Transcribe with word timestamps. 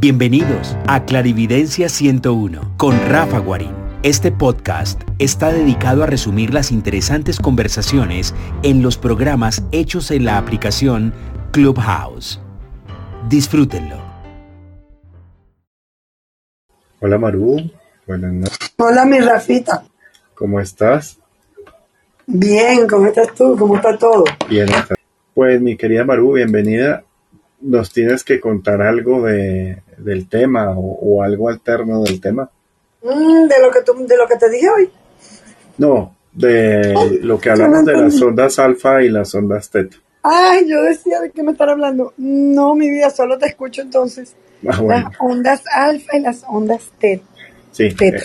Bienvenidos 0.00 0.78
a 0.86 1.04
Clarividencia 1.04 1.90
101 1.90 2.72
con 2.78 2.98
Rafa 3.10 3.38
Guarín. 3.38 3.74
Este 4.02 4.32
podcast 4.32 5.02
está 5.18 5.52
dedicado 5.52 6.02
a 6.02 6.06
resumir 6.06 6.54
las 6.54 6.72
interesantes 6.72 7.38
conversaciones 7.38 8.34
en 8.62 8.80
los 8.80 8.96
programas 8.96 9.62
hechos 9.72 10.10
en 10.10 10.24
la 10.24 10.38
aplicación 10.38 11.12
Clubhouse. 11.52 12.40
Disfrútenlo. 13.28 13.96
Hola 17.00 17.18
Maru, 17.18 17.70
buenas 18.06 18.32
noches. 18.32 18.58
Hola 18.78 19.04
mi 19.04 19.20
Rafita. 19.20 19.84
¿Cómo 20.32 20.60
estás? 20.60 21.18
Bien, 22.26 22.88
¿cómo 22.88 23.04
estás 23.08 23.34
tú? 23.34 23.54
¿Cómo 23.58 23.76
está 23.76 23.98
todo? 23.98 24.24
Bien, 24.48 24.66
pues 25.34 25.60
mi 25.60 25.76
querida 25.76 26.06
Maru, 26.06 26.32
bienvenida. 26.32 27.04
Nos 27.60 27.92
tienes 27.92 28.24
que 28.24 28.40
contar 28.40 28.80
algo 28.82 29.22
de, 29.22 29.82
del 29.98 30.28
tema 30.28 30.72
o, 30.76 31.22
algo 31.22 31.48
alterno 31.48 32.02
del 32.02 32.20
tema. 32.20 32.50
Mm, 33.02 33.46
de 33.48 33.60
lo 33.60 33.70
que 33.70 33.82
tú, 33.82 33.94
de 34.06 34.16
lo 34.16 34.26
que 34.26 34.36
te 34.36 34.48
dije 34.50 34.68
hoy. 34.68 34.90
No, 35.78 36.16
de 36.32 36.94
lo 37.22 37.38
que 37.38 37.50
hablamos 37.50 37.84
de 37.84 37.92
las 37.96 38.20
ondas 38.20 38.58
alfa 38.58 39.02
y 39.02 39.08
las 39.08 39.34
ondas 39.34 39.70
teta. 39.70 39.96
Ay, 40.22 40.68
yo 40.68 40.82
decía 40.82 41.20
de 41.20 41.30
qué 41.30 41.42
me 41.42 41.52
están 41.52 41.70
hablando. 41.70 42.12
No, 42.18 42.74
mi 42.74 42.90
vida, 42.90 43.08
solo 43.10 43.38
te 43.38 43.46
escucho 43.46 43.80
entonces. 43.82 44.34
Ah, 44.68 44.82
Las 44.82 45.04
ondas 45.18 45.62
alfa 45.74 46.16
y 46.18 46.20
las 46.20 46.44
ondas 46.46 46.90
teta. 46.98 47.24
Sí. 47.72 47.88
Teta. 47.94 48.24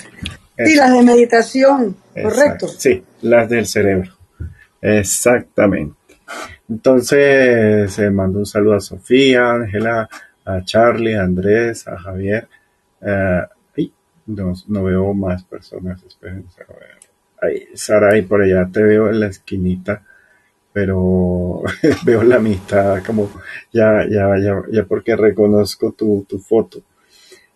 eh, 0.58 0.66
Sí, 0.66 0.76
las 0.76 0.94
de 0.94 1.02
meditación, 1.04 1.96
correcto. 2.22 2.68
Sí, 2.68 3.04
las 3.22 3.50
del 3.50 3.66
cerebro. 3.66 4.12
Exactamente. 4.82 5.96
Entonces, 6.70 8.00
eh, 8.00 8.10
mando 8.12 8.40
un 8.40 8.46
saludo 8.46 8.76
a 8.76 8.80
Sofía, 8.80 9.46
a 9.52 9.56
Ángela, 9.56 10.10
a 10.46 10.64
Charlie, 10.64 11.14
a 11.16 11.24
Andrés, 11.24 11.88
a 11.88 11.98
Javier. 11.98 12.48
eh, 13.02 13.42
ay, 13.78 13.94
no, 14.28 14.54
no 14.68 14.84
veo 14.84 15.14
más 15.14 15.44
personas, 15.44 16.04
espérense 16.04 16.64
a 16.64 17.48
Sara, 17.76 18.10
ahí 18.14 18.24
por 18.24 18.42
allá 18.42 18.68
te 18.72 18.82
veo 18.84 19.10
en 19.10 19.20
la 19.20 19.28
esquinita, 19.28 20.04
pero 20.74 21.64
veo 22.06 22.24
la 22.24 22.40
mitad, 22.40 23.04
como 23.06 23.30
ya, 23.74 24.06
ya, 24.10 24.38
ya, 24.40 24.64
ya 24.72 24.86
porque 24.86 25.16
reconozco 25.16 25.94
tu, 25.94 26.26
tu 26.30 26.40
foto. 26.40 26.82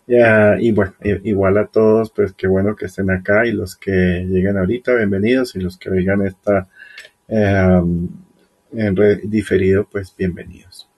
Ya, 0.06 0.56
y 0.60 0.72
bueno, 0.72 0.94
igual 1.24 1.58
a 1.58 1.66
todos, 1.66 2.10
pues 2.10 2.32
qué 2.34 2.48
bueno 2.48 2.74
que 2.76 2.86
estén 2.86 3.10
acá 3.10 3.46
y 3.46 3.52
los 3.52 3.76
que 3.76 3.90
lleguen 4.28 4.58
ahorita, 4.58 4.94
bienvenidos, 4.94 5.54
y 5.56 5.60
los 5.60 5.78
que 5.78 5.90
oigan 5.90 6.26
esta 6.26 6.68
eh, 7.28 7.80
en 8.72 8.96
re- 8.96 9.20
diferido, 9.24 9.84
pues 9.90 10.14
bienvenidos. 10.16 10.88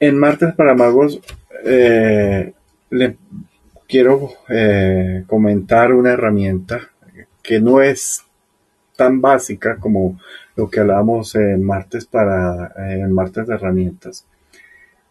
En 0.00 0.16
Martes 0.18 0.54
para 0.54 0.74
Magos, 0.74 1.20
eh, 1.64 2.52
le 2.90 3.16
quiero 3.88 4.30
eh, 4.48 5.24
comentar 5.26 5.92
una 5.92 6.12
herramienta 6.12 6.90
que 7.42 7.60
no 7.60 7.80
es 7.80 8.22
tan 8.96 9.20
básica 9.20 9.76
como 9.76 10.20
lo 10.56 10.68
que 10.70 10.80
hablábamos 10.80 11.34
en 11.34 11.62
Martes 11.64 12.06
para 12.06 12.66
eh, 12.78 13.00
en 13.00 13.12
Martes 13.12 13.46
de 13.46 13.54
herramientas, 13.54 14.24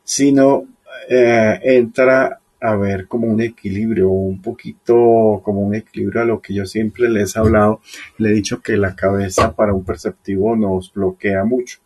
sino 0.03 0.65
entra 1.09 2.39
a 2.59 2.75
ver 2.75 3.07
como 3.07 3.27
un 3.27 3.41
equilibrio, 3.41 4.09
un 4.09 4.41
poquito 4.41 5.41
como 5.43 5.61
un 5.61 5.75
equilibrio 5.75 6.21
a 6.21 6.25
lo 6.25 6.41
que 6.41 6.53
yo 6.53 6.65
siempre 6.65 7.09
les 7.09 7.35
he 7.35 7.39
hablado. 7.39 7.81
Le 8.17 8.29
he 8.29 8.33
dicho 8.33 8.61
que 8.61 8.77
la 8.77 8.95
cabeza 8.95 9.55
para 9.55 9.73
un 9.73 9.83
perceptivo 9.83 10.55
nos 10.55 10.91
bloquea 10.91 11.43
mucho. 11.43 11.79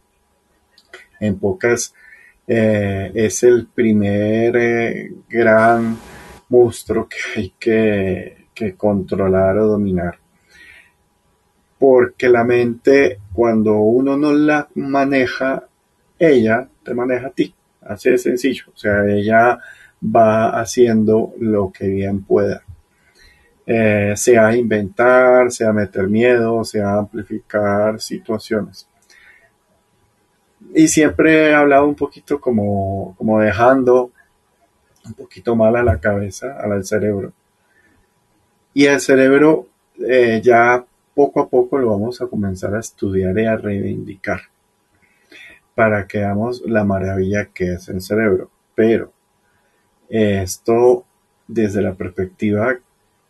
En 1.19 1.37
pocas, 1.37 1.93
eh, 2.47 3.11
es 3.13 3.43
el 3.43 3.67
primer 3.67 4.55
eh, 4.57 5.11
gran 5.29 5.97
monstruo 6.49 7.07
que 7.07 7.39
hay 7.39 7.53
que, 7.59 8.47
que 8.53 8.75
controlar 8.75 9.57
o 9.57 9.67
dominar. 9.67 10.19
Porque 11.77 12.29
la 12.29 12.43
mente, 12.43 13.19
cuando 13.33 13.77
uno 13.77 14.17
no 14.17 14.33
la 14.33 14.69
maneja, 14.75 15.67
ella 16.19 16.67
te 16.83 16.93
maneja 16.93 17.27
a 17.27 17.31
ti. 17.31 17.53
Así 17.81 18.09
de 18.11 18.17
sencillo. 18.17 18.65
O 18.73 18.77
sea, 18.77 19.05
ella 19.07 19.59
va 20.03 20.59
haciendo 20.59 21.33
lo 21.39 21.71
que 21.71 21.87
bien 21.87 22.23
pueda. 22.23 22.63
Eh, 23.65 24.13
sea 24.17 24.55
inventar, 24.55 25.51
sea 25.51 25.71
meter 25.71 26.07
miedo, 26.07 26.63
sea 26.63 26.95
amplificar 26.95 28.01
situaciones. 28.01 28.87
Y 30.73 30.87
siempre 30.87 31.49
he 31.49 31.53
hablado 31.53 31.87
un 31.87 31.95
poquito 31.95 32.39
como, 32.39 33.15
como 33.17 33.39
dejando 33.39 34.11
un 35.05 35.13
poquito 35.13 35.55
mal 35.55 35.75
a 35.75 35.83
la 35.83 35.99
cabeza, 35.99 36.57
al 36.59 36.83
cerebro. 36.85 37.33
Y 38.73 38.85
el 38.85 38.99
cerebro 39.01 39.67
eh, 39.99 40.41
ya 40.43 40.85
poco 41.13 41.41
a 41.41 41.49
poco 41.49 41.77
lo 41.77 41.91
vamos 41.91 42.21
a 42.21 42.27
comenzar 42.27 42.75
a 42.75 42.79
estudiar 42.79 43.37
y 43.37 43.45
a 43.45 43.57
reivindicar 43.57 44.41
para 45.75 46.07
que 46.07 46.19
veamos 46.19 46.61
la 46.65 46.83
maravilla 46.83 47.49
que 47.53 47.73
es 47.73 47.89
el 47.89 48.01
cerebro. 48.01 48.49
Pero 48.75 49.11
esto 50.11 51.05
desde 51.47 51.81
la 51.81 51.93
perspectiva 51.93 52.77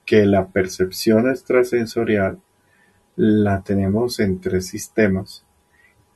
que 0.06 0.25
la 0.25 0.47
percepción 0.47 1.30
extrasensorial 1.30 2.40
la 3.16 3.62
tenemos 3.62 4.19
en 4.19 4.42
tres 4.42 4.68
sistemas 4.68 5.46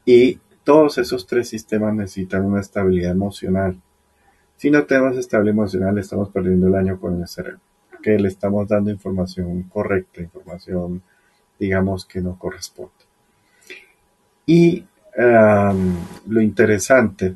y 0.06 0.40
todos 0.64 0.98
esos 0.98 1.28
tres 1.28 1.48
sistemas 1.50 1.94
necesitan 1.94 2.46
una 2.46 2.62
estabilidad 2.62 3.12
emocional. 3.12 3.80
Si 4.58 4.72
no 4.72 4.84
tenemos 4.86 5.18
estabilidad 5.18 5.54
emocional, 5.54 5.98
estamos 6.00 6.30
perdiendo 6.30 6.68
el 6.68 6.76
año 6.76 7.00
con 7.00 7.22
el 7.22 7.28
cerebro, 7.28 7.60
que 8.02 8.18
le 8.18 8.28
estamos 8.28 8.68
dando 8.68 8.90
información 8.90 9.64
correcta, 9.64 10.22
información, 10.22 11.04
digamos, 11.60 12.06
que 12.06 12.22
no 12.22 12.40
corresponde. 12.40 12.92
Y 14.48 14.84
lo 16.28 16.42
interesante 16.42 17.36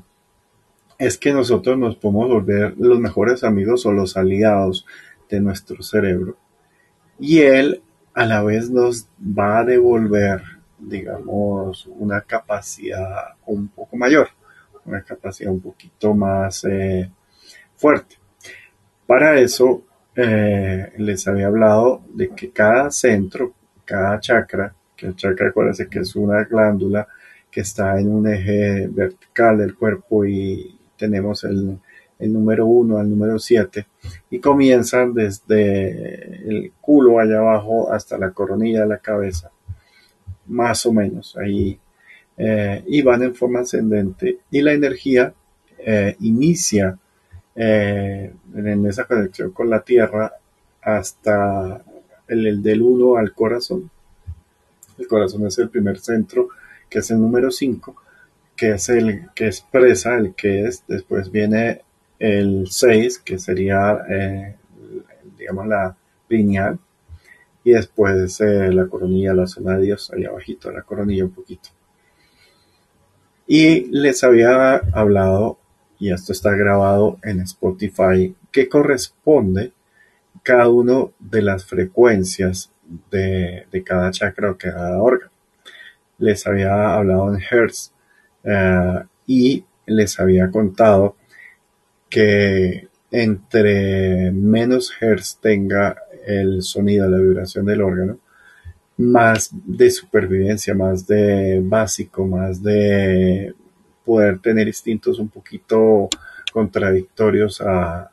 es 1.00 1.18
que 1.18 1.32
nosotros 1.32 1.78
nos 1.78 1.96
podemos 1.96 2.28
volver 2.28 2.76
los 2.78 3.00
mejores 3.00 3.46
amigos 3.46 3.86
o 3.86 3.94
los 3.94 4.18
aliados 4.18 4.86
de 5.30 5.40
nuestro 5.40 5.82
cerebro. 5.82 6.36
Y 7.18 7.40
él 7.40 7.82
a 8.14 8.26
la 8.26 8.44
vez 8.44 8.70
nos 8.70 9.08
va 9.20 9.60
a 9.60 9.64
devolver, 9.64 10.42
digamos, 10.78 11.88
una 11.88 12.22
capacidad 12.22 13.36
un 13.46 13.70
poco 13.70 13.96
mayor, 13.96 14.28
una 14.86 15.02
capacidad 15.02 15.52
un 15.52 15.62
poquito 15.62 16.14
más 16.14 16.66
eh, 16.66 17.10
fuerte. 17.78 18.18
Para 19.08 19.40
eso 19.40 19.84
eh, 20.16 20.92
les 20.98 21.26
había 21.30 21.48
hablado 21.48 22.04
de 22.14 22.30
que 22.30 22.52
cada 22.52 22.92
centro, 22.92 23.54
cada 23.86 24.20
chakra, 24.20 24.76
que 24.98 25.08
el 25.08 25.16
chakra, 25.16 25.48
acuérdense 25.48 25.88
que 25.88 26.00
es 26.00 26.14
una 26.18 26.44
glándula 26.44 27.08
que 27.50 27.62
está 27.62 27.98
en 27.98 28.12
un 28.12 28.28
eje 28.28 28.88
vertical 28.88 29.58
del 29.58 29.76
cuerpo 29.76 30.26
y 30.26 30.79
tenemos 31.00 31.44
el, 31.46 31.80
número 32.20 32.66
1 32.66 32.98
al 32.98 33.10
número 33.10 33.40
7 33.40 33.88
y 34.30 34.40
comienzan 34.40 35.14
desde 35.14 36.50
el 36.50 36.74
culo 36.82 37.18
allá 37.18 37.40
abajo 37.40 37.92
hasta 37.94 38.18
la 38.18 38.32
coronilla 38.32 38.82
de 38.82 38.88
la 38.88 38.98
cabeza, 38.98 39.52
más 40.48 40.86
o 40.86 40.92
menos 40.92 41.38
ahí, 41.38 41.80
eh, 42.38 42.84
y 42.88 43.02
van 43.02 43.24
en 43.24 43.36
forma 43.36 43.62
ascendente 43.62 44.40
y 44.52 44.62
la 44.62 44.74
energía 44.74 45.34
eh, 45.78 46.18
inicia 46.20 46.98
eh, 47.56 48.34
en 48.54 48.86
esa 48.86 49.06
conexión 49.06 49.52
con 49.52 49.70
la 49.70 49.82
tierra 49.82 50.34
hasta 50.82 51.82
el, 52.28 52.48
el 52.48 52.62
del 52.62 52.82
1 52.82 53.16
al 53.16 53.34
corazón. 53.34 53.90
El 54.98 55.08
corazón 55.08 55.48
es 55.48 55.58
el 55.58 55.70
primer 55.70 56.00
centro, 56.00 56.50
que 56.90 57.00
es 57.00 57.12
el 57.12 57.22
número 57.22 57.50
5, 57.50 57.96
que 58.60 58.72
es 58.72 58.90
el 58.90 59.30
que 59.34 59.46
expresa 59.46 60.18
el 60.18 60.36
que 60.36 60.66
es, 60.66 60.84
después 60.86 61.32
viene 61.32 61.82
el 62.20 62.68
6, 62.70 63.20
que 63.20 63.40
sería, 63.40 64.04
eh, 64.10 64.58
digamos, 65.38 65.66
la 65.66 65.96
lineal, 66.28 66.78
y 67.64 67.72
después 67.72 68.42
eh, 68.42 68.70
la 68.74 68.88
coronilla, 68.88 69.34
la 69.34 69.48
zona 69.48 69.78
de 69.78 69.86
Dios, 69.86 70.12
ahí 70.12 70.26
abajito, 70.26 70.72
la 70.72 70.82
coronilla 70.82 71.24
un 71.24 71.32
poquito. 71.32 71.70
Y 73.48 73.86
les 73.98 74.26
había 74.26 74.76
hablado, 74.92 75.58
y 75.98 76.12
esto 76.12 76.34
está 76.34 76.52
grabado 76.52 77.18
en 77.24 77.40
Spotify, 77.40 78.36
que 78.52 78.68
corresponde 78.68 79.72
cada 80.44 80.68
uno 80.68 81.14
de 81.20 81.44
las 81.44 81.64
frecuencias 81.64 82.72
de, 83.10 83.68
de 83.72 83.84
cada 83.86 84.12
chakra 84.12 84.52
o 84.52 84.58
cada 84.58 85.02
órgano. 85.02 85.32
Les 86.18 86.46
había 86.46 86.94
hablado 86.96 87.34
en 87.34 87.42
Hertz 87.42 87.94
uh, 88.44 89.06
y 89.28 89.64
les 89.86 90.20
había 90.20 90.50
contado 90.50 91.16
que 92.10 92.88
entre 93.12 94.32
menos 94.32 94.92
hertz 95.00 95.40
tenga 95.42 95.98
el 96.26 96.62
sonido, 96.62 97.10
la 97.10 97.18
vibración 97.18 97.66
del 97.66 97.82
órgano, 97.82 98.20
más 98.98 99.50
de 99.52 99.90
supervivencia, 99.90 100.76
más 100.76 101.08
de 101.08 101.62
básico, 101.64 102.28
más 102.28 102.62
de 102.62 103.54
poder 104.04 104.40
tener 104.40 104.68
instintos 104.68 105.20
un 105.20 105.30
poquito 105.30 106.10
contradictorios 106.52 107.62
a, 107.62 108.12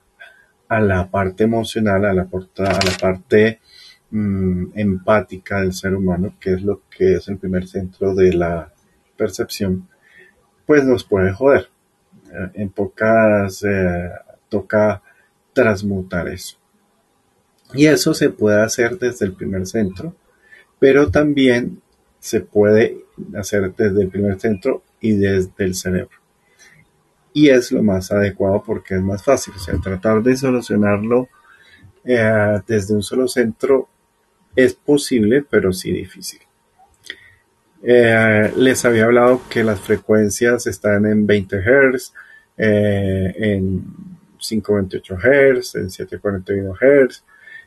la 0.69 1.11
parte 1.11 1.45
emocional, 1.45 2.05
a 2.05 2.13
la, 2.13 2.27
parte 2.27 3.61
mm, 4.11 4.67
empática 4.75 5.61
del 5.61 5.73
ser 5.73 5.95
humano, 5.95 6.35
que 6.41 6.55
es 6.55 6.63
lo 6.63 6.83
que 6.91 7.15
es 7.15 7.29
el 7.29 7.39
primer 7.39 7.67
centro 7.67 8.15
de 8.15 8.33
la 8.33 8.73
percepción, 9.17 9.89
pues 10.67 10.85
nos 10.85 11.05
puede 11.05 11.33
joder. 11.33 11.69
Eh, 12.33 12.51
en 12.55 12.71
pocas 12.71 13.63
eh, 13.65 14.11
toca 14.49 15.03
transmutar 15.53 16.29
eso. 16.29 16.59
Y 17.75 17.87
eso 17.87 18.15
se 18.15 18.31
puede 18.31 18.63
hacer 18.63 18.99
desde 18.99 19.27
el 19.27 19.33
primer 19.33 19.67
centro, 19.67 20.15
pero 20.79 21.11
también 21.11 21.81
se 22.19 22.41
puede 22.41 23.05
hacer 23.37 23.75
desde 23.75 24.03
el 24.03 24.09
primer 24.09 24.39
centro 24.39 24.83
y 25.01 25.17
desde 25.17 25.65
el 25.65 25.75
cerebro. 25.75 26.17
Y 27.33 27.51
es 27.51 27.71
lo 27.71 27.83
más 27.83 28.11
adecuado 28.13 28.63
porque 28.65 28.95
es 28.95 29.03
más 29.03 29.23
fácil. 29.23 29.55
O 29.57 29.59
sea, 29.59 29.79
tratar 29.79 30.23
de 30.23 30.37
solucionarlo 30.37 31.29
eh, 32.05 32.61
desde 32.67 32.95
un 32.95 33.03
solo 33.03 33.29
centro 33.29 33.89
es 34.55 34.75
posible, 34.75 35.43
pero 35.43 35.73
sí 35.73 35.93
difícil. 35.93 36.41
Eh, 37.89 38.53
les 38.57 38.85
había 38.85 39.05
hablado 39.05 39.43
que 39.49 39.63
las 39.63 39.79
frecuencias 39.81 40.67
están 40.67 41.07
en 41.07 41.25
20 41.25 41.61
Hz, 41.61 42.13
eh, 42.59 43.33
en 43.39 43.85
528 44.39 45.15
Hz, 45.15 45.75
en 45.77 45.91
741 45.93 46.75
Hz, 46.75 47.23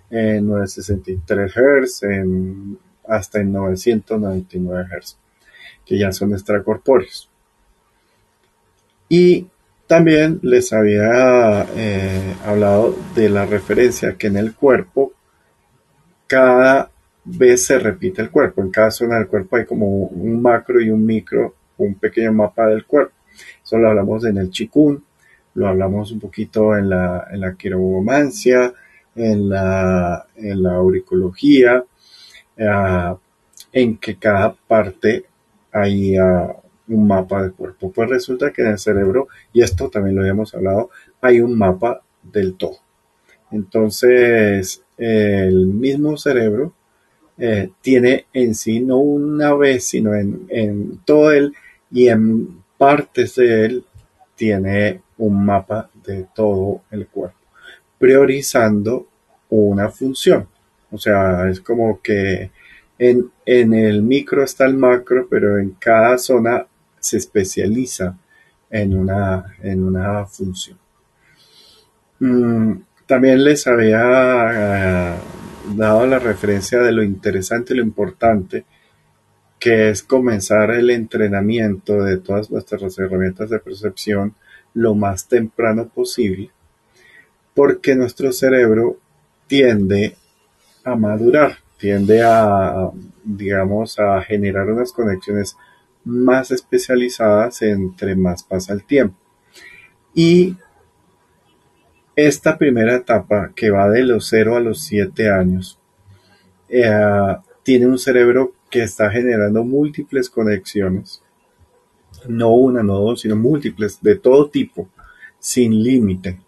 en 0.09 0.45
963 0.45 1.53
Hz, 1.53 2.03
en, 2.03 2.77
hasta 3.07 3.39
en 3.39 3.53
999 3.53 4.89
Hz, 4.91 5.17
que 5.85 5.97
ya 5.97 6.11
son 6.11 6.33
extracorpóreos. 6.33 7.29
Y 9.07 9.47
también 9.87 10.41
les 10.43 10.73
había 10.73 11.65
eh, 11.77 12.35
hablado 12.45 12.93
de 13.15 13.29
la 13.29 13.45
referencia 13.45 14.17
que 14.17 14.27
en 14.27 14.35
el 14.35 14.53
cuerpo 14.53 15.13
cada 16.27 16.91
vez 17.37 17.65
se 17.65 17.79
repite 17.79 18.21
el 18.21 18.31
cuerpo. 18.31 18.61
En 18.61 18.71
cada 18.71 18.91
zona 18.91 19.17
del 19.17 19.27
cuerpo 19.27 19.57
hay 19.57 19.65
como 19.65 19.87
un 19.87 20.41
macro 20.41 20.81
y 20.81 20.89
un 20.89 21.05
micro, 21.05 21.55
un 21.77 21.95
pequeño 21.95 22.33
mapa 22.33 22.67
del 22.67 22.85
cuerpo. 22.85 23.13
Eso 23.63 23.77
lo 23.77 23.89
hablamos 23.89 24.25
en 24.25 24.37
el 24.37 24.49
chikun, 24.49 25.03
lo 25.55 25.67
hablamos 25.67 26.11
un 26.11 26.19
poquito 26.19 26.75
en 26.75 26.89
la, 26.89 27.27
en 27.31 27.41
la 27.41 27.55
en 29.15 29.49
la, 29.49 30.27
en 30.35 30.63
la 30.63 30.73
auricología, 30.75 31.83
eh, 32.57 33.15
en 33.71 33.97
que 33.97 34.15
cada 34.17 34.53
parte 34.53 35.25
hay 35.71 36.17
un 36.17 37.07
mapa 37.07 37.41
del 37.41 37.53
cuerpo. 37.53 37.91
Pues 37.91 38.09
resulta 38.09 38.51
que 38.51 38.61
en 38.61 38.69
el 38.69 38.79
cerebro, 38.79 39.27
y 39.53 39.61
esto 39.61 39.89
también 39.89 40.15
lo 40.15 40.21
habíamos 40.21 40.53
hablado, 40.55 40.89
hay 41.21 41.41
un 41.41 41.57
mapa 41.57 42.01
del 42.23 42.55
todo. 42.55 42.77
Entonces, 43.51 44.83
el 44.97 45.67
mismo 45.67 46.17
cerebro 46.17 46.73
eh, 47.39 47.69
tiene 47.81 48.25
en 48.33 48.53
sí 48.53 48.81
no 48.81 48.97
una 48.97 49.53
vez, 49.53 49.85
sino 49.85 50.13
en, 50.13 50.45
en 50.49 50.99
todo 51.05 51.31
él 51.31 51.53
y 51.89 52.09
en 52.09 52.63
partes 52.77 53.35
de 53.35 53.65
él 53.65 53.85
tiene 54.35 55.01
un 55.17 55.45
mapa 55.45 55.89
de 56.05 56.27
todo 56.33 56.81
el 56.91 57.07
cuerpo, 57.07 57.37
priorizando 57.97 59.07
una 59.49 59.89
función. 59.89 60.47
O 60.91 60.97
sea, 60.97 61.49
es 61.49 61.61
como 61.61 62.01
que 62.01 62.51
en, 62.97 63.31
en 63.45 63.73
el 63.73 64.01
micro 64.01 64.43
está 64.43 64.65
el 64.65 64.75
macro, 64.75 65.27
pero 65.29 65.57
en 65.59 65.71
cada 65.71 66.17
zona 66.17 66.65
se 66.99 67.17
especializa 67.17 68.17
en 68.69 68.97
una, 68.97 69.55
en 69.61 69.83
una 69.83 70.25
función. 70.25 70.77
Mm, 72.19 72.73
también 73.05 73.43
les 73.43 73.65
había 73.65 74.51
eh, 74.53 75.15
dado 75.75 76.05
la 76.05 76.19
referencia 76.19 76.79
de 76.79 76.91
lo 76.91 77.03
interesante 77.03 77.73
y 77.73 77.77
lo 77.77 77.83
importante 77.83 78.65
que 79.59 79.89
es 79.89 80.03
comenzar 80.03 80.71
el 80.71 80.89
entrenamiento 80.89 82.01
de 82.01 82.17
todas 82.17 82.49
nuestras 82.49 82.97
herramientas 82.97 83.49
de 83.49 83.59
percepción 83.59 84.35
lo 84.73 84.95
más 84.95 85.27
temprano 85.27 85.89
posible, 85.89 86.51
porque 87.53 87.95
nuestro 87.95 88.31
cerebro 88.31 88.97
tiende 89.47 90.15
a 90.83 90.95
madurar, 90.95 91.57
tiende 91.77 92.23
a, 92.23 92.89
digamos, 93.23 93.99
a 93.99 94.21
generar 94.21 94.69
unas 94.69 94.93
conexiones 94.93 95.57
más 96.05 96.51
especializadas 96.51 97.61
entre 97.61 98.15
más 98.15 98.43
pasa 98.43 98.73
el 98.73 98.85
tiempo. 98.85 99.17
Y 100.13 100.55
esta 102.27 102.57
primera 102.57 102.95
etapa, 102.95 103.51
que 103.55 103.69
va 103.69 103.89
de 103.89 104.03
los 104.03 104.27
0 104.27 104.57
a 104.57 104.59
los 104.59 104.83
7 104.83 105.29
años, 105.29 105.79
eh, 106.67 107.35
tiene 107.63 107.87
un 107.87 107.97
cerebro 107.97 108.53
que 108.69 108.83
está 108.83 109.09
generando 109.09 109.63
múltiples 109.63 110.29
conexiones, 110.29 111.21
no 112.27 112.51
una, 112.51 112.83
no 112.83 112.99
dos, 112.99 113.21
sino 113.21 113.35
múltiples 113.35 114.01
de 114.01 114.15
todo 114.15 114.49
tipo, 114.49 114.89
sin 115.39 115.83
límite. 115.83 116.39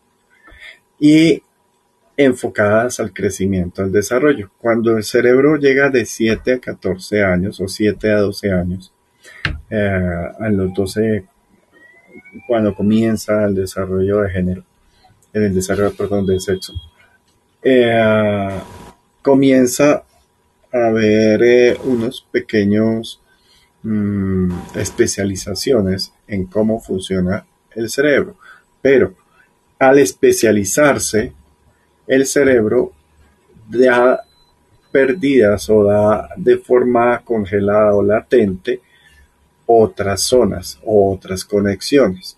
Y 1.00 1.42
enfocadas 2.18 3.00
al 3.00 3.14
crecimiento, 3.14 3.82
al 3.82 3.92
desarrollo. 3.92 4.52
Cuando 4.60 4.98
el 4.98 5.04
cerebro 5.04 5.56
llega 5.56 5.90
de 5.90 6.06
7 6.06 6.54
a 6.54 6.60
14 6.60 7.24
años 7.24 7.60
o 7.60 7.68
7 7.68 8.12
a 8.12 8.20
12 8.20 8.52
años, 8.52 8.94
eh, 9.70 10.30
a 10.40 10.50
los 10.50 10.74
12, 10.74 11.26
cuando 12.48 12.76
comienza 12.76 13.46
el 13.46 13.56
desarrollo 13.56 14.22
de 14.22 14.30
género, 14.30 14.66
en 15.34 15.44
el 15.44 15.54
desarrollo, 15.54 15.94
perdón, 15.96 16.26
de 16.26 16.40
sexo, 16.40 16.74
eh, 17.64 18.50
comienza 19.22 20.04
a 20.74 20.88
haber 20.88 21.44
eh, 21.44 21.78
unos 21.84 22.26
pequeños 22.32 23.22
mm, 23.84 24.52
especializaciones 24.76 26.14
en 26.28 26.46
cómo 26.46 26.80
funciona 26.80 27.46
el 27.76 27.90
cerebro. 27.90 28.36
Pero 28.82 29.14
al 29.80 30.00
especializarse, 30.00 31.34
el 32.08 32.26
cerebro 32.26 32.92
da 33.70 34.22
perdidas 34.92 35.70
o 35.70 35.84
da 35.86 36.30
de 36.36 36.58
forma 36.58 37.22
congelada 37.24 37.96
o 37.96 38.04
latente 38.04 38.82
otras 39.66 40.22
zonas 40.22 40.80
o 40.84 41.14
otras 41.14 41.46
conexiones. 41.46 42.38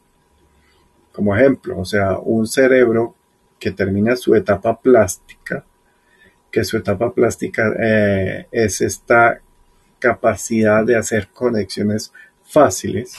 Como 1.13 1.36
ejemplo, 1.36 1.79
o 1.79 1.86
sea, 1.86 2.17
un 2.17 2.48
cerebro 2.48 3.15
que 3.60 3.72
termina 3.72 4.15
su 4.15 4.36
etapa 4.36 4.77
plástica, 4.82 5.63
que 6.51 6.63
su 6.65 6.75
etapa 6.75 7.13
plástica 7.13 7.72
eh, 7.79 8.48
es 8.51 8.82
esta 8.82 9.39
capacidad 10.00 10.84
de 10.84 10.98
hacer 10.98 11.29
conexiones 11.29 12.12
fáciles. 12.43 13.15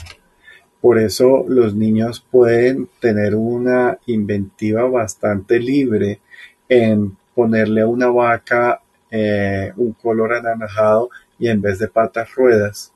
Por 0.81 0.99
eso 0.99 1.45
los 1.49 1.75
niños 1.75 2.23
pueden 2.31 2.89
tener 3.01 3.37
una 3.37 3.99
inventiva 4.07 4.85
bastante 4.85 5.59
libre 5.61 6.21
en 6.69 7.17
ponerle 7.35 7.83
a 7.83 7.87
una 7.87 8.09
vaca 8.09 8.83
eh, 9.11 9.73
un 9.77 9.93
color 9.93 10.35
anaranjado 10.35 11.11
y 11.39 11.49
en 11.49 11.63
vez 11.63 11.79
de 11.79 11.89
patas 11.89 12.35
ruedas. 12.35 12.93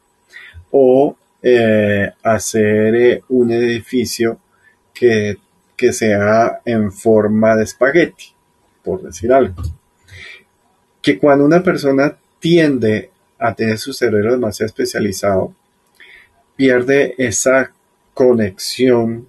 O 0.72 1.16
eh, 1.40 2.10
hacer 2.22 3.22
un 3.28 3.52
edificio 3.52 4.38
que, 4.98 5.38
que 5.76 5.92
sea 5.92 6.60
en 6.64 6.90
forma 6.90 7.56
de 7.56 7.64
espagueti, 7.64 8.32
por 8.82 9.02
decir 9.02 9.32
algo 9.32 9.62
que 11.08 11.18
cuando 11.18 11.44
una 11.44 11.62
persona 11.62 12.16
tiende 12.38 13.10
a 13.38 13.54
tener 13.54 13.78
su 13.78 13.94
cerebro 13.94 14.32
demasiado 14.32 14.66
especializado, 14.66 15.54
pierde 16.54 17.14
esa 17.18 17.72
conexión 18.14 19.26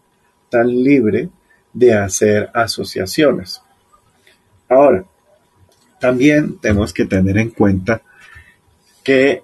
tan 0.49 0.67
libre 0.67 1.29
de 1.71 1.93
hacer 1.93 2.49
asociaciones. 2.53 3.61
Ahora, 4.67 5.05
también 6.01 6.57
tenemos 6.57 6.91
que 6.91 7.05
tener 7.05 7.37
en 7.37 7.51
cuenta 7.51 8.01
que 9.01 9.43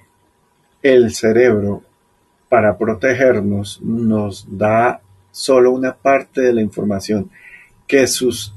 el 0.82 1.14
cerebro, 1.14 1.84
para 2.50 2.78
protegernos, 2.78 3.80
nos 3.82 4.46
da 4.58 5.02
solo 5.36 5.72
una 5.72 5.94
parte 5.94 6.40
de 6.40 6.54
la 6.54 6.62
información 6.62 7.30
que 7.88 8.08
sus 8.08 8.54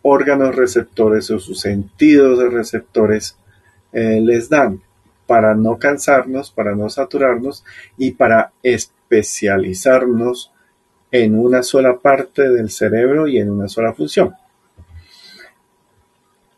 órganos 0.00 0.54
receptores 0.54 1.28
o 1.32 1.40
sus 1.40 1.58
sentidos 1.58 2.38
de 2.38 2.48
receptores 2.48 3.36
eh, 3.92 4.20
les 4.22 4.48
dan 4.48 4.80
para 5.26 5.56
no 5.56 5.76
cansarnos, 5.76 6.52
para 6.52 6.76
no 6.76 6.88
saturarnos 6.88 7.64
y 7.98 8.12
para 8.12 8.52
especializarnos 8.62 10.52
en 11.10 11.36
una 11.36 11.64
sola 11.64 11.98
parte 11.98 12.48
del 12.48 12.70
cerebro 12.70 13.26
y 13.26 13.38
en 13.38 13.50
una 13.50 13.66
sola 13.66 13.92
función. 13.92 14.36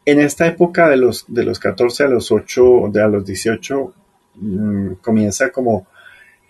En 0.05 0.21
esta 0.21 0.47
época 0.47 0.87
de 0.91 0.99
los, 0.99 1.25
de 1.29 1.45
los 1.45 1.59
14 1.59 2.05
a 2.05 2.09
los 2.09 2.31
8, 2.31 2.91
de 2.93 3.03
a 3.03 3.09
los 3.09 3.25
18, 3.25 3.95
mm, 4.35 4.93
comienza 5.01 5.51
como 5.51 5.87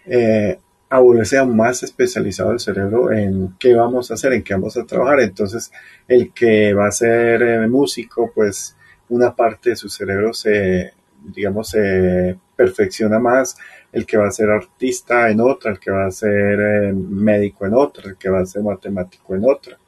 eh, 0.07 0.59
a 0.91 1.01
volverse 1.01 1.45
más 1.45 1.83
especializado 1.83 2.53
el 2.53 2.61
cerebro 2.61 3.13
en 3.13 3.55
qué 3.59 3.75
vamos 3.75 4.11
a 4.11 4.15
hacer, 4.15 4.33
en 4.33 4.43
qué 4.43 4.55
vamos 4.55 4.77
a 4.77 4.85
trabajar. 4.85 5.21
Entonces, 5.21 5.71
el 6.07 6.33
que 6.33 6.73
va 6.73 6.87
a 6.87 6.93
ser 6.93 7.43
eh, 7.43 7.69
músico, 7.69 8.33
pues 8.35 8.75
una 9.11 9.35
parte 9.35 9.71
de 9.71 9.77
su 9.77 9.89
cerebro 9.89 10.33
se, 10.33 10.93
digamos, 11.23 11.71
se 11.71 12.39
perfecciona 12.57 13.19
más, 13.19 13.57
el 13.93 14.07
que 14.07 14.17
va 14.17 14.29
a 14.29 14.33
ser 14.33 14.51
artista 14.51 15.31
en 15.31 15.41
otra, 15.41 15.73
el 15.73 15.79
que 15.79 15.91
va 15.91 16.07
a 16.07 16.11
ser 16.11 16.61
eh, 16.61 16.93
médico 16.93 17.67
en 17.67 17.75
otra, 17.75 18.11
el 18.11 18.17
que 18.17 18.31
va 18.31 18.41
a 18.41 18.47
ser 18.47 18.63
matemático 18.63 19.35
en 19.35 19.45
otra. 19.45 19.79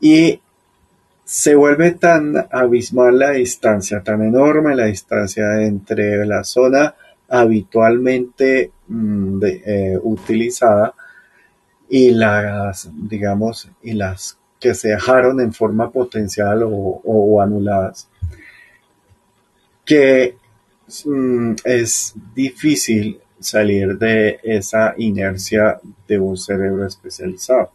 Y 0.00 0.40
se 1.24 1.54
vuelve 1.54 1.92
tan 1.92 2.34
abismal 2.50 3.18
la 3.18 3.30
distancia, 3.32 4.02
tan 4.02 4.22
enorme 4.22 4.74
la 4.74 4.86
distancia 4.86 5.62
entre 5.62 6.26
la 6.26 6.42
zona 6.42 6.94
habitualmente 7.30 8.72
mm, 8.88 9.40
eh, 9.44 9.98
utilizada 10.02 10.94
y 11.88 12.10
las, 12.10 12.90
digamos, 12.92 13.68
y 13.82 13.92
las 13.92 14.36
que 14.58 14.74
se 14.74 14.88
dejaron 14.88 15.40
en 15.40 15.52
forma 15.52 15.90
potencial 15.90 16.62
o, 16.64 17.40
anuladas, 17.40 18.08
que 19.84 20.36
mm, 21.04 21.54
es 21.64 22.14
difícil 22.34 23.20
salir 23.38 23.96
de 23.96 24.38
esa 24.42 24.94
inercia 24.98 25.80
de 26.06 26.18
un 26.18 26.36
cerebro 26.36 26.86
especializado. 26.86 27.70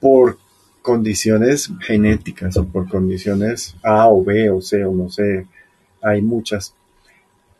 Por 0.00 0.38
condiciones 0.82 1.70
genéticas 1.80 2.56
o 2.56 2.64
por 2.64 2.88
condiciones 2.88 3.74
A 3.82 4.08
o 4.08 4.24
B 4.24 4.48
o 4.50 4.62
C 4.62 4.84
o 4.84 4.92
no 4.92 5.10
sé, 5.10 5.46
hay 6.06 6.22
muchas. 6.22 6.74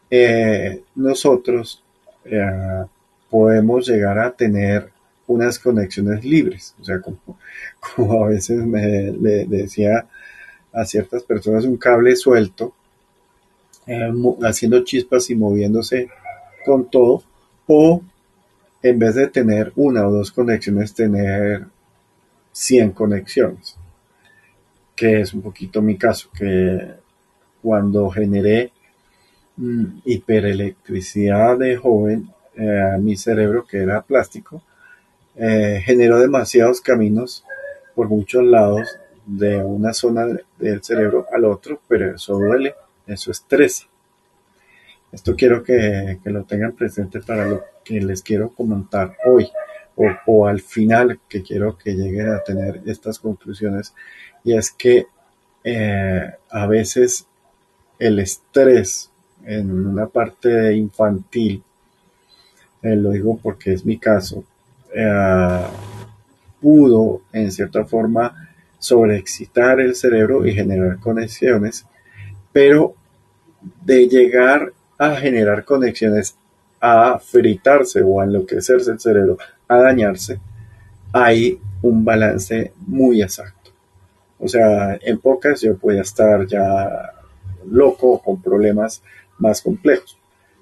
Eh, 0.08 0.82
nosotros 0.94 1.82
eh, 2.24 2.84
podemos 3.28 3.88
llegar 3.88 4.18
a 4.18 4.30
tener 4.30 4.90
unas 5.26 5.58
conexiones 5.58 6.24
libres, 6.24 6.74
o 6.80 6.84
sea, 6.84 7.00
como, 7.00 7.38
a 8.24 8.28
veces 8.28 8.64
me 8.64 9.10
le 9.10 9.46
decía 9.46 10.06
a 10.72 10.84
ciertas 10.84 11.24
personas 11.24 11.64
un 11.64 11.76
cable 11.76 12.14
suelto, 12.14 12.74
eh, 13.86 14.12
haciendo 14.42 14.84
chispas 14.84 15.28
y 15.30 15.34
moviéndose 15.34 16.08
con 16.64 16.88
todo, 16.88 17.24
o 17.66 18.00
en 18.82 18.98
vez 18.98 19.16
de 19.16 19.26
tener 19.26 19.72
una 19.74 20.06
o 20.06 20.12
dos 20.12 20.30
conexiones, 20.30 20.94
tener 20.94 21.66
100 22.52 22.92
conexiones, 22.92 23.76
que 24.94 25.20
es 25.22 25.34
un 25.34 25.42
poquito 25.42 25.82
mi 25.82 25.96
caso, 25.96 26.28
que 26.32 27.05
cuando 27.66 28.08
generé 28.10 28.70
mm, 29.56 30.02
hiperelectricidad 30.04 31.58
de 31.58 31.76
joven, 31.76 32.32
eh, 32.54 32.96
mi 33.00 33.16
cerebro, 33.16 33.66
que 33.66 33.78
era 33.78 34.02
plástico, 34.02 34.62
eh, 35.34 35.82
generó 35.84 36.20
demasiados 36.20 36.80
caminos 36.80 37.42
por 37.96 38.08
muchos 38.08 38.44
lados 38.44 38.96
de 39.26 39.56
una 39.56 39.92
zona 39.94 40.28
del 40.58 40.80
cerebro 40.84 41.26
al 41.34 41.44
otro, 41.44 41.80
pero 41.88 42.14
eso 42.14 42.34
duele, 42.34 42.76
eso 43.04 43.32
estresa. 43.32 43.86
Esto 45.10 45.34
quiero 45.34 45.64
que, 45.64 46.20
lo 46.22 46.44
tengan 46.44 46.70
presente 46.70 47.18
para 47.18 47.46
lo 47.46 47.64
que 47.84 48.00
les 48.00 48.22
quiero 48.22 48.50
comentar 48.50 49.16
hoy 49.24 49.50
o, 49.96 50.46
al 50.46 50.60
final 50.60 51.18
que 51.28 51.42
quiero 51.42 51.76
que 51.76 51.94
lleguen 51.94 52.28
a 52.28 52.44
tener 52.44 52.82
estas 52.86 53.18
conclusiones 53.18 53.92
y 54.44 54.56
es 54.56 54.70
que 54.70 55.06
eh, 55.64 56.30
a 56.48 56.66
veces 56.68 57.26
el 57.98 58.18
estrés 58.18 59.10
en 59.44 59.70
una 59.70 60.06
parte 60.06 60.74
infantil, 60.74 61.62
eh, 62.82 62.96
lo 62.96 63.10
digo 63.10 63.38
porque 63.42 63.72
es 63.72 63.84
mi 63.84 63.98
caso, 63.98 64.44
eh, 64.94 65.62
pudo 66.60 67.22
en 67.32 67.52
cierta 67.52 67.84
forma 67.84 68.50
sobreexcitar 68.78 69.80
el 69.80 69.94
cerebro 69.94 70.46
y 70.46 70.54
generar 70.54 70.98
conexiones, 70.98 71.86
pero 72.52 72.94
de 73.84 74.08
llegar 74.08 74.72
a 74.98 75.16
generar 75.16 75.64
conexiones 75.64 76.36
a 76.80 77.18
fritarse 77.18 78.02
o 78.02 78.20
a 78.20 78.24
enloquecerse 78.24 78.90
el 78.90 79.00
cerebro, 79.00 79.38
a 79.68 79.76
dañarse, 79.76 80.38
hay 81.12 81.58
un 81.82 82.04
balance 82.04 82.72
muy 82.86 83.22
exacto. 83.22 83.70
O 84.38 84.48
sea, 84.48 84.98
en 85.00 85.18
pocas 85.18 85.62
yo 85.62 85.76
podía 85.76 86.02
estar 86.02 86.46
ya 86.46 87.15
loco 87.70 88.20
con 88.22 88.40
problemas 88.40 89.02
más 89.38 89.62
complejos. 89.62 90.18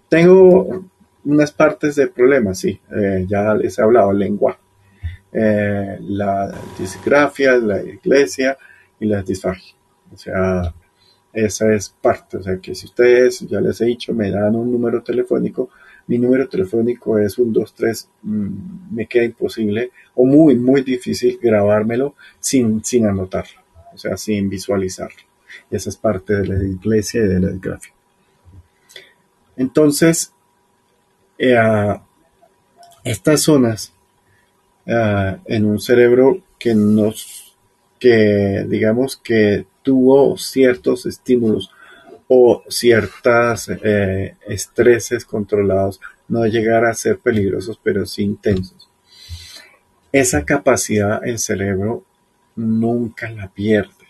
Tengo 0.08 0.84
unas 1.24 1.52
partes 1.52 1.96
de 1.96 2.08
problemas, 2.08 2.58
sí, 2.58 2.80
eh, 2.94 3.24
ya 3.28 3.54
les 3.54 3.78
he 3.78 3.82
hablado, 3.82 4.10
el 4.10 4.18
lenguaje, 4.18 4.58
eh, 5.32 5.98
la 6.00 6.52
disgrafia, 6.78 7.56
la 7.56 7.82
iglesia 7.82 8.56
y 9.00 9.06
la 9.06 9.22
disfagia. 9.22 9.74
O 10.12 10.16
sea, 10.16 10.74
esa 11.32 11.74
es 11.74 11.88
parte. 11.88 12.36
O 12.36 12.42
sea, 12.42 12.58
que 12.58 12.74
si 12.74 12.86
ustedes, 12.86 13.40
ya 13.40 13.60
les 13.60 13.80
he 13.80 13.86
dicho, 13.86 14.14
me 14.14 14.30
dan 14.30 14.54
un 14.54 14.70
número 14.70 15.02
telefónico, 15.02 15.70
mi 16.06 16.18
número 16.18 16.48
telefónico 16.48 17.18
es 17.18 17.38
un 17.38 17.52
23, 17.52 18.08
mm, 18.22 18.94
me 18.94 19.06
queda 19.06 19.24
imposible 19.24 19.90
o 20.14 20.24
muy, 20.24 20.54
muy 20.56 20.82
difícil 20.82 21.38
grabármelo 21.42 22.14
sin, 22.38 22.84
sin 22.84 23.06
anotarlo, 23.06 23.60
o 23.92 23.98
sea, 23.98 24.16
sin 24.16 24.48
visualizarlo. 24.48 25.33
Esa 25.70 25.90
es 25.90 25.96
parte 25.96 26.34
de 26.34 26.46
la 26.46 26.64
iglesia 26.64 27.22
y 27.22 27.28
de 27.28 27.40
la 27.40 27.50
gráfica. 27.52 27.94
Entonces, 29.56 30.32
eh, 31.38 31.98
estas 33.04 33.42
zonas 33.42 33.92
eh, 34.86 35.36
en 35.46 35.64
un 35.64 35.80
cerebro 35.80 36.42
que 36.58 36.74
nos, 36.74 37.56
que 37.98 38.64
digamos 38.68 39.16
que 39.16 39.66
tuvo 39.82 40.36
ciertos 40.36 41.06
estímulos 41.06 41.70
o 42.28 42.62
ciertos 42.68 43.68
eh, 43.68 44.36
estreses 44.46 45.24
controlados 45.24 46.00
no 46.28 46.46
llegar 46.46 46.84
a 46.84 46.94
ser 46.94 47.18
peligrosos, 47.18 47.78
pero 47.82 48.06
sí 48.06 48.22
intensos. 48.22 48.88
Esa 50.10 50.44
capacidad 50.44 51.26
el 51.26 51.38
cerebro 51.38 52.04
nunca 52.56 53.30
la 53.30 53.48
pierde. 53.48 54.03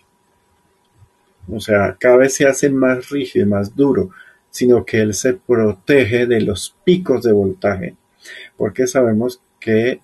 O 1.50 1.60
sea, 1.60 1.96
cada 1.98 2.16
vez 2.18 2.34
se 2.34 2.46
hace 2.46 2.70
más 2.70 3.10
rígido, 3.10 3.46
más 3.46 3.74
duro, 3.74 4.10
sino 4.50 4.84
que 4.84 5.00
él 5.00 5.14
se 5.14 5.34
protege 5.34 6.26
de 6.26 6.40
los 6.40 6.74
picos 6.84 7.24
de 7.24 7.32
voltaje, 7.32 7.94
porque 8.56 8.86
sabemos 8.86 9.40
que 9.58 10.00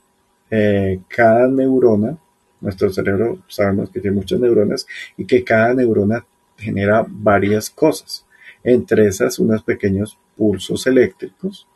eh, 0.50 1.00
cada 1.08 1.46
neurona, 1.46 2.18
nuestro 2.60 2.90
cerebro 2.90 3.38
sabemos 3.48 3.90
que 3.90 4.00
tiene 4.00 4.16
muchas 4.16 4.40
neuronas 4.40 4.86
y 5.16 5.24
que 5.24 5.44
cada 5.44 5.72
neurona 5.74 6.24
genera 6.58 7.06
varias 7.08 7.70
cosas, 7.70 8.26
entre 8.62 9.06
esas 9.06 9.38
unos 9.38 9.62
pequeños 9.62 10.18
pulsos 10.36 10.86
eléctricos 10.86 11.66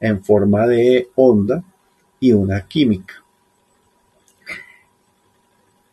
en 0.00 0.22
forma 0.22 0.66
de 0.66 1.08
onda 1.14 1.62
y 2.20 2.32
una 2.32 2.60
química. 2.62 3.14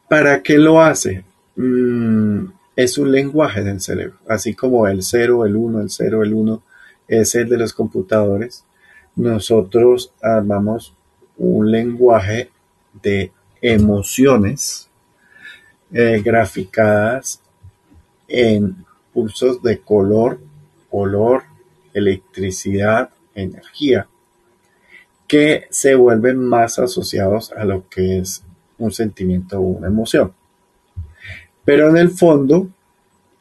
¿Para 0.08 0.42
qué 0.44 0.58
lo 0.58 0.82
hace? 0.82 1.24
Mm, 1.56 2.46
es 2.84 2.98
un 2.98 3.12
lenguaje 3.12 3.64
del 3.64 3.80
cerebro, 3.82 4.18
así 4.28 4.54
como 4.54 4.88
el 4.88 5.04
0, 5.04 5.46
el 5.46 5.56
1, 5.56 5.82
el 5.82 5.90
0, 5.90 6.24
el 6.24 6.34
1 6.34 6.64
es 7.08 7.36
el 7.36 7.50
de 7.50 7.58
los 7.58 7.74
computadores. 7.74 8.66
Nosotros 9.16 10.14
armamos 10.22 10.96
un 11.38 11.70
lenguaje 11.70 12.50
de 13.02 13.32
emociones 13.62 14.90
eh, 15.92 16.22
graficadas 16.24 17.42
en 18.28 18.86
pulsos 19.14 19.62
de 19.62 19.80
color, 19.80 20.40
olor, 20.90 21.44
electricidad, 21.94 23.10
energía, 23.36 24.08
que 25.28 25.66
se 25.70 25.96
vuelven 25.96 26.38
más 26.38 26.80
asociados 26.80 27.52
a 27.52 27.66
lo 27.66 27.88
que 27.90 28.20
es 28.20 28.44
un 28.78 28.92
sentimiento 28.92 29.60
o 29.60 29.62
una 29.62 29.88
emoción. 29.88 30.34
Pero 31.64 31.90
en 31.90 31.98
el 31.98 32.10
fondo, 32.10 32.68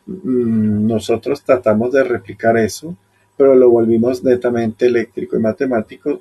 mm, 0.07 0.87
nosotros 0.87 1.43
tratamos 1.43 1.93
de 1.93 2.05
replicar 2.05 2.57
eso, 2.57 2.97
pero 3.37 3.55
lo 3.55 3.71
volvimos 3.71 4.23
netamente 4.23 4.87
eléctrico 4.87 5.37
y 5.37 5.41
matemático, 5.41 6.21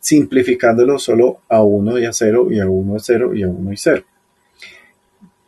simplificándolo 0.00 0.98
solo 0.98 1.38
a 1.48 1.62
1 1.62 1.98
y 1.98 2.04
a 2.04 2.12
0 2.12 2.48
y 2.50 2.60
a 2.60 2.68
1 2.68 2.96
a 2.96 2.98
0 2.98 3.34
y 3.34 3.42
a 3.42 3.48
1 3.48 3.72
y 3.72 3.76
0 3.76 4.04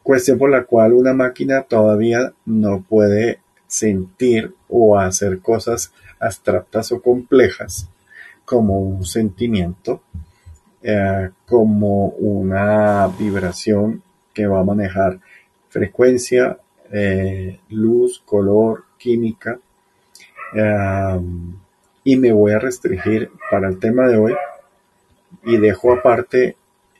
cuestión 0.06 0.38
por 0.38 0.50
la 0.50 0.62
cual 0.62 0.92
una 0.92 1.12
máquina 1.12 1.62
todavía 1.62 2.32
no 2.44 2.80
puede 2.88 3.40
sentir 3.66 4.54
o 4.68 4.96
hacer 4.96 5.40
cosas 5.40 5.92
abstractas 6.20 6.92
o 6.92 7.02
complejas 7.02 7.88
como 8.44 8.78
un 8.78 9.04
sentimiento, 9.04 10.02
eh, 10.80 11.30
como 11.44 12.10
una 12.10 13.08
vibración 13.18 14.00
que 14.36 14.46
va 14.46 14.60
a 14.60 14.64
manejar 14.64 15.18
frecuencia, 15.70 16.58
eh, 16.92 17.58
luz, 17.70 18.22
color, 18.26 18.84
química, 18.98 19.58
y 22.04 22.16
me 22.16 22.32
voy 22.32 22.52
a 22.52 22.58
restringir 22.58 23.30
para 23.50 23.68
el 23.68 23.78
tema 23.78 24.06
de 24.06 24.16
hoy 24.16 24.34
y 25.44 25.56
dejo 25.56 25.92
aparte 25.92 26.56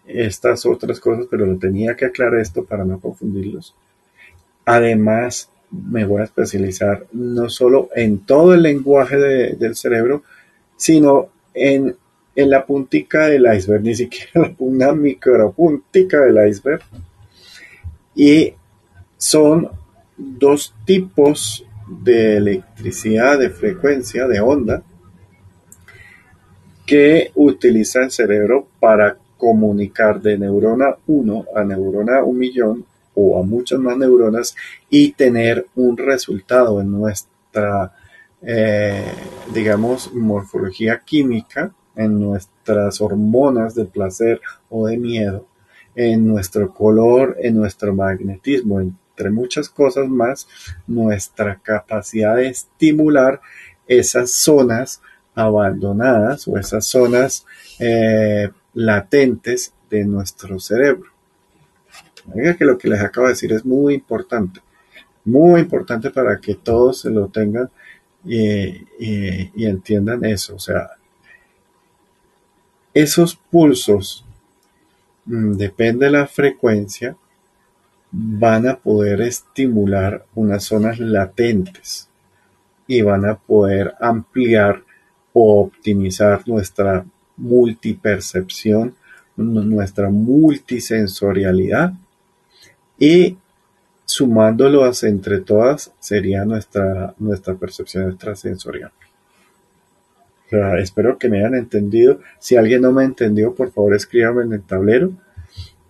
estas 0.07 0.67
otras 0.67 0.99
cosas, 1.01 1.27
pero 1.31 1.57
tenía 1.59 1.95
que 1.95 2.07
aclarar 2.07 2.41
esto 2.41 2.65
para 2.65 2.85
no 2.85 2.99
confundirlos. 2.99 3.75
Además, 4.65 5.51
me 5.71 6.05
voy 6.05 6.23
a 6.23 6.25
especializar 6.25 7.07
no 7.13 7.49
solo 7.49 7.89
en 7.95 8.21
todo 8.21 8.55
el 8.55 8.63
lenguaje 8.63 9.17
del 9.17 9.77
cerebro, 9.77 10.23
sino 10.77 11.29
en, 11.55 11.97
en, 12.35 12.51
la 12.51 12.67
puntica 12.67 13.27
del 13.27 13.47
iceberg, 13.53 13.83
ni 13.83 13.95
siquiera 13.95 14.55
una 14.59 14.93
micro 14.93 15.53
puntica 15.53 16.21
del 16.21 16.49
iceberg. 16.49 16.83
Y 18.17 18.55
son 19.17 19.71
dos 20.17 20.75
tipos 20.85 21.65
de 21.87 22.39
electricidad, 22.39 23.39
de 23.39 23.51
frecuencia, 23.51 24.27
de 24.27 24.41
onda, 24.41 24.83
que 26.85 27.31
utiliza 27.35 28.03
el 28.03 28.11
cerebro 28.11 28.67
para 28.81 29.17
comunicar 29.37 30.21
de 30.21 30.39
neurona 30.39 30.97
1 31.07 31.45
a 31.55 31.65
neurona 31.65 32.25
1 32.25 32.39
millón 32.39 32.85
o 33.15 33.39
a 33.39 33.43
muchas 33.43 33.79
más 33.79 33.97
neuronas 33.97 34.55
y 34.91 35.13
tener 35.13 35.67
un 35.75 35.97
resultado 35.97 36.81
en 36.81 36.93
nuestra, 36.93 37.93
eh, 38.43 39.05
digamos, 39.53 40.13
morfología 40.13 41.03
química, 41.05 41.73
en 41.97 42.21
nuestras 42.21 43.01
hormonas 43.01 43.75
de 43.75 43.87
placer 43.87 44.41
o 44.69 44.87
de 44.87 44.99
miedo, 44.99 45.47
en 45.97 46.29
nuestro 46.29 46.73
color, 46.73 47.37
en 47.41 47.57
nuestro 47.57 47.95
magnetismo, 47.95 48.81
entre 48.81 49.31
muchas 49.31 49.69
cosas 49.71 50.09
más, 50.09 50.47
nuestra 50.87 51.57
capacidad 51.57 52.37
de 52.37 52.49
estimular 52.49 53.41
esas 53.89 54.31
zonas 54.31 55.01
abandonadas 55.35 56.47
o 56.47 56.59
esas 56.59 56.87
zonas 56.87 57.47
eh, 57.79 58.51
latentes 58.75 59.73
de 59.91 60.05
nuestro 60.05 60.61
cerebro. 60.61 61.11
que 62.59 62.65
lo 62.65 62.77
que 62.77 62.89
les 62.89 63.01
acabo 63.01 63.27
de 63.27 63.33
decir 63.33 63.53
es 63.53 63.65
muy 63.65 63.95
importante, 63.95 64.61
muy 65.25 65.61
importante 65.63 66.11
para 66.11 66.39
que 66.41 66.57
todos 66.57 67.01
se 67.01 67.11
lo 67.11 67.29
tengan 67.29 67.71
y, 68.25 68.87
y 68.99 69.67
entiendan 69.67 70.25
eso. 70.25 70.57
O 70.57 70.59
sea, 70.59 70.91
esos 72.93 73.37
pulsos, 73.37 74.26
depende 75.27 76.07
de 76.07 76.13
la 76.13 76.27
frecuencia, 76.27 77.17
van 78.13 78.69
a 78.69 78.77
poder 78.77 79.21
estimular 79.21 80.25
unas 80.35 80.65
zonas 80.65 80.99
latentes 80.99 82.09
y 82.87 83.03
van 83.03 83.25
a 83.27 83.35
poder 83.37 83.95
ampliar 84.01 84.83
o 85.33 85.61
optimizar 85.61 86.47
nuestra 86.49 87.05
multipercepción, 87.37 88.95
nuestra 89.37 90.09
multisensorialidad 90.09 91.93
y 92.99 93.37
sumándolos 94.07 95.03
entre 95.03 95.41
todas 95.41 95.93
sería 95.99 96.45
nuestra, 96.45 97.15
nuestra 97.19 97.55
percepción 97.55 98.09
extrasensorial. 98.11 98.93
Espero 100.51 101.19
que 101.19 101.29
me 101.29 101.39
hayan 101.39 101.55
entendido. 101.55 102.21
Si 102.39 102.57
alguien 102.57 102.83
no 102.83 102.93
me 102.93 103.05
entendió, 103.05 103.55
por 103.55 103.73
favor 103.73 103.95
escríbame 103.95 104.43
en 104.43 104.53
el 104.55 104.63
tablero 104.63 105.13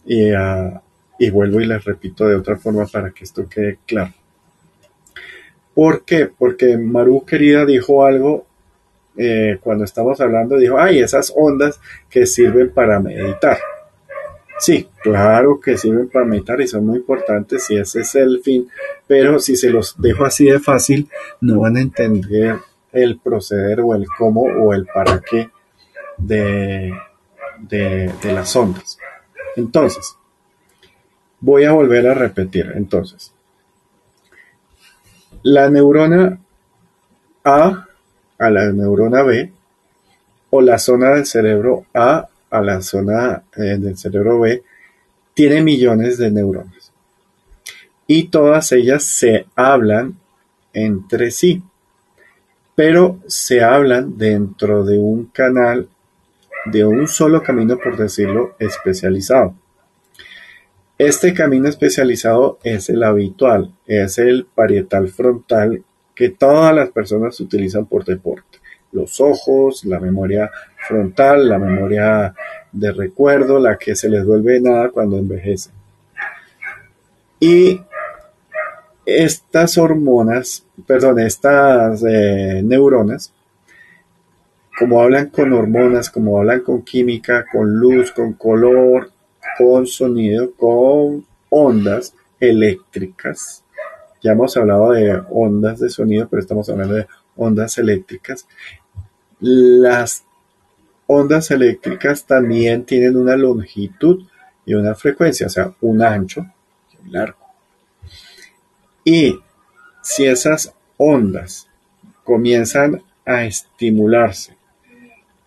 y, 0.04 0.30
ah, 0.30 0.82
y 1.18 1.30
vuelvo 1.30 1.60
y 1.60 1.66
les 1.66 1.84
repito 1.84 2.26
de 2.26 2.36
otra 2.36 2.56
forma 2.56 2.86
para 2.86 3.10
que 3.10 3.24
esto 3.24 3.48
quede 3.48 3.78
claro. 3.86 4.12
¿Por 5.74 6.04
qué? 6.04 6.26
Porque 6.26 6.78
Maru 6.78 7.24
querida 7.26 7.66
dijo 7.66 8.06
algo 8.06 8.46
eh, 9.16 9.58
cuando 9.62 9.84
estamos 9.84 10.20
hablando, 10.20 10.56
dijo, 10.56 10.78
ay, 10.78 11.00
esas 11.00 11.32
ondas 11.34 11.80
que 12.08 12.26
sirven 12.26 12.70
para 12.70 13.00
meditar. 13.00 13.58
Sí, 14.58 14.88
claro 15.02 15.60
que 15.60 15.76
sirven 15.76 16.08
para 16.08 16.24
meditar 16.24 16.60
y 16.60 16.66
son 16.66 16.86
muy 16.86 16.98
importantes 16.98 17.70
y 17.70 17.76
ese 17.76 18.00
es 18.00 18.14
el 18.14 18.40
fin, 18.42 18.68
pero 19.06 19.38
si 19.38 19.54
se 19.54 19.68
los 19.68 20.00
dejo 20.00 20.24
así 20.24 20.46
de 20.46 20.58
fácil, 20.60 21.08
no 21.42 21.60
van 21.60 21.76
a 21.76 21.82
entender 21.82 22.56
el 22.96 23.18
proceder 23.18 23.80
o 23.80 23.94
el 23.94 24.06
cómo 24.06 24.42
o 24.42 24.72
el 24.72 24.86
para 24.86 25.20
qué 25.20 25.50
de, 26.16 26.94
de, 27.60 28.32
las 28.32 28.54
ondas. 28.56 28.98
Entonces, 29.56 30.16
voy 31.40 31.64
a 31.64 31.72
volver 31.72 32.06
a 32.08 32.14
repetir. 32.14 32.72
Entonces, 32.74 33.32
la 35.42 35.68
neurona 35.70 36.38
A 37.44 37.86
a 38.38 38.50
la 38.50 38.72
neurona 38.72 39.22
B 39.22 39.52
o 40.50 40.60
la 40.60 40.78
zona 40.78 41.10
del 41.10 41.26
cerebro 41.26 41.86
A 41.94 42.28
a 42.50 42.60
la 42.60 42.80
zona 42.80 43.44
eh, 43.56 43.76
del 43.78 43.96
cerebro 43.96 44.40
B 44.40 44.62
tiene 45.34 45.62
millones 45.62 46.18
de 46.18 46.30
neuronas 46.30 46.92
y 48.06 48.28
todas 48.28 48.72
ellas 48.72 49.02
se 49.04 49.46
hablan 49.54 50.18
entre 50.72 51.30
sí, 51.30 51.62
pero 52.76 53.18
se 53.26 53.62
hablan 53.62 54.18
dentro 54.18 54.84
de 54.84 54.98
un 54.98 55.24
canal, 55.26 55.88
de 56.66 56.84
un 56.84 57.08
solo 57.08 57.42
camino, 57.42 57.78
por 57.78 57.96
decirlo, 57.96 58.54
especializado. 58.58 59.54
Este 60.98 61.32
camino 61.34 61.68
especializado 61.68 62.58
es 62.62 62.88
el 62.90 63.02
habitual, 63.02 63.72
es 63.86 64.18
el 64.18 64.46
parietal 64.54 65.08
frontal 65.08 65.82
que 66.14 66.28
todas 66.28 66.74
las 66.74 66.90
personas 66.90 67.40
utilizan 67.40 67.86
por 67.86 68.04
deporte. 68.04 68.58
Los 68.92 69.20
ojos, 69.20 69.84
la 69.86 69.98
memoria 69.98 70.50
frontal, 70.86 71.48
la 71.48 71.58
memoria 71.58 72.34
de 72.72 72.92
recuerdo, 72.92 73.58
la 73.58 73.78
que 73.78 73.96
se 73.96 74.10
les 74.10 74.24
vuelve 74.24 74.60
nada 74.60 74.90
cuando 74.90 75.16
envejecen. 75.16 75.72
Y 77.40 77.80
estas 79.06 79.78
hormonas, 79.78 80.65
perdón, 80.86 81.20
estas 81.20 82.02
eh, 82.04 82.62
neuronas, 82.64 83.32
como 84.78 85.00
hablan 85.00 85.30
con 85.30 85.52
hormonas, 85.52 86.10
como 86.10 86.38
hablan 86.38 86.60
con 86.60 86.82
química, 86.82 87.46
con 87.50 87.78
luz, 87.78 88.12
con 88.12 88.34
color, 88.34 89.10
con 89.58 89.86
sonido, 89.86 90.52
con 90.52 91.24
ondas 91.48 92.14
eléctricas, 92.40 93.64
ya 94.26 94.32
hemos 94.32 94.56
hablado 94.56 94.90
de 94.90 95.22
ondas 95.30 95.78
de 95.78 95.88
sonido, 95.88 96.26
pero 96.28 96.40
estamos 96.40 96.68
hablando 96.68 96.94
de 96.94 97.06
ondas 97.36 97.78
eléctricas. 97.78 98.48
Las 99.38 100.24
ondas 101.06 101.52
eléctricas 101.52 102.24
también 102.24 102.84
tienen 102.84 103.16
una 103.16 103.36
longitud 103.36 104.26
y 104.64 104.74
una 104.74 104.96
frecuencia, 104.96 105.46
o 105.46 105.50
sea, 105.50 105.72
un 105.80 106.02
ancho 106.02 106.44
y 106.92 107.06
un 107.06 107.12
largo. 107.12 107.38
Y 109.04 109.38
si 110.06 110.24
esas 110.24 110.72
ondas 110.98 111.66
comienzan 112.22 113.02
a 113.24 113.44
estimularse 113.44 114.56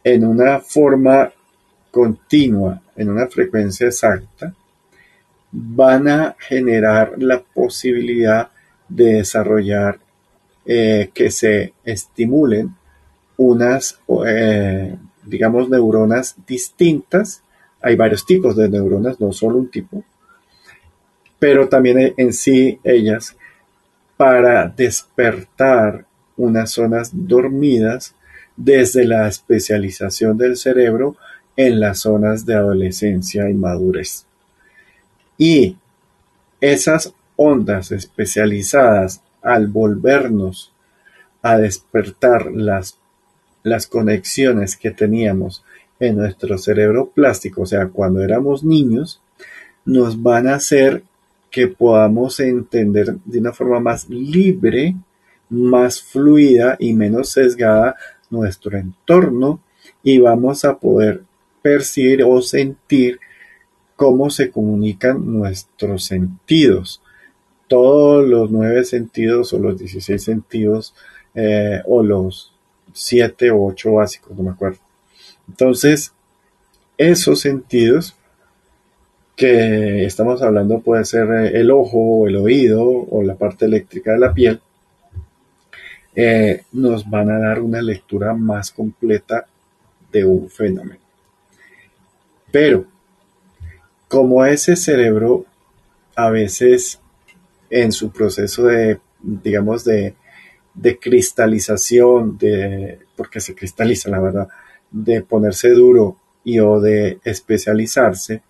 en 0.03 0.25
una 0.25 0.59
forma 0.59 1.31
continua, 1.89 2.81
en 2.97 3.09
una 3.09 3.27
frecuencia 3.27 3.87
exacta, 3.87 4.53
van 5.49 6.09
a 6.09 6.35
generar 6.37 7.13
la 7.17 7.41
posibilidad 7.41 8.49
de 8.89 9.13
desarrollar 9.13 9.97
eh, 10.65 11.09
que 11.13 11.31
se 11.31 11.73
estimulen 11.85 12.75
unas, 13.37 13.97
eh, 14.27 14.93
digamos, 15.23 15.69
neuronas 15.69 16.35
distintas. 16.45 17.43
Hay 17.81 17.95
varios 17.95 18.25
tipos 18.25 18.57
de 18.57 18.67
neuronas, 18.67 19.21
no 19.21 19.31
solo 19.31 19.57
un 19.57 19.71
tipo, 19.71 20.03
pero 21.39 21.69
también 21.69 22.13
en 22.17 22.33
sí 22.33 22.77
ellas 22.83 23.37
para 24.19 24.67
despertar 24.67 26.05
unas 26.35 26.71
zonas 26.71 27.11
dormidas 27.13 28.15
desde 28.57 29.05
la 29.05 29.29
especialización 29.29 30.37
del 30.37 30.57
cerebro 30.57 31.15
en 31.55 31.79
las 31.79 31.99
zonas 31.99 32.45
de 32.45 32.55
adolescencia 32.55 33.49
y 33.49 33.53
madurez. 33.53 34.25
Y 35.37 35.77
esas 36.59 37.13
ondas 37.37 37.93
especializadas 37.93 39.21
al 39.41 39.67
volvernos 39.67 40.73
a 41.41 41.57
despertar 41.57 42.51
las, 42.51 42.97
las 43.63 43.87
conexiones 43.87 44.75
que 44.75 44.91
teníamos 44.91 45.63
en 45.97 46.17
nuestro 46.17 46.57
cerebro 46.57 47.09
plástico, 47.11 47.61
o 47.61 47.65
sea, 47.65 47.87
cuando 47.87 48.21
éramos 48.21 48.65
niños, 48.65 49.21
nos 49.85 50.21
van 50.21 50.49
a 50.49 50.55
hacer 50.55 51.03
que 51.51 51.67
podamos 51.67 52.39
entender 52.39 53.15
de 53.25 53.39
una 53.39 53.53
forma 53.53 53.79
más 53.79 54.09
libre, 54.09 54.95
más 55.49 56.01
fluida 56.01 56.75
y 56.79 56.93
menos 56.93 57.29
sesgada 57.29 57.95
nuestro 58.29 58.77
entorno 58.77 59.59
y 60.03 60.19
vamos 60.19 60.65
a 60.65 60.77
poder 60.77 61.23
percibir 61.61 62.23
o 62.23 62.41
sentir 62.41 63.19
cómo 63.95 64.29
se 64.29 64.51
comunican 64.51 65.25
nuestros 65.25 66.05
sentidos 66.05 67.01
todos 67.69 68.27
los 68.27 68.51
nueve 68.51 68.83
sentidos 68.83 69.53
o 69.53 69.59
los 69.59 69.79
16 69.79 70.21
sentidos 70.21 70.93
eh, 71.35 71.81
o 71.85 72.03
los 72.03 72.51
siete 72.91 73.51
o 73.51 73.63
ocho 73.63 73.93
básicos, 73.93 74.35
no 74.35 74.43
me 74.43 74.49
acuerdo. 74.49 74.79
Entonces, 75.47 76.11
esos 76.97 77.39
sentidos 77.39 78.15
que 79.39 80.03
estamos 80.03 80.41
hablando 80.41 80.81
puede 80.81 81.05
ser 81.05 81.29
eh, 81.31 81.61
el 81.61 81.71
ojo, 81.71 82.27
el 82.27 82.35
oído 82.35 82.83
o 82.85 83.23
la 83.23 83.35
parte 83.35 83.63
eléctrica 83.63 84.11
de 84.11 84.19
la 84.19 84.33
piel, 84.33 84.59
eh, 86.13 86.63
nos 86.73 87.09
van 87.09 87.31
a 87.31 87.39
dar 87.39 87.61
una 87.61 87.81
lectura 87.81 88.33
más 88.33 88.71
completa 88.71 89.45
de 90.11 90.25
un 90.25 90.49
fenómeno. 90.49 90.99
Pero, 92.51 92.85
como 94.09 94.43
ese 94.43 94.75
cerebro 94.75 95.45
a 96.17 96.29
veces 96.29 96.99
en 97.69 97.93
su 97.93 98.11
proceso 98.11 98.65
de, 98.65 98.99
digamos, 99.21 99.85
de, 99.85 100.15
de 100.73 100.99
cristalización, 100.99 102.37
de, 102.37 102.99
porque 103.15 103.39
se 103.39 103.55
cristaliza 103.55 104.09
la 104.09 104.19
verdad, 104.19 104.49
de 104.91 105.21
ponerse 105.21 105.69
duro 105.69 106.17
y 106.43 106.59
o 106.59 106.81
de 106.81 107.19
especializarse, 107.23 108.41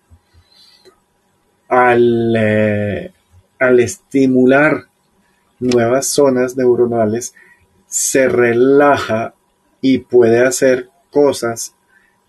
al, 1.70 2.34
eh, 2.36 3.12
al 3.60 3.78
estimular 3.78 4.88
nuevas 5.60 6.06
zonas 6.06 6.56
neuronales, 6.56 7.32
se 7.86 8.28
relaja 8.28 9.34
y 9.80 9.98
puede 9.98 10.44
hacer 10.44 10.88
cosas 11.10 11.74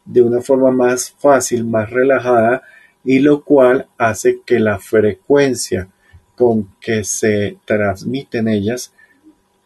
de 0.06 0.22
una 0.22 0.42
forma 0.42 0.72
más 0.72 1.12
fácil, 1.18 1.66
más 1.66 1.90
relajada, 1.90 2.62
y 3.04 3.20
lo 3.20 3.44
cual 3.44 3.88
hace 3.98 4.42
que 4.46 4.60
la 4.60 4.78
frecuencia 4.78 5.88
con 6.36 6.76
que 6.80 7.04
se 7.04 7.58
transmiten 7.66 8.48
ellas 8.48 8.94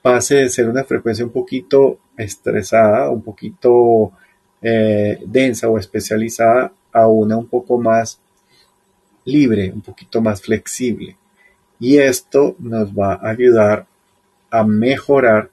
pase 0.01 0.35
de 0.35 0.49
ser 0.49 0.69
una 0.69 0.83
frecuencia 0.83 1.25
un 1.25 1.31
poquito 1.31 1.99
estresada, 2.17 3.09
un 3.09 3.21
poquito 3.21 4.11
eh, 4.61 5.19
densa 5.25 5.67
o 5.67 5.77
especializada 5.77 6.71
a 6.93 7.07
una 7.07 7.37
un 7.37 7.47
poco 7.47 7.77
más 7.77 8.21
libre, 9.25 9.71
un 9.71 9.81
poquito 9.81 10.21
más 10.21 10.41
flexible. 10.41 11.17
Y 11.79 11.97
esto 11.97 12.55
nos 12.59 12.91
va 12.91 13.15
a 13.15 13.29
ayudar 13.29 13.85
a 14.49 14.63
mejorar, 14.63 15.49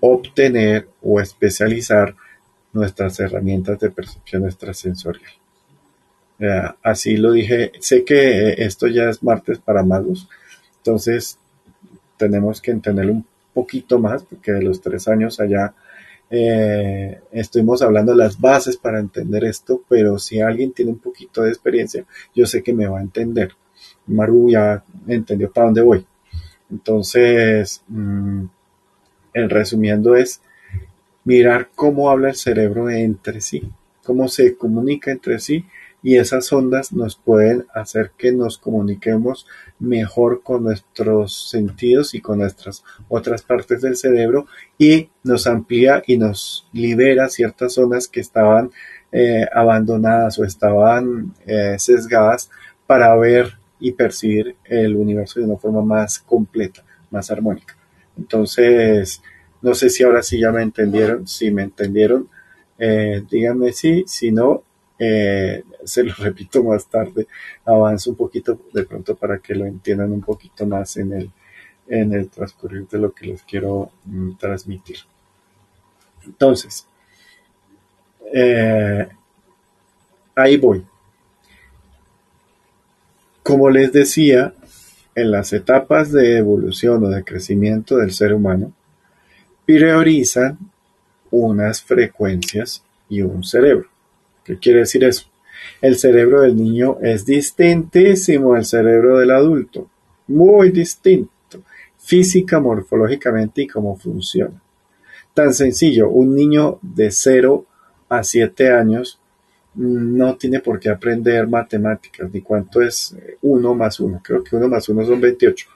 obtener 0.00 0.88
o 1.02 1.20
especializar 1.20 2.14
nuestras 2.72 3.18
herramientas 3.20 3.80
de 3.80 3.90
percepción 3.90 4.44
extrasensorial. 4.44 5.32
así 6.82 7.16
lo 7.16 7.32
dije, 7.32 7.72
sé 7.80 8.04
que 8.04 8.52
esto 8.58 8.86
ya 8.88 9.08
es 9.08 9.22
martes 9.22 9.58
para 9.58 9.82
magos, 9.82 10.28
entonces 10.76 11.38
tenemos 12.18 12.60
que 12.60 12.72
entender 12.72 13.10
un 13.10 13.24
poquito 13.54 13.98
más, 13.98 14.22
porque 14.22 14.52
de 14.52 14.62
los 14.62 14.82
tres 14.82 15.08
años 15.08 15.40
allá 15.40 15.72
eh, 16.30 17.20
estuvimos 17.32 17.82
hablando 17.82 18.12
de 18.12 18.18
las 18.18 18.40
bases 18.40 18.76
para 18.76 18.98
entender 18.98 19.44
esto, 19.44 19.82
pero 19.88 20.18
si 20.18 20.40
alguien 20.40 20.72
tiene 20.72 20.92
un 20.92 20.98
poquito 20.98 21.42
de 21.42 21.50
experiencia, 21.50 22.04
yo 22.34 22.46
sé 22.46 22.62
que 22.62 22.72
me 22.72 22.86
va 22.86 22.98
a 22.98 23.02
entender. 23.02 23.52
Maru 24.06 24.50
ya 24.50 24.84
entendió 25.06 25.50
para 25.50 25.66
dónde 25.66 25.82
voy. 25.82 26.06
Entonces, 26.70 27.82
mm, 27.88 28.44
el 29.34 29.50
resumiendo 29.50 30.16
es 30.16 30.40
mirar 31.24 31.70
cómo 31.74 32.10
habla 32.10 32.30
el 32.30 32.36
cerebro 32.36 32.88
entre 32.90 33.40
sí, 33.40 33.70
cómo 34.04 34.28
se 34.28 34.56
comunica 34.56 35.10
entre 35.10 35.38
sí 35.38 35.64
y 36.06 36.18
esas 36.18 36.52
ondas 36.52 36.92
nos 36.92 37.16
pueden 37.16 37.66
hacer 37.74 38.12
que 38.16 38.30
nos 38.30 38.58
comuniquemos 38.58 39.44
mejor 39.80 40.40
con 40.44 40.62
nuestros 40.62 41.50
sentidos 41.50 42.14
y 42.14 42.20
con 42.20 42.38
nuestras 42.38 42.84
otras 43.08 43.42
partes 43.42 43.82
del 43.82 43.96
cerebro 43.96 44.46
y 44.78 45.10
nos 45.24 45.48
amplía 45.48 46.04
y 46.06 46.16
nos 46.16 46.68
libera 46.72 47.28
ciertas 47.28 47.72
zonas 47.72 48.06
que 48.06 48.20
estaban 48.20 48.70
eh, 49.10 49.46
abandonadas 49.52 50.38
o 50.38 50.44
estaban 50.44 51.34
eh, 51.44 51.74
sesgadas 51.76 52.50
para 52.86 53.12
ver 53.16 53.58
y 53.80 53.90
percibir 53.90 54.54
el 54.64 54.94
universo 54.94 55.40
de 55.40 55.46
una 55.46 55.56
forma 55.56 55.82
más 55.82 56.20
completa, 56.20 56.84
más 57.10 57.32
armónica. 57.32 57.76
Entonces, 58.16 59.22
no 59.60 59.74
sé 59.74 59.90
si 59.90 60.04
ahora 60.04 60.22
sí 60.22 60.38
ya 60.38 60.52
me 60.52 60.62
entendieron, 60.62 61.26
si 61.26 61.50
me 61.50 61.64
entendieron, 61.64 62.28
eh, 62.78 63.24
díganme 63.28 63.72
si, 63.72 64.04
si 64.06 64.30
no, 64.30 64.62
eh, 64.98 65.62
se 65.84 66.02
lo 66.04 66.14
repito 66.18 66.62
más 66.64 66.86
tarde, 66.88 67.26
avanzo 67.64 68.10
un 68.10 68.16
poquito 68.16 68.58
de 68.72 68.84
pronto 68.84 69.14
para 69.14 69.38
que 69.38 69.54
lo 69.54 69.66
entiendan 69.66 70.12
un 70.12 70.22
poquito 70.22 70.66
más 70.66 70.96
en 70.96 71.12
el, 71.12 71.30
en 71.88 72.12
el 72.12 72.28
transcurrir 72.28 72.88
de 72.88 72.98
lo 72.98 73.12
que 73.12 73.26
les 73.26 73.42
quiero 73.42 73.90
mm, 74.04 74.36
transmitir. 74.36 74.98
Entonces, 76.24 76.86
eh, 78.32 79.08
ahí 80.34 80.56
voy. 80.56 80.84
Como 83.42 83.70
les 83.70 83.92
decía, 83.92 84.54
en 85.14 85.30
las 85.30 85.52
etapas 85.52 86.10
de 86.10 86.38
evolución 86.38 87.04
o 87.04 87.08
de 87.08 87.24
crecimiento 87.24 87.96
del 87.96 88.12
ser 88.12 88.34
humano, 88.34 88.72
priorizan 89.64 90.58
unas 91.30 91.82
frecuencias 91.82 92.82
y 93.08 93.22
un 93.22 93.44
cerebro. 93.44 93.88
¿Qué 94.46 94.58
quiere 94.58 94.80
decir 94.80 95.02
eso? 95.02 95.26
El 95.80 95.98
cerebro 95.98 96.42
del 96.42 96.56
niño 96.56 96.98
es 97.02 97.26
distintísimo 97.26 98.54
al 98.54 98.64
cerebro 98.64 99.18
del 99.18 99.32
adulto, 99.32 99.88
muy 100.28 100.70
distinto, 100.70 101.62
física, 101.98 102.60
morfológicamente 102.60 103.62
y 103.62 103.66
cómo 103.66 103.96
funciona. 103.96 104.62
Tan 105.34 105.52
sencillo, 105.52 106.08
un 106.08 106.34
niño 106.34 106.78
de 106.80 107.10
0 107.10 107.66
a 108.08 108.22
7 108.22 108.70
años 108.70 109.18
no 109.74 110.36
tiene 110.36 110.60
por 110.60 110.78
qué 110.78 110.90
aprender 110.90 111.46
matemáticas, 111.48 112.30
ni 112.32 112.40
cuánto 112.40 112.80
es 112.80 113.14
1 113.42 113.74
más 113.74 114.00
1, 114.00 114.20
creo 114.22 114.44
que 114.44 114.56
1 114.56 114.68
más 114.68 114.88
1 114.88 115.04
son 115.04 115.20
28. 115.20 115.68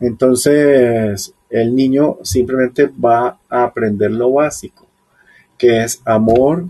Entonces, 0.00 1.34
el 1.50 1.74
niño 1.74 2.18
simplemente 2.22 2.86
va 2.86 3.40
a 3.48 3.64
aprender 3.64 4.12
lo 4.12 4.32
básico, 4.32 4.86
que 5.58 5.82
es 5.82 6.00
amor, 6.04 6.66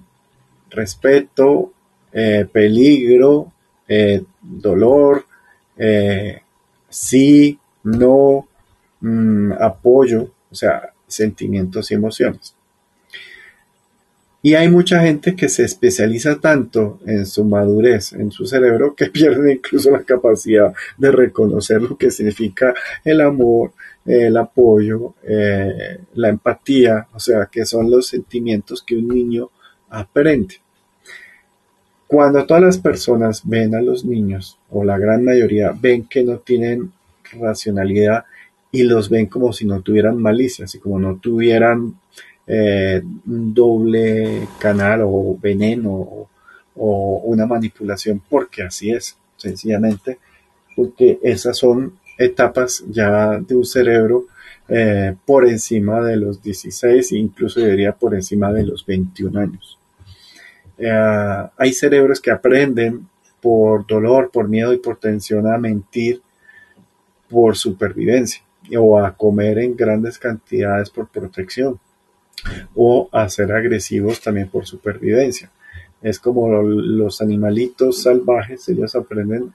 respeto, 0.70 1.72
eh, 2.12 2.46
peligro, 2.50 3.52
eh, 3.86 4.22
dolor, 4.40 5.26
eh, 5.76 6.40
sí, 6.88 7.58
no, 7.84 8.48
mm, 9.00 9.52
apoyo, 9.60 10.30
o 10.50 10.54
sea, 10.54 10.92
sentimientos 11.06 11.90
y 11.90 11.94
emociones. 11.94 12.54
Y 14.40 14.54
hay 14.54 14.68
mucha 14.68 15.00
gente 15.00 15.34
que 15.34 15.48
se 15.48 15.64
especializa 15.64 16.40
tanto 16.40 17.00
en 17.04 17.26
su 17.26 17.44
madurez, 17.44 18.12
en 18.12 18.30
su 18.30 18.46
cerebro, 18.46 18.94
que 18.94 19.06
pierde 19.10 19.52
incluso 19.54 19.90
la 19.90 20.02
capacidad 20.04 20.72
de 20.96 21.10
reconocer 21.10 21.82
lo 21.82 21.98
que 21.98 22.10
significa 22.10 22.74
el 23.04 23.20
amor, 23.20 23.72
el 24.06 24.36
apoyo, 24.38 25.14
la 26.14 26.28
empatía, 26.30 27.08
o 27.12 27.20
sea, 27.20 27.46
que 27.46 27.66
son 27.66 27.90
los 27.90 28.06
sentimientos 28.06 28.82
que 28.82 28.96
un 28.96 29.08
niño 29.08 29.50
aprende. 29.90 30.56
Cuando 32.06 32.46
todas 32.46 32.62
las 32.62 32.78
personas 32.78 33.42
ven 33.44 33.74
a 33.74 33.82
los 33.82 34.04
niños, 34.04 34.58
o 34.70 34.82
la 34.82 34.98
gran 34.98 35.24
mayoría, 35.24 35.72
ven 35.78 36.04
que 36.04 36.24
no 36.24 36.38
tienen 36.38 36.92
racionalidad 37.32 38.24
y 38.72 38.82
los 38.84 39.10
ven 39.10 39.26
como 39.26 39.52
si 39.52 39.66
no 39.66 39.82
tuvieran 39.82 40.16
malicia, 40.16 40.64
así 40.64 40.78
como 40.78 40.98
no 40.98 41.16
tuvieran 41.16 41.98
eh, 42.46 43.02
un 43.26 43.52
doble 43.52 44.48
canal 44.58 45.02
o 45.04 45.36
veneno 45.40 46.28
o, 46.74 47.20
una 47.24 47.44
manipulación, 47.44 48.22
porque 48.28 48.62
así 48.62 48.90
es, 48.90 49.16
sencillamente, 49.36 50.18
porque 50.76 51.18
esas 51.22 51.58
son 51.58 51.98
etapas 52.16 52.84
ya 52.88 53.38
de 53.38 53.54
un 53.54 53.66
cerebro 53.66 54.26
eh, 54.68 55.14
por 55.26 55.46
encima 55.46 56.00
de 56.02 56.16
los 56.16 56.42
16 56.42 57.12
e 57.12 57.16
incluso 57.16 57.60
diría 57.60 57.92
por 57.92 58.14
encima 58.14 58.52
de 58.52 58.64
los 58.64 58.86
21 58.86 59.40
años. 59.40 59.77
Eh, 60.78 61.48
hay 61.56 61.72
cerebros 61.72 62.20
que 62.20 62.30
aprenden 62.30 63.08
por 63.40 63.86
dolor, 63.86 64.30
por 64.30 64.48
miedo 64.48 64.72
y 64.72 64.78
por 64.78 64.98
tensión 64.98 65.46
a 65.46 65.58
mentir 65.58 66.22
por 67.28 67.56
supervivencia 67.56 68.42
o 68.76 68.98
a 68.98 69.14
comer 69.16 69.58
en 69.58 69.76
grandes 69.76 70.18
cantidades 70.18 70.90
por 70.90 71.08
protección 71.08 71.78
o 72.74 73.08
a 73.12 73.28
ser 73.28 73.52
agresivos 73.52 74.20
también 74.20 74.48
por 74.48 74.66
supervivencia. 74.66 75.50
Es 76.00 76.18
como 76.18 76.62
los 76.62 77.20
animalitos 77.20 78.02
salvajes, 78.02 78.68
ellos 78.68 78.94
aprenden 78.94 79.52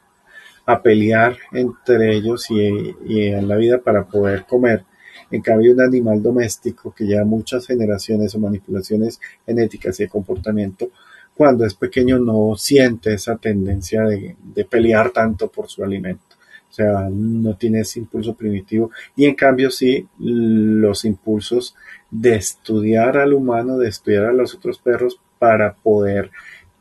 a 0.66 0.82
pelear 0.82 1.38
entre 1.52 2.16
ellos 2.16 2.48
y, 2.50 2.96
en 3.08 3.48
la 3.48 3.56
vida 3.56 3.80
para 3.80 4.06
poder 4.06 4.46
comer. 4.46 4.84
En 5.32 5.42
cambio, 5.42 5.74
un 5.74 5.82
animal 5.82 6.22
doméstico 6.22 6.94
que 6.94 7.06
lleva 7.06 7.24
muchas 7.24 7.66
generaciones 7.68 8.36
o 8.36 8.40
manipulaciones 8.40 9.20
genéticas 9.46 10.00
y 10.00 10.04
de 10.04 10.10
comportamiento 10.10 10.90
cuando 11.36 11.66
es 11.66 11.74
pequeño 11.74 12.20
no 12.20 12.56
siente 12.56 13.14
esa 13.14 13.38
tendencia 13.38 14.04
de, 14.04 14.36
pelear 14.70 15.12
tanto 15.12 15.48
por 15.48 15.68
su 15.68 15.84
alimento. 15.84 16.24
O 16.70 16.74
sea, 16.74 17.08
no 17.12 17.56
tiene 17.56 17.82
ese 17.82 18.00
impulso 18.00 18.34
primitivo. 18.34 18.92
Y 19.16 19.26
en 19.26 19.36
cambio 19.36 19.70
sí, 19.70 20.08
los 20.18 21.06
impulsos 21.06 21.76
de 22.10 22.36
estudiar 22.36 23.18
al 23.18 23.34
humano, 23.34 23.78
de 23.78 23.90
estudiar 23.90 24.26
a 24.26 24.34
los 24.34 24.56
otros 24.56 24.80
perros 24.80 25.20
para 25.38 25.76
poder 25.76 26.32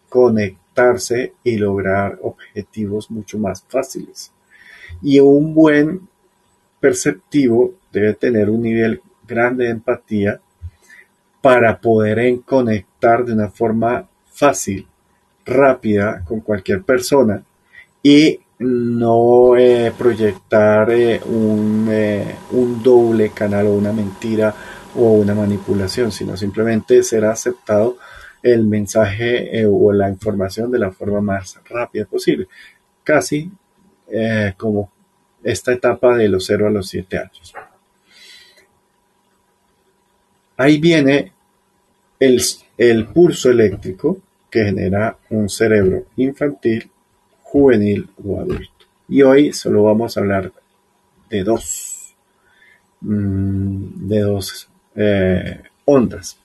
conectarse 0.09 1.35
y 1.45 1.57
lograr 1.57 2.19
objetivos 2.23 3.11
mucho 3.11 3.39
más 3.39 3.65
fáciles. 3.69 4.33
Y 5.03 5.21
un 5.21 5.55
buen 5.55 6.09
perceptivo 6.81 7.75
debe 7.93 8.15
tener 8.15 8.51
un 8.51 8.63
nivel 8.63 9.03
grande 9.27 9.65
de 9.65 9.71
empatía 9.71 10.41
para 11.41 11.81
poder 11.81 12.41
conectar 12.43 13.25
de 13.25 13.33
una 13.33 13.51
forma 13.51 14.09
fácil, 14.33 14.87
rápida 15.45 16.23
con 16.25 16.41
cualquier 16.41 16.83
persona 16.83 17.43
y 18.03 18.39
no 18.59 19.57
eh, 19.57 19.93
proyectar 19.97 20.91
eh, 20.91 21.21
un, 21.25 21.89
eh, 21.91 22.37
un, 22.53 22.83
doble 22.83 23.31
canal 23.31 23.67
o 23.67 23.75
una 23.75 23.93
mentira 23.93 24.55
o 24.95 25.13
una 25.15 25.35
manipulación, 25.35 26.13
sino 26.13 26.37
simplemente 26.37 27.03
ser 27.03 27.25
aceptado 27.25 27.97
el 28.43 28.67
mensaje 28.67 29.65
o 29.67 29.93
la 29.93 30.09
información 30.09 30.71
de 30.71 30.79
la 30.79 30.91
forma 30.91 31.21
más 31.21 31.61
rápida 31.69 32.05
posible, 32.07 32.49
casi 33.05 33.51
como 34.57 34.91
esta 35.45 35.73
etapa 35.73 36.17
de 36.17 36.29
los 36.29 36.45
0 36.47 36.67
a 36.67 36.71
los 36.71 36.89
7 36.89 37.19
años. 37.19 37.55
Ahí 40.57 40.79
viene 40.79 41.33
el, 42.19 42.43
el 42.77 43.07
pulso 43.07 43.51
eléctrico 43.51 44.19
que 44.51 44.65
genera 44.65 45.17
un 45.31 45.49
cerebro 45.49 46.07
infantil 46.17 46.91
juvenil 47.43 48.09
o 48.25 48.41
adulto. 48.41 48.87
Y 49.09 49.23
hoy 49.23 49.53
solo 49.53 49.85
vamos 49.85 50.17
a 50.17 50.21
hablar 50.21 50.53
de 51.29 51.45
dos, 51.45 52.15
mm, 53.01 54.09
de 54.09 54.21
dos 54.21 54.69
eh, 54.95 55.63
ondas. 55.85 56.39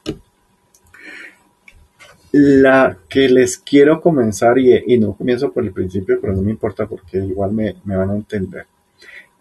La 2.31 2.97
que 3.09 3.29
les 3.29 3.57
quiero 3.57 4.01
comenzar, 4.01 4.57
y, 4.59 4.97
no 4.97 5.13
comienzo 5.13 5.51
por 5.51 5.63
el 5.63 5.71
principio, 5.71 6.19
pero 6.19 6.33
no 6.33 6.41
me 6.41 6.51
importa 6.51 6.85
porque 6.85 7.17
igual 7.17 7.51
me, 7.53 7.75
van 7.85 8.09
a 8.09 8.15
entender, 8.15 8.65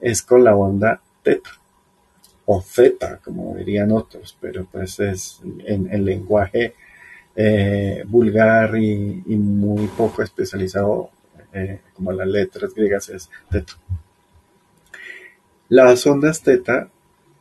es 0.01 0.23
con 0.23 0.45
la 0.45 0.55
onda 0.55 1.01
teta 1.23 1.51
o 2.47 2.63
zeta, 2.63 3.19
como 3.23 3.57
dirían 3.57 3.91
otros, 3.93 4.37
pero 4.41 4.65
pues 4.65 4.99
es 5.01 5.41
en 5.65 5.93
el 5.93 6.05
lenguaje 6.05 6.75
eh, 7.35 8.03
vulgar 8.07 8.79
y, 8.79 9.23
muy 9.37 9.89
poco 9.89 10.23
especializado 10.23 11.11
eh, 11.53 11.81
como 11.93 12.13
las 12.13 12.27
letras 12.27 12.73
griegas, 12.73 13.11
es 13.11 13.29
teta. 13.51 13.75
Las 15.69 16.07
ondas 16.07 16.41
teta 16.41 16.89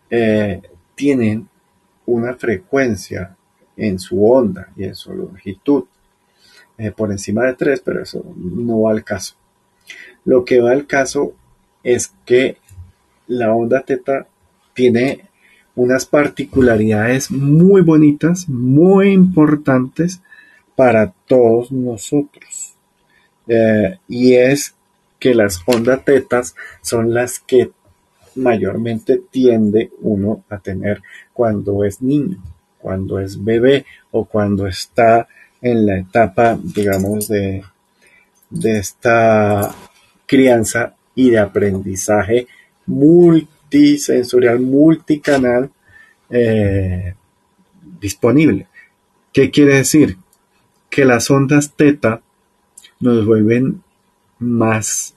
eh, 0.10 0.62
tienen 0.96 1.48
una 2.08 2.34
frecuencia 2.34 3.38
en 3.78 4.00
su 4.00 4.30
onda 4.30 4.70
y 4.76 4.86
en 4.86 4.96
su 4.96 5.14
longitud 5.14 5.86
por 6.98 7.10
encima 7.10 7.46
de 7.46 7.54
3, 7.54 7.82
pero 7.86 8.04
eso 8.04 8.22
no 8.36 8.82
va 8.82 8.92
al 8.92 9.04
caso. 9.04 9.36
Lo 10.26 10.44
que 10.44 10.60
va 10.60 10.72
al 10.72 10.88
caso 10.88 11.34
es 11.84 12.14
que 12.26 12.58
la 13.28 13.56
onda 13.56 13.82
teta 13.84 14.28
tiene 14.76 15.26
unas 15.76 16.06
particularidades 16.06 17.32
muy 17.32 17.82
bonitas, 17.82 18.48
muy 18.48 19.12
importantes 19.12 20.22
para 20.76 21.12
todos 21.28 21.72
nosotros. 21.72 22.76
Eh, 23.48 23.98
y 24.08 24.34
es 24.34 24.76
que 25.20 25.34
las 25.34 25.62
ondas 25.66 26.04
tetas 26.06 26.56
son 26.82 27.14
las 27.14 27.40
que 27.40 27.72
mayormente 28.36 29.22
tiende 29.32 29.92
uno 30.02 30.44
a 30.50 30.60
tener 30.60 31.02
cuando 31.34 31.84
es 31.84 32.02
niño, 32.02 32.38
cuando 32.80 33.20
es 33.20 33.44
bebé 33.44 33.86
o 34.12 34.26
cuando 34.26 34.68
está 34.68 35.28
en 35.62 35.86
la 35.86 35.98
etapa, 35.98 36.58
digamos, 36.62 37.28
de, 37.28 37.64
de 38.50 38.78
esta 38.78 39.74
crianza 40.26 40.96
y 41.16 41.30
de 41.30 41.40
aprendizaje 41.40 42.48
multisensorial, 43.66 44.60
multicanal 44.60 45.72
eh, 46.30 47.14
disponible. 48.00 48.68
¿Qué 49.34 49.52
quiere 49.52 49.76
decir? 49.76 50.18
Que 50.90 51.06
las 51.06 51.30
ondas 51.30 51.74
teta 51.76 52.22
nos 53.00 53.26
vuelven 53.26 53.82
más 54.40 55.14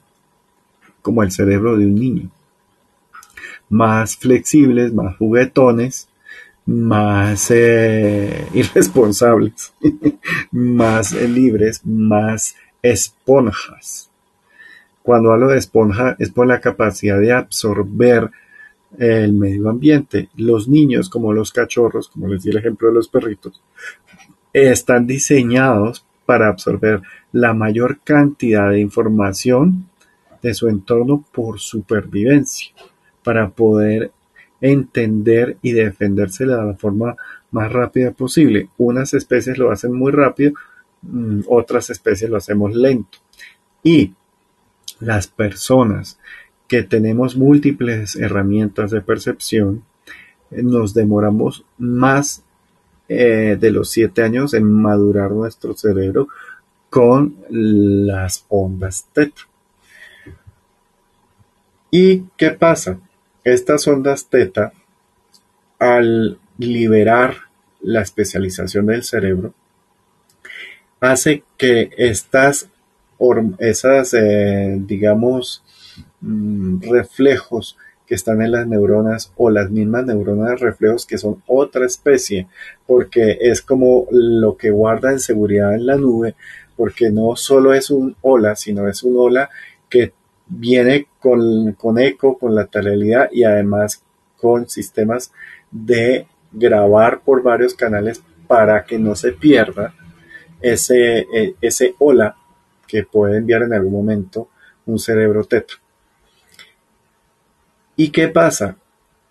como 1.02 1.22
el 1.22 1.30
cerebro 1.30 1.76
de 1.76 1.86
un 1.86 1.94
niño, 1.94 2.30
más 3.68 4.16
flexibles, 4.16 4.92
más 4.92 5.16
juguetones, 5.16 6.08
más 6.66 7.50
eh, 7.50 8.46
irresponsables, 8.54 9.72
más 10.50 11.12
libres, 11.12 11.80
más 11.84 12.56
esponjas. 12.82 14.07
Cuando 15.08 15.32
hablo 15.32 15.48
de 15.48 15.56
esponja 15.56 16.16
es 16.18 16.28
por 16.28 16.46
la 16.46 16.60
capacidad 16.60 17.18
de 17.18 17.32
absorber 17.32 18.30
el 18.98 19.32
medio 19.32 19.70
ambiente. 19.70 20.28
Los 20.36 20.68
niños, 20.68 21.08
como 21.08 21.32
los 21.32 21.50
cachorros, 21.50 22.10
como 22.10 22.28
les 22.28 22.42
di 22.42 22.50
el 22.50 22.58
ejemplo 22.58 22.88
de 22.88 22.94
los 22.96 23.08
perritos, 23.08 23.62
están 24.52 25.06
diseñados 25.06 26.04
para 26.26 26.48
absorber 26.48 27.00
la 27.32 27.54
mayor 27.54 28.00
cantidad 28.04 28.68
de 28.70 28.80
información 28.80 29.88
de 30.42 30.52
su 30.52 30.68
entorno 30.68 31.24
por 31.32 31.58
supervivencia, 31.58 32.74
para 33.24 33.48
poder 33.48 34.12
entender 34.60 35.56
y 35.62 35.72
defenderse 35.72 36.44
de 36.44 36.54
la 36.54 36.74
forma 36.74 37.16
más 37.50 37.72
rápida 37.72 38.10
posible. 38.10 38.68
Unas 38.76 39.14
especies 39.14 39.56
lo 39.56 39.70
hacen 39.70 39.94
muy 39.94 40.12
rápido, 40.12 40.52
mm, 41.00 41.44
otras 41.46 41.88
especies 41.88 42.30
lo 42.30 42.36
hacemos 42.36 42.74
lento. 42.74 43.16
Y 43.82 44.12
las 45.00 45.26
personas 45.26 46.18
que 46.66 46.82
tenemos 46.82 47.36
múltiples 47.36 48.16
herramientas 48.16 48.90
de 48.90 49.00
percepción, 49.00 49.84
eh, 50.50 50.62
nos 50.62 50.94
demoramos 50.94 51.64
más 51.78 52.42
eh, 53.08 53.56
de 53.58 53.70
los 53.70 53.90
siete 53.90 54.22
años 54.22 54.52
en 54.52 54.70
madurar 54.70 55.30
nuestro 55.30 55.74
cerebro 55.74 56.28
con 56.90 57.36
las 57.48 58.44
ondas 58.48 59.06
teta. 59.12 59.42
¿Y 61.90 62.24
qué 62.36 62.50
pasa? 62.50 62.98
Estas 63.44 63.86
ondas 63.88 64.26
teta, 64.26 64.72
al 65.78 66.38
liberar 66.58 67.34
la 67.80 68.02
especialización 68.02 68.86
del 68.86 69.04
cerebro, 69.04 69.54
hace 71.00 71.44
que 71.56 71.90
estas, 71.96 72.68
esas, 73.58 74.14
eh, 74.14 74.76
digamos, 74.80 75.62
mm, 76.20 76.82
reflejos 76.82 77.76
que 78.06 78.14
están 78.14 78.40
en 78.40 78.52
las 78.52 78.66
neuronas 78.66 79.32
o 79.36 79.50
las 79.50 79.70
mismas 79.70 80.06
neuronas 80.06 80.60
reflejos 80.60 81.04
que 81.04 81.18
son 81.18 81.42
otra 81.46 81.84
especie, 81.84 82.46
porque 82.86 83.36
es 83.40 83.60
como 83.60 84.06
lo 84.10 84.56
que 84.56 84.70
guarda 84.70 85.12
en 85.12 85.20
seguridad 85.20 85.74
en 85.74 85.86
la 85.86 85.96
nube, 85.96 86.34
porque 86.76 87.10
no 87.10 87.36
solo 87.36 87.74
es 87.74 87.90
un 87.90 88.16
hola, 88.22 88.56
sino 88.56 88.88
es 88.88 89.02
un 89.02 89.14
hola 89.18 89.50
que 89.90 90.14
viene 90.46 91.08
con, 91.20 91.72
con 91.72 91.98
eco, 91.98 92.38
con 92.38 92.54
lateralidad 92.54 93.28
y 93.30 93.44
además 93.44 94.02
con 94.38 94.68
sistemas 94.68 95.32
de 95.70 96.26
grabar 96.52 97.20
por 97.20 97.42
varios 97.42 97.74
canales 97.74 98.22
para 98.46 98.84
que 98.84 98.98
no 98.98 99.14
se 99.14 99.32
pierda 99.32 99.92
ese, 100.62 101.26
e, 101.32 101.54
ese 101.60 101.94
hola 101.98 102.36
que 102.88 103.04
puede 103.04 103.38
enviar 103.38 103.62
en 103.62 103.74
algún 103.74 103.92
momento 103.92 104.48
un 104.86 104.98
cerebro 104.98 105.44
tetra. 105.44 105.76
¿Y 107.96 108.10
qué 108.10 108.28
pasa? 108.28 108.76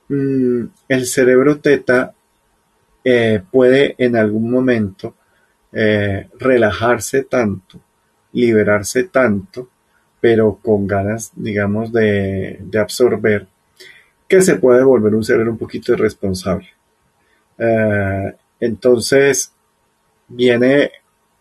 Mm, 0.10 0.66
el 0.88 1.06
cerebro 1.06 1.60
teta 1.60 2.14
eh, 3.04 3.42
puede 3.52 3.96
en 3.98 4.16
algún 4.16 4.52
momento 4.52 5.16
eh, 5.72 6.28
relajarse 6.40 7.24
tanto, 7.24 7.80
liberarse 8.34 9.06
tanto, 9.06 9.70
pero 10.20 10.60
con 10.62 10.88
ganas, 10.88 11.32
digamos, 11.36 11.92
de, 11.94 12.60
absorber, 12.80 13.48
que 14.28 14.42
se 14.42 14.56
puede 14.56 14.84
volver 14.84 15.16
un 15.16 15.24
cerebro 15.24 15.52
un 15.52 15.58
poquito 15.58 15.94
irresponsable. 15.94 16.68
Eh, 17.58 18.34
entonces, 18.60 19.54
viene 20.28 20.92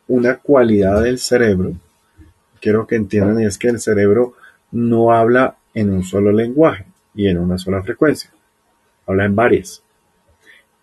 una 0.08 0.36
cualidad 0.36 1.02
del 1.02 1.18
cerebro, 1.18 1.72
quiero 2.66 2.84
que 2.84 2.96
entiendan, 2.96 3.38
es 3.42 3.58
que 3.58 3.68
el 3.68 3.78
cerebro 3.78 4.34
no 4.72 5.12
habla 5.12 5.56
en 5.72 5.92
un 5.92 6.02
solo 6.02 6.32
lenguaje 6.32 6.84
y 7.14 7.28
en 7.28 7.38
una 7.38 7.58
sola 7.58 7.80
frecuencia. 7.80 8.28
Habla 9.06 9.24
en 9.24 9.36
varias. 9.36 9.84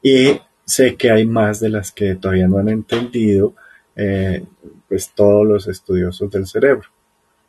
Y 0.02 0.39
sé 0.63 0.96
que 0.96 1.12
hay 1.12 1.26
más 1.26 1.60
de 1.60 1.67
las 1.67 1.91
que 1.91 2.15
todavía 2.15 2.48
no 2.48 2.60
han 2.60 2.69
entendido 2.69 3.54
eh, 3.98 4.46
pues 4.88 5.12
todos 5.13 5.46
los 5.46 5.67
estudiosos 5.67 6.32
del 6.32 6.48
cerebro. 6.48 6.88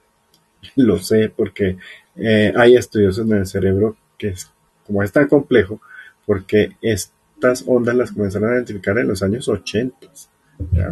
lo 0.75 0.99
sé 0.99 1.29
porque 1.29 1.77
eh, 2.16 2.53
hay 2.57 2.75
estudios 2.75 3.20
en 3.20 3.35
el 3.35 3.47
cerebro 3.47 3.97
que 4.18 4.31
es, 4.31 4.51
como 4.85 5.05
es 5.05 5.12
tan 5.12 5.29
complejo, 5.29 5.81
porque 6.27 6.73
estas 6.83 7.62
ondas 7.68 7.94
las 7.94 8.11
comenzaron 8.11 8.51
a 8.51 8.55
identificar 8.55 8.99
en 8.99 9.07
los 9.07 9.23
años 9.23 9.49
80. 9.49 9.97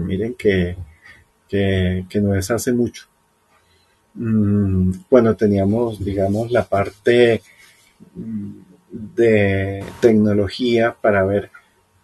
miren 0.01 0.35
que, 0.35 0.77
que, 1.49 2.21
no 2.21 2.37
es 2.37 2.49
hace 2.53 2.73
mucho. 2.73 3.09
Mm, 4.15 4.93
cuando 5.09 5.37
teníamos, 5.37 6.05
digamos, 6.05 6.51
la 6.51 6.65
parte 6.65 7.43
de 8.91 9.85
tecnología 10.01 10.95
para 11.01 11.25
ver 11.25 11.51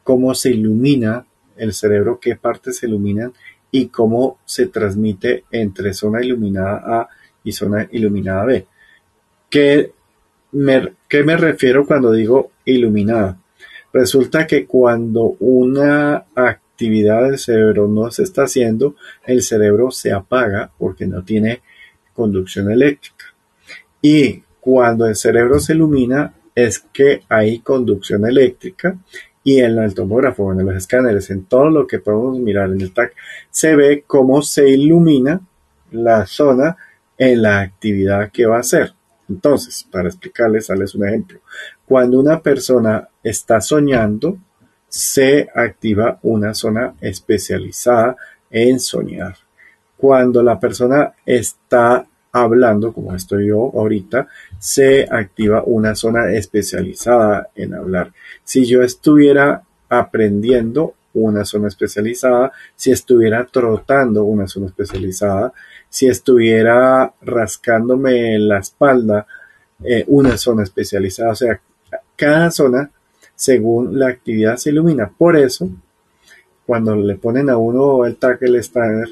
cómo 0.02 0.34
se 0.34 0.50
ilumina 0.50 1.26
el 1.56 1.74
cerebro, 1.74 2.18
qué 2.20 2.36
partes 2.36 2.78
se 2.78 2.86
iluminan 2.86 3.32
y 3.70 3.88
cómo 3.88 4.38
se 4.46 4.66
transmite 4.66 5.44
entre 5.50 5.92
zona 5.92 6.22
iluminada 6.22 6.82
A 6.86 7.08
y 7.44 7.52
zona 7.52 7.88
iluminada 7.90 8.44
B. 8.44 8.66
¿Qué 9.50 9.92
me, 10.52 10.92
¿Qué 11.08 11.22
me 11.24 11.36
refiero 11.36 11.86
cuando 11.86 12.12
digo 12.12 12.52
iluminada? 12.64 13.38
Resulta 13.92 14.46
que 14.46 14.66
cuando 14.66 15.36
una 15.40 16.24
actividad 16.34 17.24
del 17.24 17.38
cerebro 17.38 17.88
no 17.88 18.10
se 18.10 18.22
está 18.22 18.44
haciendo, 18.44 18.94
el 19.26 19.42
cerebro 19.42 19.90
se 19.90 20.12
apaga 20.12 20.70
porque 20.78 21.06
no 21.06 21.22
tiene 21.24 21.60
conducción 22.18 22.68
eléctrica. 22.68 23.26
Y 24.02 24.42
cuando 24.58 25.06
el 25.06 25.14
cerebro 25.14 25.60
se 25.60 25.74
ilumina 25.74 26.34
es 26.52 26.80
que 26.80 27.22
hay 27.28 27.60
conducción 27.60 28.26
eléctrica 28.26 28.98
y 29.44 29.60
en 29.60 29.78
el 29.78 29.94
tomógrafo, 29.94 30.50
en 30.52 30.66
los 30.66 30.74
escáneres, 30.74 31.30
en 31.30 31.44
todo 31.44 31.70
lo 31.70 31.86
que 31.86 32.00
podemos 32.00 32.40
mirar 32.40 32.70
en 32.70 32.80
el 32.80 32.92
TAC, 32.92 33.14
se 33.50 33.76
ve 33.76 34.02
cómo 34.04 34.42
se 34.42 34.68
ilumina 34.68 35.40
la 35.92 36.26
zona 36.26 36.76
en 37.16 37.42
la 37.42 37.60
actividad 37.60 38.32
que 38.32 38.46
va 38.46 38.56
a 38.56 38.60
hacer. 38.60 38.92
Entonces, 39.28 39.86
para 39.88 40.08
explicarles, 40.08 40.66
darles 40.66 40.96
un 40.96 41.06
ejemplo. 41.06 41.38
Cuando 41.86 42.18
una 42.18 42.42
persona 42.42 43.08
está 43.22 43.60
soñando, 43.60 44.38
se 44.88 45.48
activa 45.54 46.18
una 46.22 46.52
zona 46.52 46.94
especializada 47.00 48.16
en 48.50 48.80
soñar. 48.80 49.36
Cuando 49.98 50.42
la 50.42 50.58
persona 50.58 51.12
está 51.26 52.06
hablando, 52.32 52.92
como 52.92 53.14
estoy 53.14 53.48
yo 53.48 53.70
ahorita, 53.74 54.28
se 54.58 55.06
activa 55.10 55.62
una 55.66 55.94
zona 55.94 56.32
especializada 56.32 57.50
en 57.54 57.74
hablar. 57.74 58.12
Si 58.44 58.64
yo 58.64 58.82
estuviera 58.82 59.62
aprendiendo 59.88 60.94
una 61.14 61.44
zona 61.44 61.68
especializada, 61.68 62.52
si 62.76 62.90
estuviera 62.90 63.46
trotando 63.50 64.24
una 64.24 64.46
zona 64.46 64.66
especializada, 64.66 65.52
si 65.88 66.06
estuviera 66.06 67.12
rascándome 67.22 68.38
la 68.38 68.58
espalda, 68.58 69.26
eh, 69.82 70.04
una 70.08 70.36
zona 70.36 70.62
especializada. 70.62 71.32
O 71.32 71.36
sea, 71.36 71.60
cada 72.16 72.50
zona, 72.50 72.90
según 73.34 73.98
la 73.98 74.08
actividad, 74.08 74.56
se 74.56 74.70
ilumina. 74.70 75.10
Por 75.16 75.36
eso, 75.36 75.68
cuando 76.66 76.94
le 76.94 77.14
ponen 77.16 77.48
a 77.48 77.56
uno 77.56 78.04
el 78.04 78.16
tackle 78.16 78.58
standard, 78.58 79.10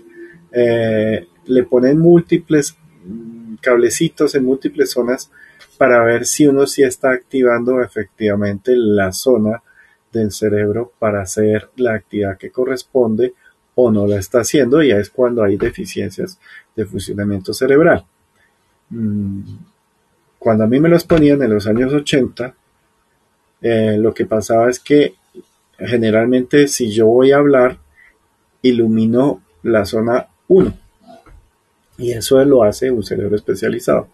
eh, 0.52 1.26
le 1.46 1.62
ponen 1.64 1.98
múltiples 1.98 2.76
cablecitos 3.60 4.34
en 4.34 4.44
múltiples 4.44 4.90
zonas 4.90 5.30
para 5.78 6.02
ver 6.04 6.24
si 6.26 6.46
uno 6.46 6.66
sí 6.66 6.82
está 6.82 7.10
activando 7.10 7.82
efectivamente 7.82 8.72
la 8.74 9.12
zona 9.12 9.62
del 10.12 10.32
cerebro 10.32 10.92
para 10.98 11.22
hacer 11.22 11.70
la 11.76 11.94
actividad 11.94 12.38
que 12.38 12.50
corresponde 12.50 13.34
o 13.74 13.90
no 13.90 14.06
la 14.06 14.16
está 14.16 14.40
haciendo 14.40 14.82
y 14.82 14.90
es 14.90 15.10
cuando 15.10 15.44
hay 15.44 15.56
deficiencias 15.56 16.38
de 16.74 16.86
funcionamiento 16.86 17.52
cerebral. 17.52 18.04
Mm, 18.90 19.42
cuando 20.38 20.64
a 20.64 20.66
mí 20.66 20.80
me 20.80 20.88
los 20.88 21.04
ponían 21.04 21.42
en 21.42 21.52
los 21.52 21.66
años 21.66 21.92
80, 21.92 22.54
eh, 23.60 23.96
lo 23.98 24.14
que 24.14 24.26
pasaba 24.26 24.70
es 24.70 24.80
que 24.80 25.14
generalmente 25.78 26.68
si 26.68 26.90
yo 26.90 27.06
voy 27.06 27.32
a 27.32 27.36
hablar, 27.36 27.78
ilumino 28.62 29.42
la 29.62 29.84
zona 29.84 30.28
1 30.48 30.86
y 31.98 32.12
eso 32.12 32.42
lo 32.44 32.62
hace 32.62 32.90
un 32.90 33.02
cerebro 33.02 33.36
especializado. 33.36 34.08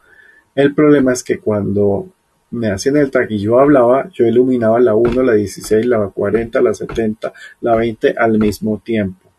El 0.54 0.74
problema 0.74 1.12
es 1.12 1.22
que 1.22 1.38
cuando 1.38 2.08
me 2.50 2.70
hacían 2.70 2.96
el 2.98 3.10
tag 3.10 3.30
y 3.30 3.38
yo 3.38 3.58
hablaba, 3.58 4.10
yo 4.12 4.26
iluminaba 4.26 4.78
la 4.78 4.94
1, 4.94 5.22
la 5.22 5.32
16, 5.32 5.86
la 5.86 6.08
40, 6.08 6.60
la 6.60 6.74
70, 6.74 7.32
la 7.60 7.76
20 7.76 8.14
al 8.16 8.38
mismo 8.38 8.78
tiempo. 8.78 9.30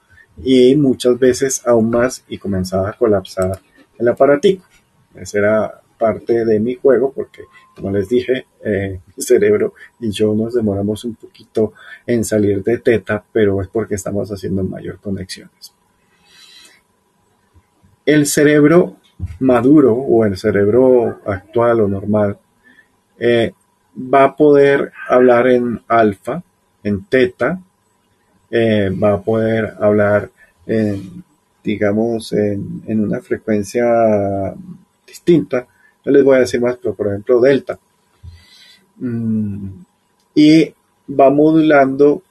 Y 0.43 0.75
muchas 0.75 1.19
veces 1.19 1.61
aún 1.65 1.91
más 1.91 2.23
y 2.27 2.39
comenzaba 2.39 2.89
a 2.89 2.93
colapsar 2.93 3.59
el 3.99 4.07
aparatico. 4.07 4.65
Esa 5.15 5.37
era 5.37 5.81
parte 5.99 6.43
de 6.43 6.59
mi 6.59 6.73
juego 6.75 7.13
porque, 7.13 7.43
como 7.75 7.91
les 7.91 8.09
dije, 8.09 8.47
eh, 8.65 8.99
cerebro 9.17 9.75
y 9.99 10.09
yo 10.09 10.33
nos 10.33 10.55
demoramos 10.55 11.05
un 11.05 11.15
poquito 11.15 11.73
en 12.07 12.25
salir 12.25 12.63
de 12.63 12.79
teta, 12.79 13.23
pero 13.31 13.61
es 13.61 13.67
porque 13.67 13.95
estamos 13.95 14.31
haciendo 14.31 14.63
mayor 14.63 14.99
conexiones 14.99 15.73
el 18.05 18.25
cerebro 18.25 18.97
maduro 19.39 19.93
o 19.93 20.25
el 20.25 20.37
cerebro 20.37 21.21
actual 21.25 21.81
o 21.81 21.87
normal 21.87 22.37
eh, 23.19 23.53
va 23.95 24.25
a 24.25 24.35
poder 24.35 24.91
hablar 25.07 25.47
en 25.47 25.81
alfa, 25.87 26.41
en 26.83 27.05
teta, 27.05 27.59
eh, 28.49 28.89
va 28.91 29.13
a 29.13 29.21
poder 29.21 29.75
hablar 29.79 30.29
en, 30.65 31.23
digamos, 31.63 32.33
en, 32.33 32.83
una 32.87 33.21
frecuencia 33.21 34.53
distinta. 35.07 35.67
No 36.05 36.11
les 36.11 36.23
voy 36.23 36.37
a 36.37 36.41
decir 36.41 36.59
más, 36.59 36.77
pero 36.77 36.93
por 36.93 37.07
ejemplo, 37.07 37.39
delta. 37.39 37.79
Mm, 38.97 39.69
y 40.35 40.73
va 41.09 41.29
modulando 41.29 42.23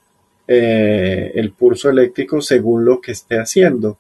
eh, 0.47 1.33
el 1.35 1.53
pulso 1.53 1.89
eléctrico 1.91 2.41
según 2.41 2.85
lo 2.85 3.01
que 3.01 3.13
esté 3.13 3.39
haciendo. 3.39 3.97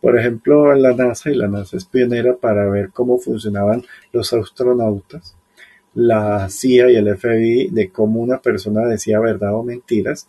Por 0.00 0.18
ejemplo, 0.18 0.74
la 0.74 0.92
NASA, 0.92 1.30
y 1.30 1.34
la 1.34 1.48
NASA 1.48 1.76
es 1.76 1.84
pionera 1.84 2.36
para 2.36 2.68
ver 2.68 2.90
cómo 2.90 3.18
funcionaban 3.18 3.84
los 4.12 4.32
astronautas, 4.32 5.34
la 5.94 6.48
CIA 6.48 6.90
y 6.90 6.96
el 6.96 7.16
FBI, 7.16 7.70
de 7.70 7.90
cómo 7.90 8.20
una 8.20 8.40
persona 8.40 8.86
decía 8.86 9.18
verdad 9.18 9.54
o 9.54 9.64
mentiras. 9.64 10.28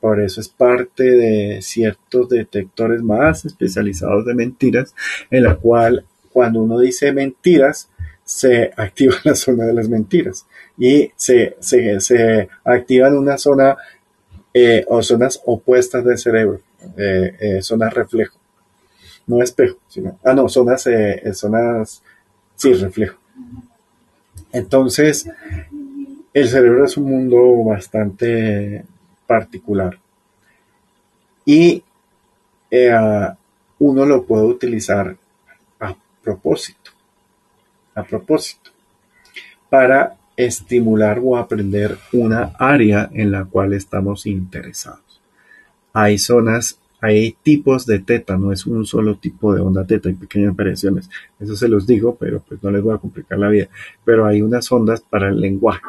Por 0.00 0.20
eso 0.20 0.40
es 0.40 0.48
parte 0.48 1.02
de 1.02 1.60
ciertos 1.62 2.28
detectores 2.28 3.02
más 3.02 3.44
especializados 3.44 4.24
de 4.24 4.34
mentiras, 4.34 4.94
en 5.30 5.44
la 5.44 5.56
cual 5.56 6.04
cuando 6.32 6.62
uno 6.62 6.78
dice 6.78 7.12
mentiras, 7.12 7.90
se 8.28 8.70
activa 8.76 9.16
la 9.24 9.34
zona 9.34 9.64
de 9.64 9.72
las 9.72 9.88
mentiras 9.88 10.46
y 10.76 11.10
se, 11.16 11.56
se, 11.60 12.48
activa 12.62 13.08
en 13.08 13.16
una 13.16 13.38
zona 13.38 13.76
eh, 14.54 14.84
o 14.86 15.02
zonas 15.02 15.42
opuestas 15.46 16.04
del 16.04 16.18
cerebro, 16.18 16.60
eh, 16.96 17.36
eh, 17.40 17.62
zonas 17.62 17.92
reflejo 17.94 18.37
no 19.28 19.42
espejo, 19.42 19.78
sino, 19.88 20.18
ah, 20.24 20.32
no, 20.32 20.48
zonas, 20.48 20.86
eh, 20.88 21.22
eh, 21.22 21.32
zonas, 21.34 22.02
sí, 22.56 22.72
reflejo. 22.72 23.18
Entonces, 24.52 25.30
el 26.32 26.48
cerebro 26.48 26.84
es 26.84 26.96
un 26.96 27.04
mundo 27.04 27.64
bastante 27.64 28.84
particular 29.26 29.98
y 31.44 31.82
eh, 32.70 33.28
uno 33.78 34.06
lo 34.06 34.24
puede 34.24 34.44
utilizar 34.44 35.16
a 35.80 35.96
propósito, 36.22 36.90
a 37.94 38.02
propósito, 38.02 38.70
para 39.68 40.16
estimular 40.36 41.20
o 41.22 41.36
aprender 41.36 41.98
una 42.12 42.54
área 42.58 43.10
en 43.12 43.30
la 43.30 43.44
cual 43.44 43.74
estamos 43.74 44.24
interesados. 44.24 45.20
Hay 45.92 46.16
zonas 46.16 46.78
hay 47.00 47.36
tipos 47.42 47.86
de 47.86 48.00
teta, 48.00 48.36
no 48.36 48.52
es 48.52 48.66
un 48.66 48.84
solo 48.84 49.16
tipo 49.16 49.54
de 49.54 49.60
onda 49.60 49.86
teta, 49.86 50.08
hay 50.08 50.16
pequeñas 50.16 50.56
variaciones. 50.56 51.08
Eso 51.38 51.54
se 51.54 51.68
los 51.68 51.86
digo, 51.86 52.16
pero 52.16 52.40
pues 52.40 52.62
no 52.62 52.70
les 52.70 52.82
voy 52.82 52.94
a 52.94 52.98
complicar 52.98 53.38
la 53.38 53.48
vida. 53.48 53.68
Pero 54.04 54.26
hay 54.26 54.42
unas 54.42 54.70
ondas 54.72 55.00
para 55.00 55.28
el 55.28 55.40
lenguaje. 55.40 55.86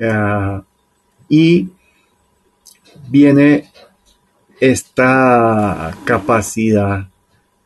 Ah, 0.00 0.62
y 1.28 1.70
viene 3.08 3.70
esta 4.60 5.96
capacidad 6.04 7.08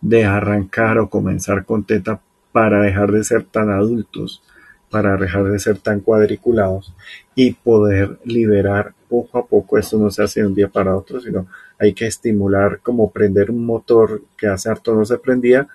de 0.01 0.25
arrancar 0.25 0.99
o 0.99 1.11
comenzar 1.11 1.65
con 1.65 1.85
teta 1.85 2.21
para 2.53 2.81
dejar 2.81 3.13
de 3.13 3.23
ser 3.23 3.45
tan 3.45 3.71
adultos, 3.71 4.43
para 4.91 5.17
dejar 5.17 5.45
de 5.45 5.59
ser 5.59 5.79
tan 5.79 6.01
cuadriculados 6.01 6.95
y 7.35 7.53
poder 7.53 8.19
liberar 8.25 8.95
poco 9.09 9.39
a 9.39 9.47
poco. 9.47 9.79
Esto 9.79 9.99
no 9.99 10.11
se 10.11 10.23
hace 10.23 10.41
de 10.41 10.47
un 10.47 10.55
día 10.55 10.69
para 10.69 10.97
otro, 10.97 11.21
sino 11.21 11.47
hay 11.81 11.95
que 11.95 12.07
estimular 12.07 12.81
como 12.83 13.11
prender 13.11 13.51
un 13.51 13.65
motor 13.65 14.23
que 14.37 14.47
hace 14.47 14.69
harto 14.69 14.95
no 14.95 15.05
se 15.05 15.19
prendía, 15.19 15.67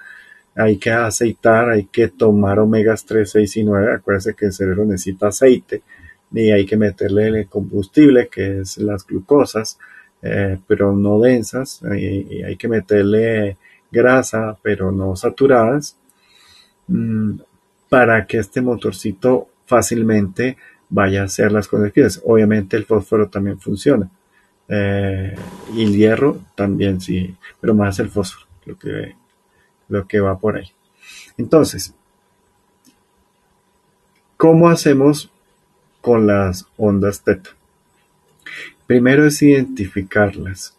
hay 0.55 0.77
que 0.77 0.91
aceitar, 0.91 1.69
hay 1.69 1.85
que 1.85 2.07
tomar 2.09 2.59
omegas 2.59 3.05
3, 3.05 3.29
6 3.29 3.57
y 3.57 3.63
9, 3.63 3.93
acuérdense 3.93 4.35
que 4.35 4.45
el 4.45 4.53
cerebro 4.53 4.85
necesita 4.85 5.27
aceite 5.27 5.81
y 6.31 6.51
hay 6.51 6.65
que 6.65 6.77
meterle 6.77 7.27
el 7.27 7.47
combustible 7.47 8.29
que 8.29 8.61
es 8.61 8.77
las 8.77 9.05
glucosas, 9.05 9.79
eh, 10.21 10.57
pero 10.67 10.95
no 10.95 11.19
densas, 11.19 11.81
y, 11.97 12.43
hay 12.43 12.55
que 12.55 12.67
meterle 12.67 13.57
grasa, 13.91 14.57
pero 14.61 14.91
no 14.91 15.15
saturadas, 15.15 15.97
mm, 16.87 17.39
para 17.89 18.25
que 18.27 18.37
este 18.37 18.61
motorcito 18.61 19.47
fácilmente 19.65 20.57
vaya 20.89 21.21
a 21.21 21.25
hacer 21.25 21.51
las 21.51 21.67
conexiones. 21.67 22.21
Obviamente 22.25 22.77
el 22.77 22.85
fósforo 22.85 23.29
también 23.29 23.59
funciona. 23.59 24.09
Eh, 24.68 25.36
y 25.74 25.84
el 25.84 25.95
hierro 25.95 26.39
también 26.55 26.99
sí, 26.99 27.36
pero 27.61 27.74
más 27.74 27.99
el 27.99 28.09
fósforo, 28.09 28.47
lo 28.66 28.78
que, 28.78 29.16
lo 29.89 30.07
que 30.07 30.20
va 30.20 30.38
por 30.39 30.57
ahí. 30.57 30.72
Entonces, 31.38 31.93
¿cómo 34.38 34.70
hacemos 34.70 35.30
con 36.01 36.28
las 36.28 36.68
ondas 36.78 37.22
teta? 37.22 37.51
Primero 38.88 39.26
es 39.26 39.41
identificarlas 39.41 40.78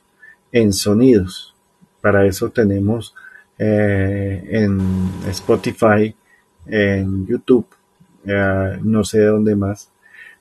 en 0.52 0.72
sonidos. 0.72 1.54
Para 2.00 2.26
eso 2.26 2.50
tenemos 2.50 3.14
eh, 3.58 4.44
en 4.50 4.80
Spotify, 5.28 6.14
en 6.66 7.26
YouTube, 7.26 7.66
eh, 8.24 8.78
no 8.82 9.04
sé 9.04 9.24
dónde 9.24 9.56
más, 9.56 9.90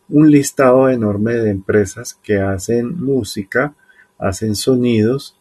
un 0.10 0.30
listado 0.30 0.90
enorme 0.90 1.34
de 1.34 1.50
empresas 1.50 2.18
que 2.22 2.40
hacen 2.40 3.02
música, 3.02 3.74
hacen 4.18 4.56
sonidos 4.56 5.36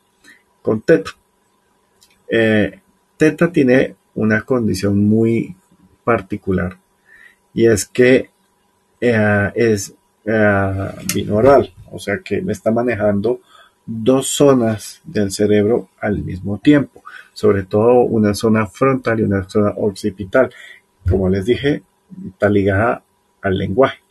con 0.63 0.81
Teta. 0.81 1.11
Eh, 2.29 2.81
teta 3.17 3.53
tiene 3.53 3.97
una 4.15 4.43
condición 4.43 5.07
muy 5.07 5.55
particular 6.05 6.79
y 7.53 7.67
es 7.67 7.85
que 7.85 8.31
eh, 9.01 9.53
es 9.55 9.95
eh, 10.25 10.91
binaural, 11.15 11.73
o 11.91 11.99
sea 11.99 12.19
que 12.25 12.41
me 12.41 12.53
está 12.53 12.71
manejando 12.71 13.41
dos 13.87 14.29
zonas 14.29 15.03
del 15.05 15.31
cerebro 15.31 15.91
al 16.01 16.23
mismo 16.23 16.59
tiempo, 16.59 17.05
sobre 17.35 17.65
todo 17.65 18.01
una 18.01 18.35
zona 18.35 18.67
frontal 18.67 19.21
y 19.21 19.25
una 19.25 19.49
zona 19.49 19.75
occipital. 19.77 20.51
Como 21.09 21.29
les 21.29 21.45
dije, 21.45 21.83
está 22.27 22.49
ligada 22.49 23.03
al 23.43 23.59
lenguaje. 23.59 24.04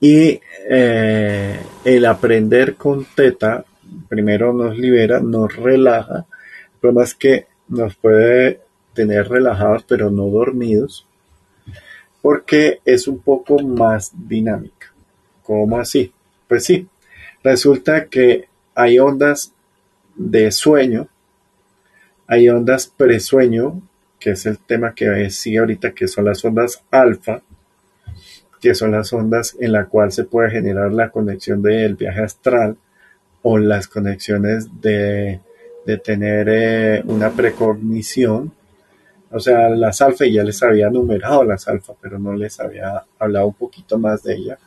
Y 0.00 0.40
eh, 0.68 1.58
el 1.84 2.04
aprender 2.04 2.74
con 2.74 3.04
teta, 3.14 3.64
primero 4.08 4.52
nos 4.52 4.76
libera, 4.76 5.20
nos 5.20 5.54
relaja. 5.56 6.26
El 6.74 6.80
problema 6.80 7.04
es 7.04 7.14
que 7.14 7.46
nos 7.68 7.96
puede 7.96 8.60
tener 8.94 9.28
relajados, 9.28 9.84
pero 9.86 10.10
no 10.10 10.26
dormidos, 10.26 11.06
porque 12.22 12.80
es 12.84 13.08
un 13.08 13.20
poco 13.20 13.58
más 13.60 14.12
dinámica. 14.14 14.92
¿Cómo 15.42 15.78
así? 15.78 16.12
Pues 16.48 16.64
sí, 16.64 16.88
resulta 17.42 18.06
que 18.06 18.48
hay 18.74 18.98
ondas 18.98 19.52
de 20.14 20.50
sueño, 20.50 21.08
hay 22.26 22.48
ondas 22.48 22.92
presueño, 22.96 23.82
que 24.18 24.30
es 24.30 24.46
el 24.46 24.58
tema 24.58 24.94
que 24.94 25.30
sigue 25.30 25.58
ahorita, 25.58 25.92
que 25.92 26.08
son 26.08 26.24
las 26.24 26.44
ondas 26.44 26.82
alfa, 26.90 27.42
que 28.66 28.74
son 28.74 28.90
las 28.90 29.12
ondas 29.12 29.56
en 29.60 29.70
la 29.70 29.84
cual 29.84 30.10
se 30.10 30.24
puede 30.24 30.50
generar 30.50 30.92
la 30.92 31.10
conexión 31.10 31.62
del 31.62 31.94
viaje 31.94 32.20
astral 32.20 32.76
o 33.42 33.58
las 33.58 33.86
conexiones 33.86 34.80
de, 34.80 35.40
tener 36.02 36.48
eh, 36.50 37.02
una 37.06 37.30
precognición. 37.30 38.52
O 39.30 39.38
sea, 39.38 39.68
las 39.68 40.02
alfa 40.02 40.26
ya 40.26 40.42
les 40.42 40.60
había 40.64 40.90
numerado 40.90 41.44
las 41.44 41.68
alfa, 41.68 41.92
pero 42.00 42.18
no 42.18 42.34
les 42.34 42.58
había 42.58 43.04
hablado 43.20 43.46
un 43.46 43.54
poquito 43.54 44.00
más 44.00 44.24
de 44.24 44.34
ella. 44.34 44.58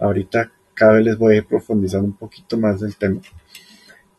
Ahorita 0.00 0.50
cada 0.74 0.94
vez 0.94 1.04
les 1.04 1.16
voy 1.16 1.38
a 1.38 1.44
profundizar 1.44 2.00
un 2.00 2.14
poquito 2.14 2.58
más 2.58 2.80
del 2.80 2.96
tema. 2.96 3.20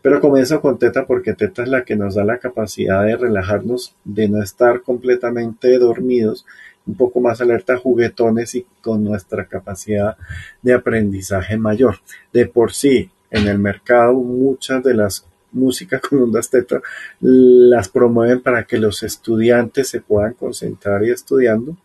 Pero 0.01 0.21
comienzo 0.21 0.61
con 0.61 0.79
Teta 0.79 1.05
porque 1.05 1.33
Teta 1.33 1.63
es 1.63 1.69
la 1.69 1.83
que 1.83 1.97
nos 1.97 2.15
da 2.15 2.23
la 2.23 2.37
capacidad 2.37 3.03
de 3.03 3.17
relajarnos, 3.17 3.93
de 4.05 4.29
no 4.29 4.41
estar 4.41 4.83
completamente 4.83 5.77
dormidos 5.79 6.45
un 6.87 6.95
poco 6.95 7.19
más 7.19 7.41
alerta, 7.41 7.77
juguetones 7.77 8.55
y 8.55 8.65
con 8.81 9.03
nuestra 9.03 9.45
capacidad 9.45 10.17
de 10.61 10.73
aprendizaje 10.73 11.57
mayor. 11.57 11.97
De 12.31 12.45
por 12.45 12.73
sí, 12.73 13.09
en 13.29 13.47
el 13.47 13.59
mercado, 13.59 14.13
muchas 14.13 14.83
de 14.83 14.93
las 14.93 15.25
músicas 15.51 16.01
con 16.01 16.23
ondas 16.23 16.49
teta 16.49 16.81
las 17.19 17.89
promueven 17.89 18.41
para 18.41 18.63
que 18.63 18.77
los 18.77 19.03
estudiantes 19.03 19.89
se 19.89 20.01
puedan 20.01 20.33
concentrar 20.33 21.03
y 21.03 21.11
estudiando. 21.11 21.75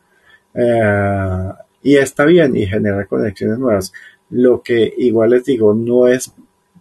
Eh, 0.55 1.53
y 1.83 1.97
está 1.97 2.25
bien 2.25 2.57
y 2.57 2.67
genera 2.67 3.07
conexiones 3.07 3.59
nuevas. 3.59 3.93
Lo 4.31 4.63
que 4.63 4.95
igual 4.99 5.31
les 5.31 5.45
digo, 5.45 5.75
no 5.75 6.07
es 6.07 6.33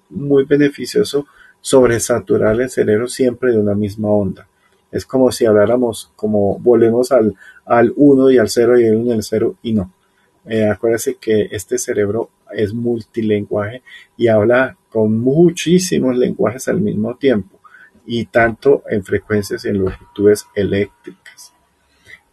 muy 0.09 0.45
beneficioso 0.45 1.25
sobresaturar 1.59 2.59
el 2.59 2.69
cerebro 2.69 3.07
siempre 3.07 3.51
de 3.51 3.59
una 3.59 3.75
misma 3.75 4.09
onda. 4.09 4.47
Es 4.91 5.05
como 5.05 5.31
si 5.31 5.45
habláramos, 5.45 6.11
como 6.15 6.59
volvemos 6.59 7.11
al, 7.11 7.35
al 7.65 7.93
1 7.95 8.31
y 8.31 8.37
al 8.37 8.49
0 8.49 8.79
y 8.79 8.85
el 8.85 8.95
1 8.95 9.05
y 9.05 9.15
el 9.15 9.23
0 9.23 9.55
y 9.63 9.73
no. 9.73 9.93
Eh, 10.45 10.67
acuérdense 10.67 11.15
que 11.15 11.49
este 11.51 11.77
cerebro 11.77 12.29
es 12.51 12.73
multilingüe 12.73 13.83
y 14.17 14.27
habla 14.27 14.75
con 14.89 15.19
muchísimos 15.19 16.17
lenguajes 16.17 16.67
al 16.67 16.81
mismo 16.81 17.15
tiempo 17.15 17.59
y 18.05 18.25
tanto 18.25 18.83
en 18.89 19.03
frecuencias 19.03 19.63
y 19.65 19.69
en 19.69 19.79
longitudes 19.79 20.45
eléctricas. 20.55 21.53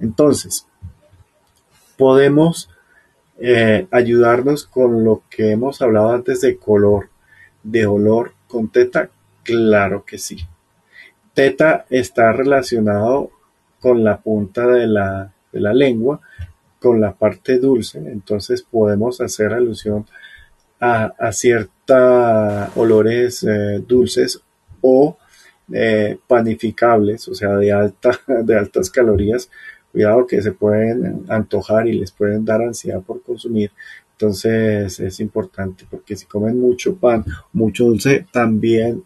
Entonces, 0.00 0.66
podemos 1.96 2.70
eh, 3.38 3.86
ayudarnos 3.90 4.64
con 4.66 5.04
lo 5.04 5.22
que 5.28 5.52
hemos 5.52 5.82
hablado 5.82 6.12
antes 6.12 6.40
de 6.40 6.56
color, 6.56 7.10
de 7.62 7.86
olor 7.86 8.32
con 8.46 8.68
teta, 8.68 9.10
claro 9.42 10.04
que 10.04 10.18
sí. 10.18 10.38
Teta 11.38 11.86
está 11.88 12.32
relacionado 12.32 13.30
con 13.78 14.02
la 14.02 14.20
punta 14.20 14.66
de 14.66 14.88
la, 14.88 15.32
lengua, 15.52 16.20
con 16.80 17.00
la 17.00 17.14
parte 17.14 17.60
dulce, 17.60 17.98
entonces 17.98 18.62
podemos 18.62 19.20
hacer 19.20 19.52
alusión 19.52 20.04
a, 20.80 21.30
ciertos 21.30 22.76
olores 22.76 23.44
eh, 23.44 23.80
dulces 23.86 24.42
o 24.80 25.16
eh, 25.72 26.18
panificables, 26.26 27.28
o 27.28 27.34
sea, 27.36 27.54
de, 27.54 27.70
alta, 27.70 28.18
de 28.42 28.58
altas 28.58 28.90
calorías. 28.90 29.48
Cuidado 29.92 30.26
que 30.26 30.42
se 30.42 30.50
pueden 30.50 31.24
antojar 31.28 31.86
y 31.86 31.92
les 31.92 32.10
pueden 32.10 32.44
dar 32.44 32.62
ansiedad 32.62 33.00
por 33.00 33.22
consumir. 33.22 33.70
Entonces 34.10 34.98
es 34.98 35.20
importante 35.20 35.86
porque 35.88 36.16
si 36.16 36.26
comen 36.26 36.58
mucho 36.58 36.96
pan, 36.96 37.24
mucho 37.52 37.84
dulce, 37.84 38.26
también 38.32 39.04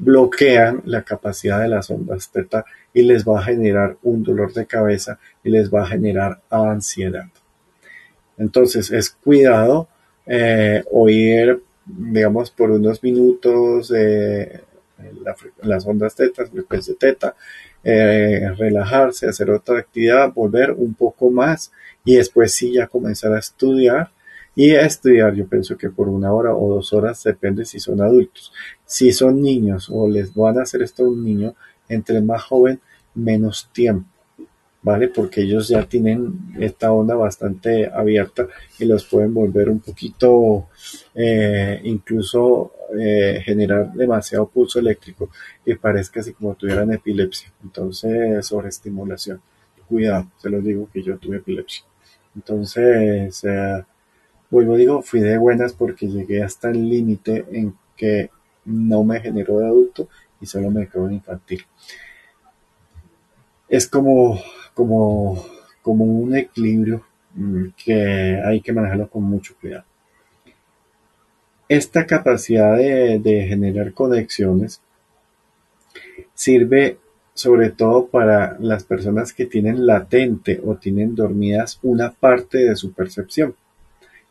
bloquean 0.00 0.82
la 0.86 1.02
capacidad 1.02 1.60
de 1.60 1.68
las 1.68 1.90
ondas 1.90 2.30
teta 2.30 2.64
y 2.92 3.02
les 3.02 3.24
va 3.24 3.38
a 3.38 3.42
generar 3.42 3.96
un 4.02 4.22
dolor 4.22 4.52
de 4.52 4.66
cabeza 4.66 5.18
y 5.44 5.50
les 5.50 5.72
va 5.72 5.82
a 5.82 5.86
generar 5.86 6.40
ansiedad. 6.50 7.26
Entonces 8.38 8.90
es 8.90 9.10
cuidado 9.10 9.88
eh, 10.26 10.82
oír, 10.90 11.62
digamos, 11.84 12.50
por 12.50 12.70
unos 12.70 13.02
minutos 13.02 13.92
las 15.62 15.86
ondas 15.86 16.14
tetas, 16.14 16.50
frecuencia 16.50 16.94
teta, 16.98 17.34
eh, 17.82 18.50
relajarse, 18.56 19.28
hacer 19.28 19.50
otra 19.50 19.78
actividad, 19.78 20.32
volver 20.32 20.72
un 20.72 20.94
poco 20.94 21.30
más 21.30 21.72
y 22.04 22.16
después 22.16 22.54
sí 22.54 22.72
ya 22.74 22.86
comenzar 22.86 23.32
a 23.34 23.38
estudiar 23.38 24.10
y 24.54 24.72
a 24.72 24.82
estudiar, 24.82 25.34
yo 25.34 25.46
pienso 25.46 25.76
que 25.76 25.90
por 25.90 26.08
una 26.08 26.32
hora 26.32 26.54
o 26.54 26.74
dos 26.74 26.92
horas, 26.92 27.22
depende 27.22 27.64
si 27.64 27.78
son 27.78 28.00
adultos. 28.00 28.52
Si 28.84 29.12
son 29.12 29.40
niños 29.40 29.88
o 29.90 30.08
les 30.08 30.34
van 30.34 30.58
a 30.58 30.62
hacer 30.62 30.82
esto 30.82 31.04
a 31.04 31.08
un 31.08 31.24
niño, 31.24 31.54
entre 31.88 32.20
más 32.20 32.42
joven, 32.42 32.80
menos 33.14 33.68
tiempo, 33.72 34.08
¿vale? 34.82 35.08
Porque 35.08 35.42
ellos 35.42 35.68
ya 35.68 35.84
tienen 35.86 36.54
esta 36.58 36.92
onda 36.92 37.14
bastante 37.14 37.90
abierta 37.92 38.48
y 38.78 38.84
los 38.84 39.04
pueden 39.04 39.34
volver 39.34 39.68
un 39.68 39.80
poquito, 39.80 40.68
eh, 41.14 41.80
incluso 41.84 42.72
eh, 42.98 43.40
generar 43.44 43.92
demasiado 43.92 44.48
pulso 44.48 44.78
eléctrico 44.78 45.30
y 45.64 45.74
parezca 45.74 46.20
así 46.20 46.32
como 46.32 46.54
tuvieran 46.54 46.92
epilepsia. 46.92 47.52
Entonces, 47.62 48.46
sobreestimulación. 48.46 49.40
Cuidado, 49.88 50.30
se 50.38 50.50
los 50.50 50.62
digo 50.62 50.88
que 50.92 51.02
yo 51.02 51.18
tuve 51.18 51.38
epilepsia. 51.38 51.84
Entonces, 52.36 53.42
eh, 53.44 53.84
Vuelvo 54.50 54.76
digo, 54.76 55.00
fui 55.00 55.20
de 55.20 55.38
buenas 55.38 55.72
porque 55.72 56.08
llegué 56.08 56.42
hasta 56.42 56.70
el 56.70 56.88
límite 56.88 57.46
en 57.52 57.74
que 57.96 58.30
no 58.64 59.04
me 59.04 59.20
generó 59.20 59.58
de 59.58 59.66
adulto 59.66 60.08
y 60.40 60.46
solo 60.46 60.70
me 60.72 60.88
quedó 60.88 61.06
de 61.06 61.14
infantil. 61.14 61.64
Es 63.68 63.86
como, 63.86 64.40
como, 64.74 65.44
como 65.82 66.04
un 66.04 66.34
equilibrio 66.34 67.06
mm, 67.34 67.66
que 67.76 68.40
hay 68.44 68.60
que 68.60 68.72
manejarlo 68.72 69.08
con 69.08 69.22
mucho 69.22 69.54
cuidado. 69.60 69.84
Esta 71.68 72.04
capacidad 72.04 72.76
de, 72.76 73.20
de 73.20 73.46
generar 73.46 73.92
conexiones 73.92 74.80
sirve 76.34 76.98
sobre 77.34 77.70
todo 77.70 78.08
para 78.08 78.58
las 78.58 78.82
personas 78.82 79.32
que 79.32 79.46
tienen 79.46 79.86
latente 79.86 80.60
o 80.64 80.74
tienen 80.74 81.14
dormidas 81.14 81.78
una 81.82 82.10
parte 82.10 82.58
de 82.58 82.74
su 82.74 82.92
percepción 82.92 83.54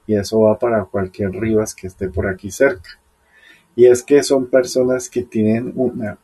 y 0.10 0.16
eso 0.16 0.42
va 0.42 0.58
para 0.58 0.86
cualquier 0.86 1.30
Rivas 1.30 1.76
que 1.76 1.86
esté 1.86 2.10
por 2.10 2.26
aquí 2.28 2.50
cerca. 2.50 2.90
Y 3.76 3.86
es 3.86 4.02
que 4.02 4.24
son 4.24 4.48
personas 4.48 5.08
que 5.08 5.22
tienen 5.22 5.72
una 5.76 6.18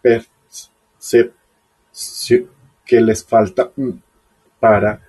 percepción 0.00 1.32
que 2.86 3.00
les 3.00 3.24
falta 3.24 3.72
para 4.60 5.00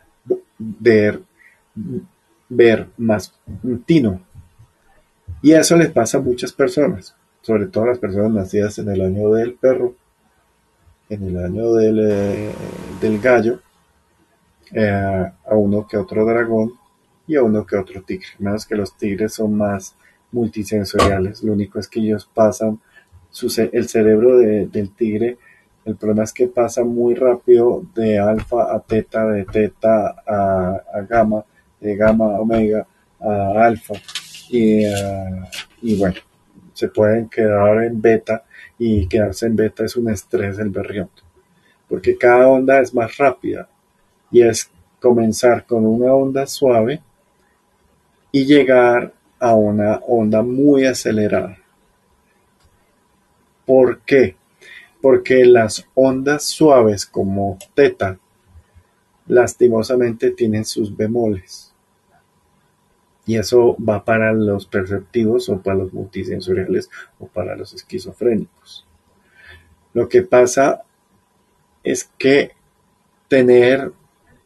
ver, 0.57 1.21
ver 2.49 2.88
más 2.97 3.32
tino. 3.86 4.19
Y 5.43 5.51
eso 5.51 5.78
les 5.78 5.91
pasa 5.91 6.17
a 6.17 6.21
muchas 6.21 6.51
personas, 6.51 7.15
sobre 7.43 7.67
todo 7.67 7.84
a 7.84 7.89
las 7.89 7.99
personas 7.99 8.32
nacidas 8.32 8.80
en 8.80 8.89
el 8.89 9.01
año 9.01 9.30
del 9.34 9.53
perro, 9.53 9.93
en 11.09 11.28
el 11.28 11.38
año 11.38 11.73
del, 11.73 11.99
eh, 11.99 12.51
del 12.99 13.21
gallo, 13.21 13.59
eh, 14.71 15.32
a 15.45 15.55
uno 15.55 15.86
que 15.86 15.97
otro 15.97 16.26
dragón 16.26 16.73
y 17.28 17.36
a 17.36 17.43
uno 17.43 17.65
que 17.65 17.78
otro 17.78 18.01
tigre. 18.03 18.28
Menos 18.39 18.65
que 18.65 18.76
los 18.76 18.95
tigres 18.97 19.34
son 19.34 19.55
más 19.55 19.95
multisensoriales. 20.32 21.43
Lo 21.43 21.53
único 21.53 21.80
es 21.80 21.88
que 21.88 21.99
ellos 21.99 22.30
pasan, 22.34 22.80
el 23.71 23.89
cerebro 23.89 24.38
del 24.38 24.91
tigre, 24.91 25.38
el 25.86 25.95
problema 25.95 26.23
es 26.23 26.34
que 26.34 26.47
pasa 26.47 26.84
muy 26.84 27.13
rápido 27.13 27.84
de 27.93 28.17
alfa 28.17 28.73
a 28.73 28.80
teta, 28.80 29.28
de 29.28 29.45
teta 29.45 30.15
a, 30.26 31.01
gamma, 31.07 31.45
de 31.80 31.95
gamma 31.95 32.36
a 32.36 32.41
omega 32.41 32.88
a 33.19 33.65
alfa. 33.65 33.93
Y, 34.49 34.84
y 35.82 35.99
bueno, 35.99 36.15
se 36.73 36.88
pueden 36.89 37.30
quedar 37.30 37.84
en 37.84 38.01
beta 38.01 38.45
y 38.78 39.07
quedarse 39.07 39.45
en 39.45 39.55
beta 39.55 39.86
es 39.86 39.95
un 39.95 40.09
estrés 40.09 40.57
del 40.57 40.69
berrión. 40.69 41.09
Porque 41.88 42.17
cada 42.17 42.47
onda 42.47 42.80
es 42.80 42.93
más 42.93 43.17
rápida 43.17 43.69
y 44.32 44.41
es 44.41 44.71
comenzar 44.99 45.65
con 45.65 45.86
una 45.86 46.13
onda 46.13 46.47
suave 46.47 47.01
y 48.36 48.45
llegar 48.45 49.13
a 49.39 49.55
una 49.55 50.01
onda 50.05 50.41
muy 50.41 50.86
acelerada. 50.86 51.57
¿Por 53.65 54.01
qué? 54.01 54.36
Porque 55.01 55.45
las 55.45 55.88
ondas 55.93 56.43
suaves 56.43 57.05
como 57.05 57.57
teta 57.75 58.19
lastimosamente 59.27 60.31
tienen 60.31 60.65
sus 60.65 60.97
bemoles. 60.97 61.73
Y 63.25 63.38
eso 63.38 63.77
va 63.77 64.03
para 64.03 64.33
los 64.33 64.65
perceptivos 64.65 65.47
o 65.47 65.61
para 65.61 65.77
los 65.77 65.93
multisensoriales 65.93 66.89
o 67.19 67.27
para 67.27 67.55
los 67.55 67.73
esquizofrénicos. 67.73 68.86
Lo 69.93 70.09
que 70.09 70.23
pasa 70.23 70.83
es 71.86 72.11
que 72.17 72.51
tener 73.29 73.93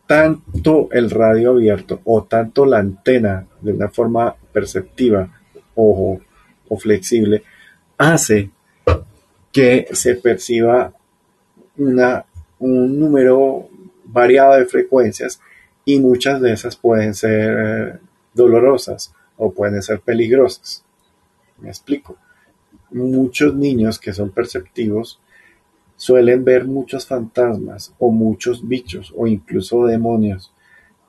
tanto 0.10 0.90
el 0.92 1.12
radio 1.12 1.52
abierto 1.52 2.02
o 2.04 2.24
tanto 2.24 2.66
la 2.66 2.80
antena 2.80 3.46
de 3.62 3.74
una 3.74 3.90
forma 3.90 4.36
perceptiva 4.52 5.30
o, 5.76 6.20
o 6.68 6.78
flexible 6.80 7.44
hace 7.96 8.50
que 9.52 9.88
se 9.92 10.16
perciba 10.16 10.92
una, 11.78 12.26
un 12.58 13.00
número 13.00 13.70
variado 14.04 14.56
de 14.56 14.66
frecuencias 14.66 15.40
y 15.86 16.00
muchas 16.00 16.42
de 16.42 16.54
esas 16.54 16.76
pueden 16.76 17.14
ser 17.14 17.58
eh, 17.60 18.00
dolorosas 18.34 19.14
o 19.38 19.54
pueden 19.54 19.84
ser 19.84 20.00
peligrosas. 20.00 20.84
Me 21.60 21.70
explico. 21.70 22.18
Muchos 22.90 23.54
niños 23.54 24.00
que 24.00 24.14
son 24.14 24.32
perceptivos 24.32 25.20
suelen 26.00 26.46
ver 26.46 26.66
muchos 26.66 27.06
fantasmas 27.06 27.94
o 28.00 28.10
muchos 28.10 28.66
bichos 28.66 29.14
o 29.18 29.28
incluso 29.28 29.86
demonios 29.86 30.54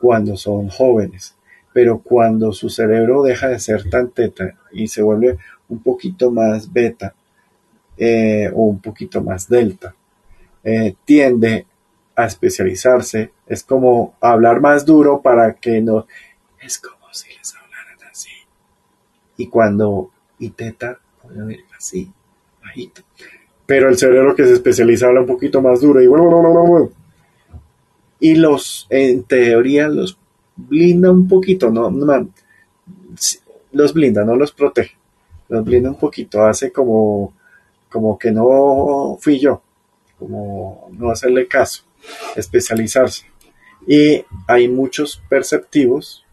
cuando 0.00 0.36
son 0.36 0.68
jóvenes, 0.68 1.36
pero 1.72 2.00
cuando 2.00 2.52
su 2.52 2.68
cerebro 2.68 3.22
deja 3.22 3.46
de 3.46 3.60
ser 3.60 3.88
tan 3.88 4.10
teta 4.10 4.58
y 4.72 4.88
se 4.88 5.00
vuelve 5.00 5.38
un 5.68 5.80
poquito 5.80 6.32
más 6.32 6.72
beta 6.72 7.14
eh, 7.96 8.50
o 8.52 8.64
un 8.64 8.80
poquito 8.80 9.22
más 9.22 9.48
delta, 9.48 9.94
eh, 10.64 10.96
tiende 11.04 11.66
a 12.16 12.24
especializarse, 12.24 13.30
es 13.46 13.62
como 13.62 14.16
hablar 14.20 14.60
más 14.60 14.84
duro 14.84 15.22
para 15.22 15.54
que 15.54 15.80
no, 15.80 16.08
es 16.60 16.80
como 16.80 17.12
si 17.12 17.28
les 17.38 17.54
hablaran 17.54 18.10
así. 18.10 18.30
Y 19.36 19.46
cuando, 19.46 20.10
y 20.40 20.50
teta, 20.50 20.98
puede 21.22 21.42
oír 21.42 21.64
así, 21.78 22.10
bajito 22.60 23.02
pero 23.70 23.88
el 23.88 23.96
cerebro 23.96 24.34
que 24.34 24.44
se 24.44 24.54
especializa 24.54 25.06
habla 25.06 25.20
un 25.20 25.28
poquito 25.28 25.62
más 25.62 25.80
duro 25.80 26.02
y 26.02 26.08
y 28.18 28.34
los 28.34 28.88
en 28.90 29.22
teoría 29.22 29.86
los 29.86 30.18
blinda 30.56 31.12
un 31.12 31.28
poquito 31.28 31.70
no, 31.70 31.88
los 33.70 33.94
blinda 33.94 34.24
no 34.24 34.34
los 34.34 34.50
protege. 34.50 34.96
Los 35.48 35.64
blinda 35.64 35.90
un 35.90 35.98
poquito 36.00 36.44
hace 36.44 36.72
como 36.72 37.32
como 37.88 38.18
que 38.18 38.32
no 38.32 39.16
fui 39.20 39.38
yo 39.38 39.62
como 40.18 40.88
no 40.90 41.12
hacerle 41.12 41.46
caso 41.46 41.84
especializarse. 42.34 43.26
Y 43.86 44.24
hay 44.48 44.66
muchos 44.68 45.22
perceptivos 45.28 46.26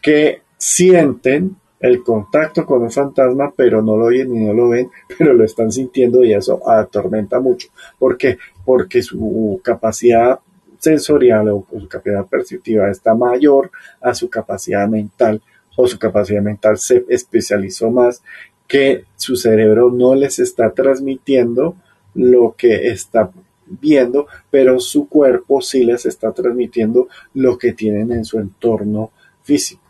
que 0.00 0.40
sienten 0.56 1.58
el 1.80 2.02
contacto 2.02 2.64
con 2.64 2.82
un 2.82 2.90
fantasma, 2.90 3.52
pero 3.54 3.82
no 3.82 3.96
lo 3.96 4.06
oyen 4.06 4.32
ni 4.32 4.44
no 4.44 4.52
lo 4.52 4.70
ven, 4.70 4.90
pero 5.18 5.32
lo 5.32 5.44
están 5.44 5.70
sintiendo 5.70 6.24
y 6.24 6.32
eso 6.32 6.68
atormenta 6.68 7.40
mucho. 7.40 7.68
¿Por 7.98 8.16
qué? 8.16 8.38
Porque 8.64 9.02
su 9.02 9.60
capacidad 9.62 10.40
sensorial 10.78 11.48
o 11.48 11.66
su 11.70 11.88
capacidad 11.88 12.26
perceptiva 12.26 12.90
está 12.90 13.14
mayor 13.14 13.70
a 14.00 14.14
su 14.14 14.28
capacidad 14.28 14.86
mental 14.88 15.40
o 15.76 15.86
su 15.86 15.98
capacidad 15.98 16.42
mental 16.42 16.78
se 16.78 17.04
especializó 17.08 17.90
más 17.90 18.22
que 18.66 19.04
su 19.16 19.36
cerebro 19.36 19.90
no 19.90 20.14
les 20.14 20.38
está 20.38 20.70
transmitiendo 20.72 21.76
lo 22.14 22.54
que 22.56 22.88
está 22.88 23.30
viendo, 23.66 24.26
pero 24.50 24.80
su 24.80 25.08
cuerpo 25.08 25.60
sí 25.60 25.84
les 25.84 26.06
está 26.06 26.32
transmitiendo 26.32 27.08
lo 27.34 27.58
que 27.58 27.72
tienen 27.72 28.12
en 28.12 28.24
su 28.24 28.38
entorno 28.38 29.10
físico. 29.42 29.82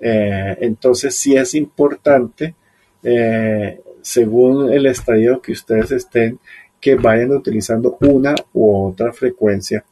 Eh, 0.00 0.56
entonces 0.60 1.14
sí 1.14 1.36
es 1.36 1.54
importante, 1.54 2.54
eh, 3.02 3.80
según 4.02 4.72
el 4.72 4.86
estadio 4.86 5.40
que 5.40 5.52
ustedes 5.52 5.90
estén, 5.92 6.38
que 6.80 6.96
vayan 6.96 7.32
utilizando 7.32 7.96
una 8.00 8.34
u 8.52 8.88
otra 8.88 9.12
frecuencia 9.12 9.84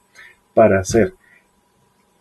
para 0.55 0.81
hacer. 0.81 1.15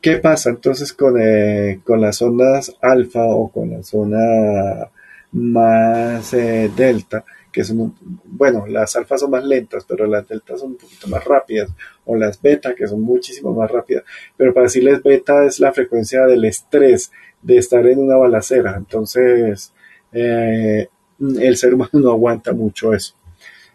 ¿Qué 0.01 0.17
pasa 0.17 0.49
entonces 0.49 0.93
con, 0.93 1.15
eh, 1.21 1.81
con 1.83 2.01
las 2.01 2.21
ondas 2.21 2.75
alfa 2.81 3.25
o 3.25 3.49
con 3.51 3.71
la 3.71 3.83
zona 3.83 4.89
más 5.31 6.31
delta? 6.31 7.23
que 7.51 7.63
son, 7.63 7.95
bueno, 8.23 8.65
las 8.65 8.95
alfas 8.95 9.19
son 9.19 9.31
más 9.31 9.43
lentas, 9.43 9.85
pero 9.87 10.07
las 10.07 10.27
deltas 10.27 10.59
son 10.59 10.71
un 10.71 10.77
poquito 10.77 11.07
más 11.07 11.23
rápidas, 11.25 11.69
o 12.05 12.15
las 12.15 12.41
beta, 12.41 12.73
que 12.73 12.87
son 12.87 13.01
muchísimo 13.01 13.53
más 13.53 13.69
rápidas, 13.69 14.03
pero 14.37 14.53
para 14.53 14.65
decirles 14.65 15.03
beta 15.03 15.45
es 15.45 15.59
la 15.59 15.73
frecuencia 15.73 16.25
del 16.25 16.45
estrés, 16.45 17.11
de 17.41 17.57
estar 17.57 17.85
en 17.87 17.99
una 17.99 18.17
balacera. 18.17 18.75
Entonces, 18.77 19.73
eh, 20.11 20.87
el 21.19 21.57
ser 21.57 21.73
humano 21.73 21.91
no 21.93 22.11
aguanta 22.11 22.53
mucho 22.53 22.93
eso. 22.93 23.15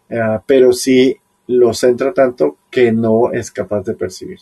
Eh, 0.09 0.39
pero 0.47 0.73
sí 0.73 1.17
lo 1.49 1.73
centra 1.75 2.13
tanto 2.13 2.59
que 2.71 2.93
no 2.93 3.33
es 3.33 3.51
capaz 3.51 3.83
de 3.83 3.95
percibir. 3.95 4.41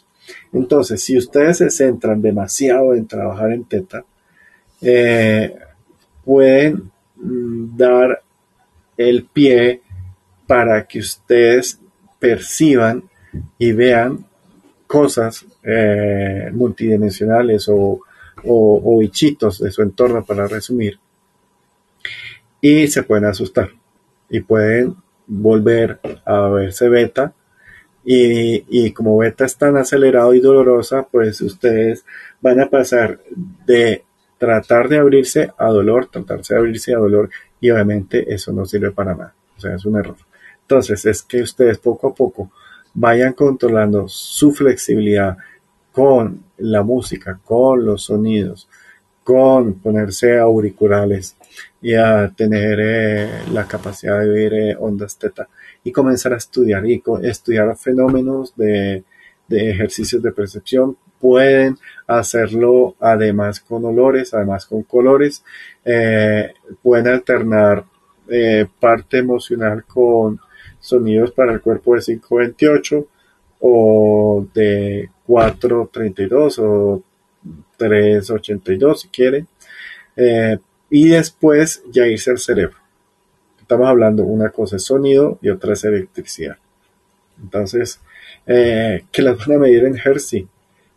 Entonces, 0.52 1.02
si 1.02 1.18
ustedes 1.18 1.58
se 1.58 1.70
centran 1.70 2.22
demasiado 2.22 2.94
en 2.94 3.06
trabajar 3.06 3.52
en 3.52 3.64
teta, 3.64 4.04
eh, 4.80 5.54
pueden 6.24 6.90
mm, 7.16 7.76
dar 7.76 8.22
el 8.96 9.24
pie 9.26 9.82
para 10.46 10.86
que 10.86 11.00
ustedes 11.00 11.78
perciban 12.18 13.04
y 13.58 13.72
vean 13.72 14.24
cosas 14.86 15.44
multidimensionales 16.52 17.68
o 17.68 18.00
o, 18.46 18.98
bichitos 18.98 19.60
de 19.60 19.70
su 19.70 19.82
entorno 19.82 20.24
para 20.24 20.46
resumir 20.46 20.98
y 22.60 22.86
se 22.88 23.02
pueden 23.02 23.26
asustar 23.26 23.70
y 24.28 24.40
pueden 24.40 24.96
volver 25.26 26.00
a 26.24 26.48
verse 26.48 26.88
beta 26.88 27.32
y, 28.04 28.64
y, 28.68 28.92
como 28.92 29.16
beta 29.16 29.46
es 29.46 29.56
tan 29.56 29.76
acelerado 29.76 30.34
y 30.34 30.40
dolorosa 30.40 31.06
pues 31.10 31.40
ustedes 31.40 32.04
van 32.40 32.60
a 32.60 32.68
pasar 32.68 33.20
de 33.66 34.04
tratar 34.38 34.88
de 34.88 34.98
abrirse 34.98 35.52
a 35.56 35.68
dolor, 35.68 36.06
tratarse 36.06 36.54
de 36.54 36.60
abrirse 36.60 36.94
a 36.94 36.98
dolor 36.98 37.30
y 37.60 37.70
obviamente 37.70 38.32
eso 38.32 38.52
no 38.52 38.66
sirve 38.66 38.90
para 38.90 39.14
nada, 39.14 39.34
o 39.56 39.60
sea 39.60 39.74
es 39.74 39.84
un 39.86 39.96
error. 39.96 40.16
Entonces 40.60 41.04
es 41.06 41.22
que 41.22 41.42
ustedes 41.42 41.78
poco 41.78 42.08
a 42.08 42.14
poco 42.14 42.50
vayan 42.94 43.32
controlando 43.32 44.08
su 44.08 44.52
flexibilidad 44.52 45.36
con 45.94 46.42
la 46.58 46.82
música, 46.82 47.38
con 47.44 47.86
los 47.86 48.02
sonidos, 48.02 48.68
con 49.22 49.74
ponerse 49.74 50.36
auriculares 50.38 51.36
y 51.80 51.94
a 51.94 52.32
tener 52.36 52.80
eh, 52.82 53.30
la 53.52 53.68
capacidad 53.68 54.18
de 54.18 54.28
ver 54.28 54.54
eh, 54.54 54.76
ondas 54.76 55.16
teta 55.16 55.48
y 55.84 55.92
comenzar 55.92 56.32
a 56.32 56.38
estudiar 56.38 56.84
y 56.84 57.00
estudiar 57.22 57.76
fenómenos 57.76 58.56
de, 58.56 59.04
ejercicios 59.48 60.20
de 60.20 60.32
percepción. 60.32 60.96
Pueden 61.20 61.78
hacerlo 62.08 62.96
además 62.98 63.60
con 63.60 63.84
olores, 63.84 64.34
además 64.34 64.66
con 64.66 64.82
colores. 64.82 65.44
Eh, 65.84 66.52
pueden 66.82 67.06
alternar 67.06 67.84
parte 68.80 69.18
emocional 69.18 69.84
con 69.84 70.40
sonidos 70.80 71.30
para 71.32 71.52
el 71.52 71.60
cuerpo 71.60 71.94
de 71.94 72.00
528 72.00 73.06
o 73.66 74.46
de 74.52 75.08
4.32 75.26 76.58
o 76.58 77.02
3.82 77.78 78.96
si 78.96 79.08
quieren. 79.08 79.48
Eh, 80.16 80.58
y 80.90 81.08
después 81.08 81.82
ya 81.90 82.06
irse 82.06 82.30
al 82.30 82.38
cerebro. 82.38 82.76
Estamos 83.58 83.88
hablando, 83.88 84.22
una 84.24 84.50
cosa 84.50 84.76
es 84.76 84.84
sonido 84.84 85.38
y 85.40 85.48
otra 85.48 85.72
es 85.72 85.82
electricidad. 85.84 86.58
Entonces, 87.42 88.00
eh, 88.46 89.06
que 89.10 89.22
las 89.22 89.38
van 89.38 89.56
a 89.56 89.60
medir 89.60 89.84
en 89.84 89.96
hertz, 89.96 90.34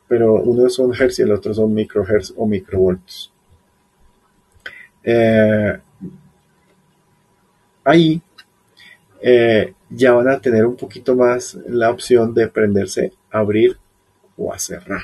pero 0.09 0.33
uno 0.33 0.69
son 0.69 0.93
hertz 0.93 1.19
y 1.19 1.21
el 1.21 1.31
otro 1.31 1.53
son 1.53 1.73
microhertz 1.73 2.33
o 2.35 2.45
microvolts. 2.45 3.31
Eh, 5.03 5.79
ahí 7.85 8.21
eh, 9.21 9.73
ya 9.89 10.13
van 10.13 10.27
a 10.29 10.39
tener 10.39 10.65
un 10.65 10.75
poquito 10.75 11.15
más 11.15 11.55
la 11.67 11.89
opción 11.89 12.33
de 12.33 12.45
aprenderse 12.45 13.13
a 13.31 13.39
abrir 13.39 13.77
o 14.35 14.53
a 14.53 14.59
cerrar. 14.59 15.03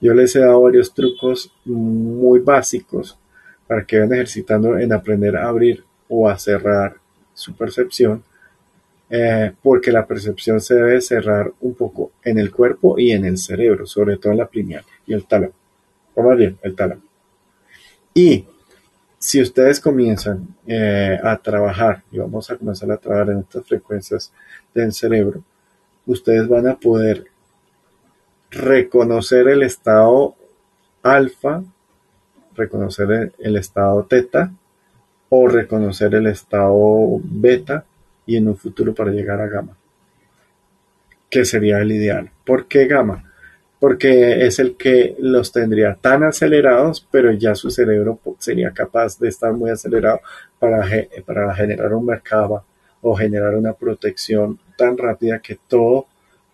Yo 0.00 0.14
les 0.14 0.34
he 0.34 0.40
dado 0.40 0.62
varios 0.62 0.94
trucos 0.94 1.52
muy 1.64 2.40
básicos 2.40 3.18
para 3.66 3.84
que 3.84 3.98
vayan 3.98 4.14
ejercitando 4.14 4.78
en 4.78 4.92
aprender 4.92 5.36
a 5.36 5.48
abrir 5.48 5.84
o 6.08 6.28
a 6.28 6.38
cerrar 6.38 6.96
su 7.34 7.54
percepción, 7.54 8.24
eh, 9.10 9.52
porque 9.62 9.92
la 9.92 10.06
percepción 10.06 10.60
se 10.60 10.74
debe 10.74 11.00
cerrar 11.00 11.52
un 11.60 11.74
poco 11.74 12.12
en 12.24 12.38
el 12.38 12.50
cuerpo 12.50 12.98
y 12.98 13.12
en 13.12 13.24
el 13.24 13.38
cerebro, 13.38 13.86
sobre 13.86 14.16
todo 14.16 14.32
en 14.32 14.38
la 14.38 14.48
pineal 14.48 14.84
y 15.06 15.14
el 15.14 15.26
tálamo, 15.26 15.54
o 16.14 16.22
más 16.22 16.36
bien 16.36 16.58
el 16.62 16.74
tálamo. 16.74 17.02
Y 18.14 18.44
si 19.20 19.42
ustedes 19.42 19.80
comienzan 19.80 20.48
eh, 20.66 21.20
a 21.22 21.36
trabajar, 21.36 22.02
y 22.10 22.18
vamos 22.18 22.50
a 22.50 22.56
comenzar 22.56 22.90
a 22.90 22.96
trabajar 22.96 23.28
en 23.30 23.40
estas 23.40 23.66
frecuencias 23.66 24.32
del 24.74 24.94
cerebro, 24.94 25.44
ustedes 26.06 26.48
van 26.48 26.66
a 26.66 26.76
poder 26.76 27.26
reconocer 28.50 29.46
el 29.48 29.62
estado 29.62 30.36
alfa, 31.02 31.62
reconocer 32.56 33.34
el, 33.38 33.56
estado 33.58 34.04
teta 34.04 34.52
o 35.28 35.46
reconocer 35.46 36.14
el 36.14 36.26
estado 36.26 37.20
beta 37.22 37.84
y 38.24 38.36
en 38.36 38.48
un 38.48 38.56
futuro 38.56 38.94
para 38.94 39.10
llegar 39.10 39.38
a 39.42 39.48
gamma, 39.48 39.76
que 41.28 41.44
sería 41.44 41.78
el 41.80 41.92
ideal. 41.92 42.30
¿Por 42.46 42.66
qué 42.68 42.86
gamma? 42.86 43.29
Porque 43.80 44.46
es 44.46 44.58
el 44.58 44.76
que 44.76 45.16
los 45.18 45.50
tendría 45.50 45.94
tan 45.94 46.22
acelerados, 46.22 47.04
pero 47.10 47.32
ya 47.32 47.54
su 47.54 47.70
cerebro 47.70 48.20
sería 48.38 48.72
capaz 48.72 49.18
de 49.18 49.28
estar 49.28 49.52
muy 49.52 49.70
acelerado 49.70 50.20
para, 50.58 50.86
para 51.24 51.54
generar 51.54 51.92
un 51.94 52.06
mercado 52.06 52.62
o 53.00 53.16
generar 53.16 53.54
una 53.54 53.72
protección 53.72 54.58
tan 54.76 54.96
rápida 54.98 55.38
que 55.40 55.58
todo 55.66 56.06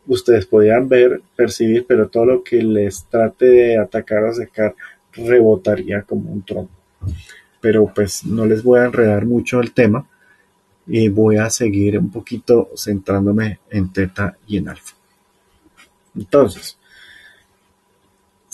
ustedes 0.06 0.46
podían 0.46 0.88
ver, 0.88 1.20
percibir, 1.34 1.84
pero 1.86 2.08
todo 2.08 2.26
lo 2.26 2.42
que 2.44 2.62
les 2.62 3.04
trate 3.06 3.46
de 3.46 3.78
atacar 3.78 4.24
o 4.24 4.32
secar 4.32 4.74
rebotaría 5.12 6.02
como 6.02 6.30
un 6.30 6.42
trompo. 6.42 6.72
Pero 7.60 7.90
pues 7.92 8.24
no 8.24 8.46
les 8.46 8.62
voy 8.62 8.80
a 8.80 8.84
enredar 8.84 9.26
mucho 9.26 9.60
el 9.60 9.72
tema 9.72 10.06
y 10.86 11.08
voy 11.08 11.36
a 11.36 11.50
seguir 11.50 11.98
un 11.98 12.10
poquito 12.10 12.70
centrándome 12.76 13.58
en 13.70 13.92
teta 13.92 14.36
y 14.46 14.58
en 14.58 14.68
alfa. 14.68 14.94
Entonces, 16.14 16.78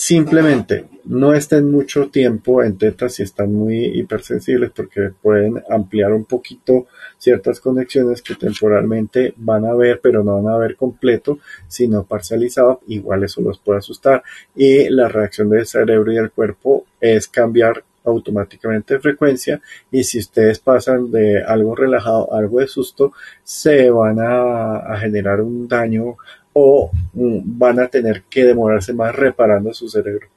Simplemente 0.04 0.88
no 1.04 1.32
estén 1.32 1.70
mucho 1.70 2.08
tiempo 2.08 2.60
en 2.64 2.76
teta 2.76 3.08
si 3.08 3.22
están 3.22 3.54
muy 3.54 3.84
hipersensibles 3.84 4.72
porque 4.72 5.12
pueden 5.22 5.62
ampliar 5.70 6.12
un 6.12 6.24
poquito 6.24 6.88
ciertas 7.18 7.60
conexiones 7.60 8.20
que 8.20 8.34
temporalmente 8.34 9.32
van 9.36 9.64
a 9.64 9.74
ver, 9.74 10.00
pero 10.02 10.24
no 10.24 10.42
van 10.42 10.52
a 10.52 10.58
ver 10.58 10.74
completo, 10.74 11.38
sino 11.68 12.02
parcializado. 12.02 12.80
Igual 12.88 13.22
eso 13.22 13.42
los 13.42 13.60
puede 13.60 13.78
asustar. 13.78 14.24
Y 14.56 14.88
la 14.88 15.06
reacción 15.06 15.48
del 15.50 15.68
cerebro 15.68 16.10
y 16.10 16.16
del 16.16 16.32
cuerpo 16.32 16.84
es 17.00 17.28
cambiar 17.28 17.84
automáticamente 18.04 18.94
de 18.94 19.00
frecuencia 19.00 19.60
y 19.92 20.02
si 20.02 20.18
ustedes 20.18 20.58
pasan 20.58 21.12
de 21.12 21.44
algo 21.44 21.76
relajado 21.76 22.34
a 22.34 22.38
algo 22.38 22.58
de 22.58 22.66
susto 22.66 23.12
se 23.44 23.90
van 23.90 24.18
a, 24.18 24.78
a 24.78 24.98
generar 24.98 25.40
un 25.40 25.68
daño 25.68 26.16
o 26.52 26.90
mm, 27.12 27.40
van 27.44 27.80
a 27.80 27.88
tener 27.88 28.22
que 28.24 28.44
demorarse 28.44 28.92
más 28.92 29.14
reparando 29.14 29.72
su 29.72 29.88
cerebro. 29.88 30.28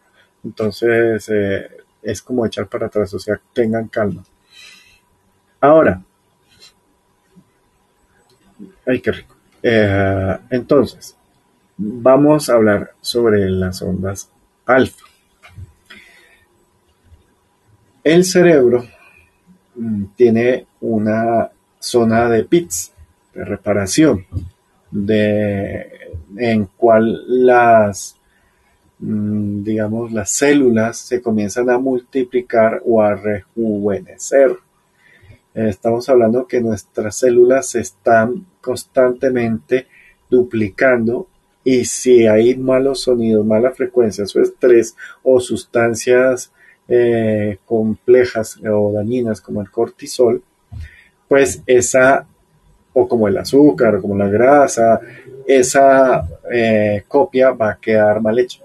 Entonces 0.44 1.28
eh, 1.30 1.68
es 2.02 2.22
como 2.22 2.46
echar 2.46 2.68
para 2.68 2.88
atrás, 2.88 3.14
o 3.14 3.20
sea, 3.20 3.40
tengan 3.54 3.88
calma. 3.88 4.24
Ahora, 5.60 6.02
ay, 8.86 9.02
qué 9.02 9.12
rico. 9.12 9.36
Eh, 9.64 10.38
entonces, 10.52 11.18
vamos 11.78 12.50
a 12.50 12.54
hablar 12.54 12.94
sobre 13.02 13.50
las 13.50 13.82
ondas 13.82 14.30
alfa. 14.66 15.06
El 18.04 18.24
cerebro 18.24 18.86
mm, 19.76 20.06
tiene 20.16 20.68
una 20.82 21.50
zona 21.80 22.30
de 22.30 22.44
pits, 22.44 22.94
de 23.34 23.44
reparación, 23.44 24.26
de 24.96 25.90
en 26.38 26.66
cual 26.78 27.24
las, 27.28 28.16
mm, 29.00 29.64
digamos, 29.64 30.12
las 30.14 30.32
células 30.32 30.98
se 30.98 31.22
comienzan 31.22 31.70
a 31.70 31.78
multiplicar 31.78 32.82
o 32.86 33.02
a 33.02 33.14
rejuvenecer. 33.14 34.58
Estamos 35.54 36.08
hablando 36.10 36.48
que 36.48 36.62
nuestras 36.62 37.18
células 37.18 37.70
se 37.70 37.80
están 37.82 38.46
constantemente 38.62 39.88
duplicando 40.30 41.28
y 41.64 41.86
si 41.86 42.28
hay 42.28 42.56
malos 42.56 43.02
sonidos, 43.02 43.46
malas 43.46 43.76
frecuencias 43.76 44.36
o 44.36 44.42
estrés 44.42 44.96
o 45.24 45.40
sustancias 45.40 46.52
eh, 46.88 47.58
complejas 47.66 48.60
o 48.64 48.92
dañinas 48.94 49.42
como 49.42 49.62
el 49.62 49.72
cortisol, 49.72 50.44
pues 51.28 51.64
esa 51.66 52.28
o 52.96 53.08
como 53.08 53.28
el 53.28 53.38
azúcar 53.38 53.96
o 53.96 54.02
como 54.02 54.18
la 54.18 54.30
grasa, 54.30 55.00
esa 55.46 56.28
eh, 56.52 57.04
copia 57.08 57.52
va 57.52 57.72
a 57.72 57.78
quedar 57.78 58.22
mal 58.22 58.40
hecha. 58.40 58.62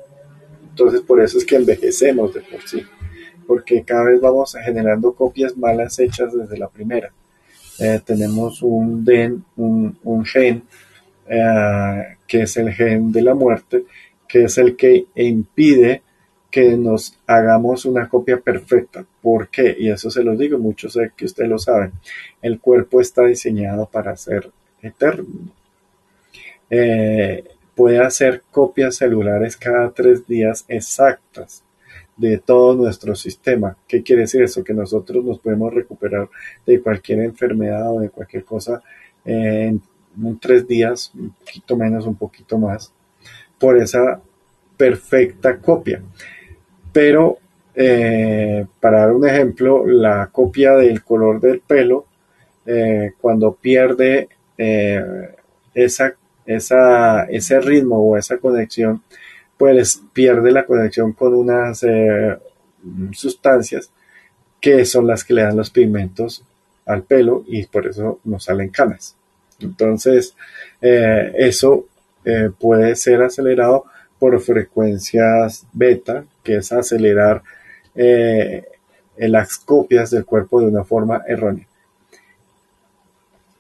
Entonces 0.70 1.00
por 1.02 1.20
eso 1.20 1.36
es 1.36 1.44
que 1.44 1.56
envejecemos 1.56 2.32
de 2.32 2.40
por 2.40 2.62
sí, 2.62 2.82
porque 3.46 3.82
cada 3.82 4.04
vez 4.04 4.20
vamos 4.20 4.56
generando 4.64 5.12
copias 5.12 5.56
malas 5.56 5.98
hechas 5.98 6.32
desde 6.32 6.56
la 6.56 6.68
primera. 6.68 7.12
Eh, 7.80 8.00
tenemos 8.04 8.62
un, 8.62 9.04
den, 9.04 9.44
un, 9.56 10.24
gen 10.24 10.62
eh, 11.28 12.16
que 12.26 12.42
es 12.42 12.56
el 12.56 12.72
gen 12.72 13.10
de 13.10 13.22
la 13.22 13.34
muerte, 13.34 13.84
que 14.28 14.44
es 14.44 14.58
el 14.58 14.76
que 14.76 15.06
impide 15.16 16.02
que 16.50 16.76
nos 16.76 17.18
hagamos 17.26 17.84
una 17.84 18.08
copia 18.08 18.38
perfecta. 18.40 19.04
¿Por 19.22 19.48
qué? 19.48 19.76
Y 19.78 19.90
eso 19.90 20.10
se 20.10 20.24
lo 20.24 20.36
digo, 20.36 20.58
muchos 20.58 20.94
sé 20.94 21.12
que 21.16 21.24
ustedes 21.24 21.48
lo 21.48 21.58
saben. 21.58 21.92
El 22.42 22.60
cuerpo 22.60 23.00
está 23.00 23.24
diseñado 23.24 23.86
para 23.86 24.16
ser 24.16 24.50
eterno. 24.82 25.52
Eh, 26.68 27.44
puede 27.74 28.00
hacer 28.00 28.42
copias 28.50 28.96
celulares 28.96 29.56
cada 29.56 29.90
tres 29.90 30.26
días 30.26 30.64
exactas 30.68 31.62
de 32.16 32.38
todo 32.38 32.74
nuestro 32.74 33.14
sistema. 33.14 33.76
¿Qué 33.88 34.02
quiere 34.02 34.22
decir 34.22 34.42
eso? 34.42 34.62
Que 34.62 34.74
nosotros 34.74 35.24
nos 35.24 35.38
podemos 35.38 35.72
recuperar 35.72 36.28
de 36.66 36.80
cualquier 36.80 37.20
enfermedad 37.20 37.90
o 37.92 38.00
de 38.00 38.10
cualquier 38.10 38.44
cosa 38.44 38.82
en 39.24 39.80
tres 40.40 40.66
días, 40.66 41.12
un 41.14 41.30
poquito 41.30 41.76
menos, 41.76 42.06
un 42.06 42.16
poquito 42.16 42.58
más, 42.58 42.92
por 43.58 43.78
esa 43.78 44.20
perfecta 44.76 45.58
copia. 45.58 46.02
Pero, 46.92 47.38
eh, 47.74 48.66
para 48.80 49.00
dar 49.00 49.12
un 49.12 49.28
ejemplo, 49.28 49.86
la 49.86 50.28
copia 50.32 50.72
del 50.72 51.02
color 51.02 51.40
del 51.40 51.60
pelo, 51.60 52.06
eh, 52.66 53.12
cuando 53.20 53.54
pierde 53.54 54.28
eh, 54.58 55.34
esa, 55.74 56.14
esa, 56.46 57.24
ese 57.24 57.60
ritmo 57.60 57.98
o 57.98 58.16
esa 58.16 58.38
conexión, 58.38 59.02
pues 59.56 60.02
pierde 60.12 60.50
la 60.52 60.64
conexión 60.64 61.12
con 61.12 61.34
unas 61.34 61.84
sustancias 63.12 63.90
que 64.58 64.84
son 64.86 65.06
las 65.06 65.22
que 65.22 65.34
le 65.34 65.42
dan 65.42 65.56
los 65.56 65.70
pigmentos 65.70 66.44
al 66.86 67.02
pelo 67.02 67.44
y 67.46 67.66
por 67.66 67.86
eso 67.86 68.20
nos 68.24 68.44
salen 68.44 68.70
canas. 68.70 69.16
Entonces, 69.60 70.34
eso 70.80 71.86
puede 72.58 72.96
ser 72.96 73.22
acelerado 73.22 73.84
por 74.20 74.38
frecuencias 74.40 75.66
beta, 75.72 76.24
que 76.44 76.56
es 76.56 76.70
acelerar 76.70 77.42
eh, 77.94 78.64
las 79.16 79.56
copias 79.56 80.10
del 80.10 80.24
cuerpo 80.24 80.60
de 80.60 80.68
una 80.68 80.84
forma 80.84 81.22
errónea. 81.26 81.66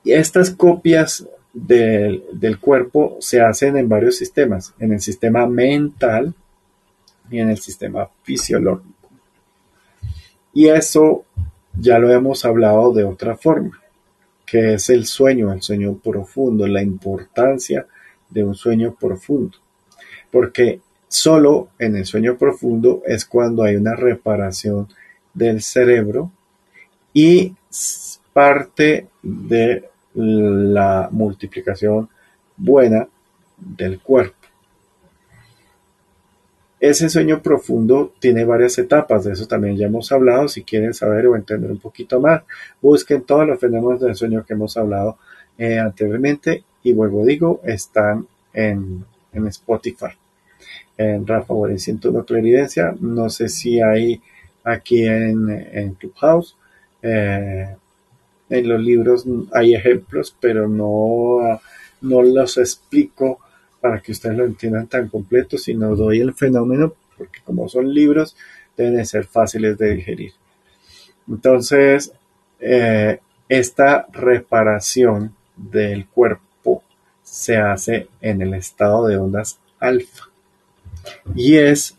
Y 0.04 0.12
estas 0.12 0.50
copias 0.50 1.26
del, 1.52 2.24
del, 2.32 2.60
cuerpo 2.60 3.16
se 3.20 3.40
hacen 3.40 3.76
en 3.76 3.88
varios 3.88 4.16
sistemas, 4.16 4.72
en 4.78 4.92
el 4.92 5.00
sistema 5.00 5.46
mental 5.46 6.34
y 7.30 7.40
en 7.40 7.50
el 7.50 7.58
sistema 7.58 8.08
fisiológico. 8.22 9.08
Y 10.52 10.68
eso 10.68 11.24
ya 11.78 11.98
lo 11.98 12.12
hemos 12.12 12.44
hablado 12.44 12.92
de 12.92 13.04
otra 13.04 13.36
forma, 13.36 13.80
que 14.44 14.74
es 14.74 14.90
el 14.90 15.06
sueño, 15.06 15.52
el 15.52 15.62
sueño 15.62 15.94
profundo, 15.96 16.66
la 16.66 16.82
importancia 16.82 17.86
de 18.28 18.44
un 18.44 18.54
sueño 18.54 18.94
profundo. 18.98 19.58
Porque 20.30 20.80
solo 21.08 21.68
en 21.78 21.96
el 21.96 22.06
sueño 22.06 22.36
profundo 22.36 23.02
es 23.06 23.24
cuando 23.24 23.64
hay 23.64 23.76
una 23.76 23.94
reparación 23.94 24.88
del 25.34 25.62
cerebro 25.62 26.30
y 27.12 27.54
parte 28.32 29.08
de 29.22 29.88
la 30.14 31.08
multiplicación 31.10 32.08
buena 32.56 33.08
del 33.56 34.00
cuerpo. 34.00 34.36
Ese 36.80 37.10
sueño 37.10 37.42
profundo 37.42 38.14
tiene 38.20 38.44
varias 38.46 38.78
etapas, 38.78 39.24
de 39.24 39.32
eso 39.32 39.46
también 39.46 39.76
ya 39.76 39.86
hemos 39.86 40.10
hablado. 40.12 40.48
Si 40.48 40.62
quieren 40.62 40.94
saber 40.94 41.26
o 41.26 41.36
entender 41.36 41.70
un 41.70 41.78
poquito 41.78 42.20
más, 42.20 42.42
busquen 42.80 43.22
todos 43.22 43.46
los 43.46 43.60
fenómenos 43.60 44.00
del 44.00 44.14
sueño 44.14 44.44
que 44.46 44.54
hemos 44.54 44.78
hablado 44.78 45.18
eh, 45.58 45.78
anteriormente 45.78 46.64
y 46.82 46.94
vuelvo 46.94 47.24
digo, 47.26 47.60
están 47.64 48.26
en, 48.54 49.04
Spotify. 49.48 50.19
En 50.96 51.26
Rafa 51.26 51.54
Guarín 51.54 51.78
101 51.78 52.24
Claridencia. 52.24 52.94
No 53.00 53.30
sé 53.30 53.48
si 53.48 53.80
hay 53.80 54.20
aquí 54.64 55.06
en, 55.06 55.50
en 55.50 55.94
Clubhouse. 55.94 56.56
Eh, 57.02 57.76
en 58.50 58.68
los 58.68 58.80
libros 58.80 59.24
hay 59.52 59.74
ejemplos, 59.74 60.36
pero 60.40 60.68
no, 60.68 61.60
no 62.00 62.22
los 62.22 62.58
explico 62.58 63.38
para 63.80 64.00
que 64.00 64.12
ustedes 64.12 64.36
lo 64.36 64.44
entiendan 64.44 64.88
tan 64.88 65.08
completo, 65.08 65.56
sino 65.56 65.96
doy 65.96 66.20
el 66.20 66.34
fenómeno, 66.34 66.94
porque 67.16 67.40
como 67.44 67.68
son 67.68 67.92
libros, 67.92 68.36
deben 68.76 69.06
ser 69.06 69.24
fáciles 69.24 69.78
de 69.78 69.94
digerir. 69.94 70.32
Entonces, 71.28 72.12
eh, 72.58 73.20
esta 73.48 74.06
reparación 74.12 75.34
del 75.56 76.06
cuerpo 76.06 76.82
se 77.22 77.56
hace 77.56 78.08
en 78.20 78.42
el 78.42 78.54
estado 78.54 79.06
de 79.06 79.16
ondas 79.16 79.58
alfa 79.78 80.29
y 81.34 81.56
es 81.56 81.96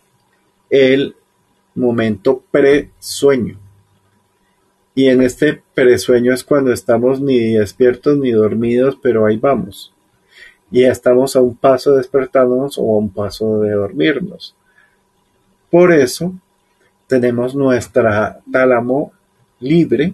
el 0.69 1.15
momento 1.75 2.43
pre-sueño. 2.51 3.59
Y 4.93 5.07
en 5.07 5.21
este 5.21 5.61
presueño 5.73 6.33
es 6.33 6.43
cuando 6.43 6.73
estamos 6.73 7.21
ni 7.21 7.53
despiertos 7.53 8.17
ni 8.17 8.31
dormidos, 8.31 8.97
pero 9.01 9.25
ahí 9.25 9.37
vamos 9.37 9.93
y 10.71 10.85
estamos 10.85 11.35
a 11.35 11.41
un 11.41 11.55
paso 11.55 11.91
de 11.91 11.97
despertarnos 11.97 12.77
o 12.77 12.95
a 12.95 12.97
un 12.97 13.09
paso 13.09 13.59
de 13.59 13.71
dormirnos. 13.71 14.55
Por 15.69 15.91
eso 15.91 16.33
tenemos 17.07 17.53
nuestra 17.53 18.39
tálamo 18.49 19.11
libre, 19.59 20.13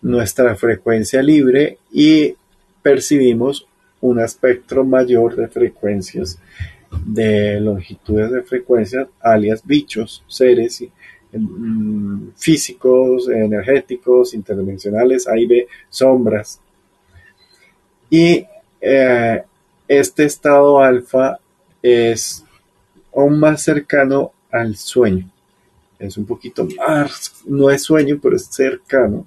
nuestra 0.00 0.56
frecuencia 0.56 1.22
libre 1.22 1.78
y 1.92 2.34
percibimos 2.82 3.66
un 4.00 4.20
espectro 4.20 4.84
mayor 4.84 5.36
de 5.36 5.48
frecuencias, 5.48 6.38
de 6.90 7.60
longitudes 7.60 8.30
de 8.30 8.42
frecuencias, 8.42 9.08
alias 9.20 9.62
bichos, 9.64 10.24
seres 10.26 10.84
mm, 11.32 12.28
físicos, 12.36 13.28
energéticos, 13.28 14.34
interdimensionales, 14.34 15.28
ahí 15.28 15.46
ve 15.46 15.68
sombras. 15.88 16.60
Y 18.10 18.46
eh, 18.80 19.42
este 19.86 20.24
estado 20.24 20.80
alfa 20.80 21.38
es 21.82 22.44
aún 23.14 23.38
más 23.38 23.62
cercano 23.62 24.32
al 24.50 24.76
sueño. 24.76 25.30
Es 25.98 26.16
un 26.16 26.26
poquito 26.26 26.66
más, 26.76 27.42
no 27.46 27.70
es 27.70 27.82
sueño, 27.82 28.18
pero 28.22 28.36
es 28.36 28.46
cercano. 28.46 29.26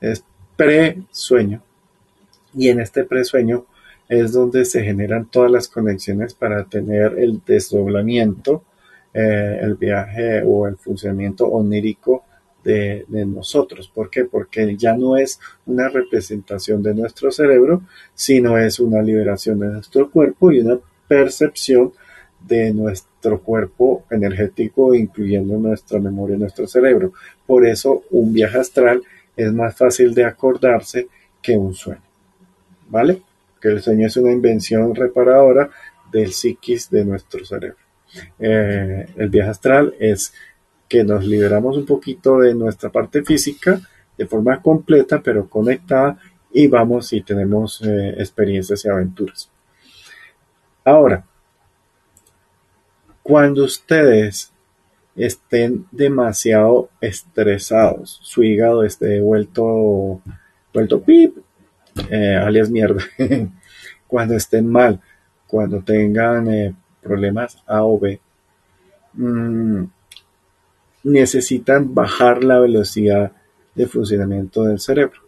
Es 0.00 0.24
pre-sueño. 0.56 1.62
Y 2.54 2.68
en 2.68 2.80
este 2.80 3.04
pre-sueño 3.04 3.66
es 4.08 4.32
donde 4.32 4.64
se 4.64 4.82
generan 4.82 5.26
todas 5.26 5.50
las 5.50 5.68
conexiones 5.68 6.34
para 6.34 6.64
tener 6.64 7.18
el 7.18 7.40
desdoblamiento, 7.44 8.62
eh, 9.12 9.58
el 9.62 9.74
viaje 9.74 10.42
o 10.44 10.66
el 10.66 10.76
funcionamiento 10.76 11.46
onírico 11.46 12.24
de, 12.64 13.04
nosotros. 13.26 13.90
¿Por 13.94 14.10
qué? 14.10 14.24
Porque 14.24 14.76
ya 14.76 14.96
no 14.96 15.16
es 15.16 15.38
una 15.66 15.88
representación 15.88 16.82
de 16.82 16.94
nuestro 16.94 17.30
cerebro, 17.30 17.82
sino 18.14 18.58
es 18.58 18.80
una 18.80 19.02
liberación 19.02 19.60
de 19.60 19.68
nuestro 19.68 20.10
cuerpo 20.10 20.50
y 20.50 20.60
una 20.60 20.78
percepción 21.06 21.92
de 22.40 22.72
nuestro 22.72 23.40
cuerpo 23.40 24.04
energético, 24.10 24.94
incluyendo 24.94 25.58
nuestra 25.58 25.98
memoria 25.98 26.36
y 26.36 26.40
nuestro 26.40 26.66
cerebro. 26.66 27.12
Por 27.46 27.66
eso 27.66 28.04
un 28.10 28.32
viaje 28.32 28.58
astral 28.58 29.02
es 29.36 29.52
más 29.52 29.76
fácil 29.76 30.14
de 30.14 30.24
acordarse 30.24 31.08
que 31.42 31.56
un 31.56 31.74
sueño. 31.74 32.02
¿Vale? 32.88 33.22
Que 33.64 33.70
el 33.70 33.80
sueño 33.80 34.08
es 34.08 34.16
una 34.18 34.30
invención 34.30 34.94
reparadora 34.94 35.70
del 36.12 36.34
psiquis 36.34 36.90
de 36.90 37.02
nuestro 37.02 37.42
cerebro. 37.46 37.78
Eh, 38.38 39.06
el 39.16 39.30
viaje 39.30 39.48
astral 39.48 39.94
es 39.98 40.34
que 40.86 41.02
nos 41.02 41.24
liberamos 41.24 41.78
un 41.78 41.86
poquito 41.86 42.40
de 42.40 42.54
nuestra 42.54 42.90
parte 42.90 43.22
física 43.22 43.80
de 44.18 44.26
forma 44.26 44.60
completa 44.60 45.22
pero 45.22 45.48
conectada 45.48 46.18
y 46.52 46.66
vamos 46.66 47.10
y 47.14 47.22
tenemos 47.22 47.80
eh, 47.80 48.10
experiencias 48.18 48.84
y 48.84 48.90
aventuras. 48.90 49.50
Ahora, 50.84 51.24
cuando 53.22 53.64
ustedes 53.64 54.52
estén 55.16 55.86
demasiado 55.90 56.90
estresados, 57.00 58.20
su 58.22 58.42
hígado 58.42 58.84
esté 58.84 59.22
vuelto, 59.22 60.20
vuelto 60.74 61.02
pip, 61.02 61.38
eh, 62.10 62.36
alias 62.36 62.70
mierda, 62.70 63.02
cuando 64.06 64.34
estén 64.34 64.66
mal, 64.66 65.00
cuando 65.46 65.80
tengan 65.82 66.48
eh, 66.48 66.74
problemas 67.02 67.62
A 67.66 67.84
o 67.84 67.98
B, 67.98 68.20
mmm, 69.14 69.84
necesitan 71.04 71.94
bajar 71.94 72.42
la 72.42 72.58
velocidad 72.60 73.32
de 73.74 73.86
funcionamiento 73.86 74.64
del 74.64 74.80
cerebro. 74.80 75.20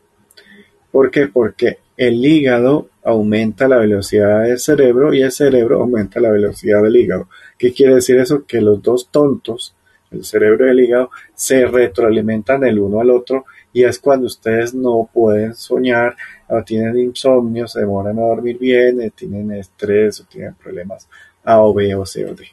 ¿Por 0.90 1.10
qué? 1.10 1.28
Porque 1.28 1.78
el 1.96 2.24
hígado 2.24 2.88
aumenta 3.04 3.68
la 3.68 3.78
velocidad 3.78 4.42
del 4.42 4.58
cerebro 4.58 5.14
y 5.14 5.22
el 5.22 5.32
cerebro 5.32 5.80
aumenta 5.80 6.20
la 6.20 6.30
velocidad 6.30 6.82
del 6.82 6.96
hígado. 6.96 7.28
¿Qué 7.58 7.72
quiere 7.72 7.96
decir 7.96 8.18
eso? 8.18 8.44
Que 8.46 8.60
los 8.60 8.82
dos 8.82 9.08
tontos, 9.10 9.74
el 10.10 10.24
cerebro 10.24 10.66
y 10.66 10.70
el 10.70 10.80
hígado, 10.80 11.10
se 11.34 11.66
retroalimentan 11.66 12.64
el 12.64 12.78
uno 12.78 13.00
al 13.00 13.10
otro 13.10 13.44
y 13.76 13.84
es 13.84 13.98
cuando 13.98 14.24
ustedes 14.24 14.72
no 14.72 15.06
pueden 15.12 15.54
soñar 15.54 16.16
o 16.48 16.62
tienen 16.62 16.98
insomnio, 16.98 17.68
se 17.68 17.80
demoran 17.80 18.18
a 18.18 18.22
dormir 18.22 18.58
bien, 18.58 19.02
eh, 19.02 19.12
tienen 19.14 19.52
estrés 19.52 20.18
o 20.18 20.24
tienen 20.24 20.54
problemas 20.54 21.06
A 21.44 21.60
o 21.60 21.74
B 21.74 21.94
o 21.94 22.06
C 22.06 22.24
o 22.24 22.34
D. 22.34 22.46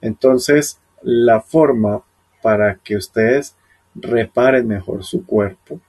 Entonces, 0.00 0.78
la 1.02 1.40
forma 1.40 2.00
para 2.42 2.76
que 2.76 2.94
ustedes 2.94 3.56
reparen 3.96 4.68
mejor 4.68 5.02
su 5.02 5.26
cuerpo, 5.26 5.80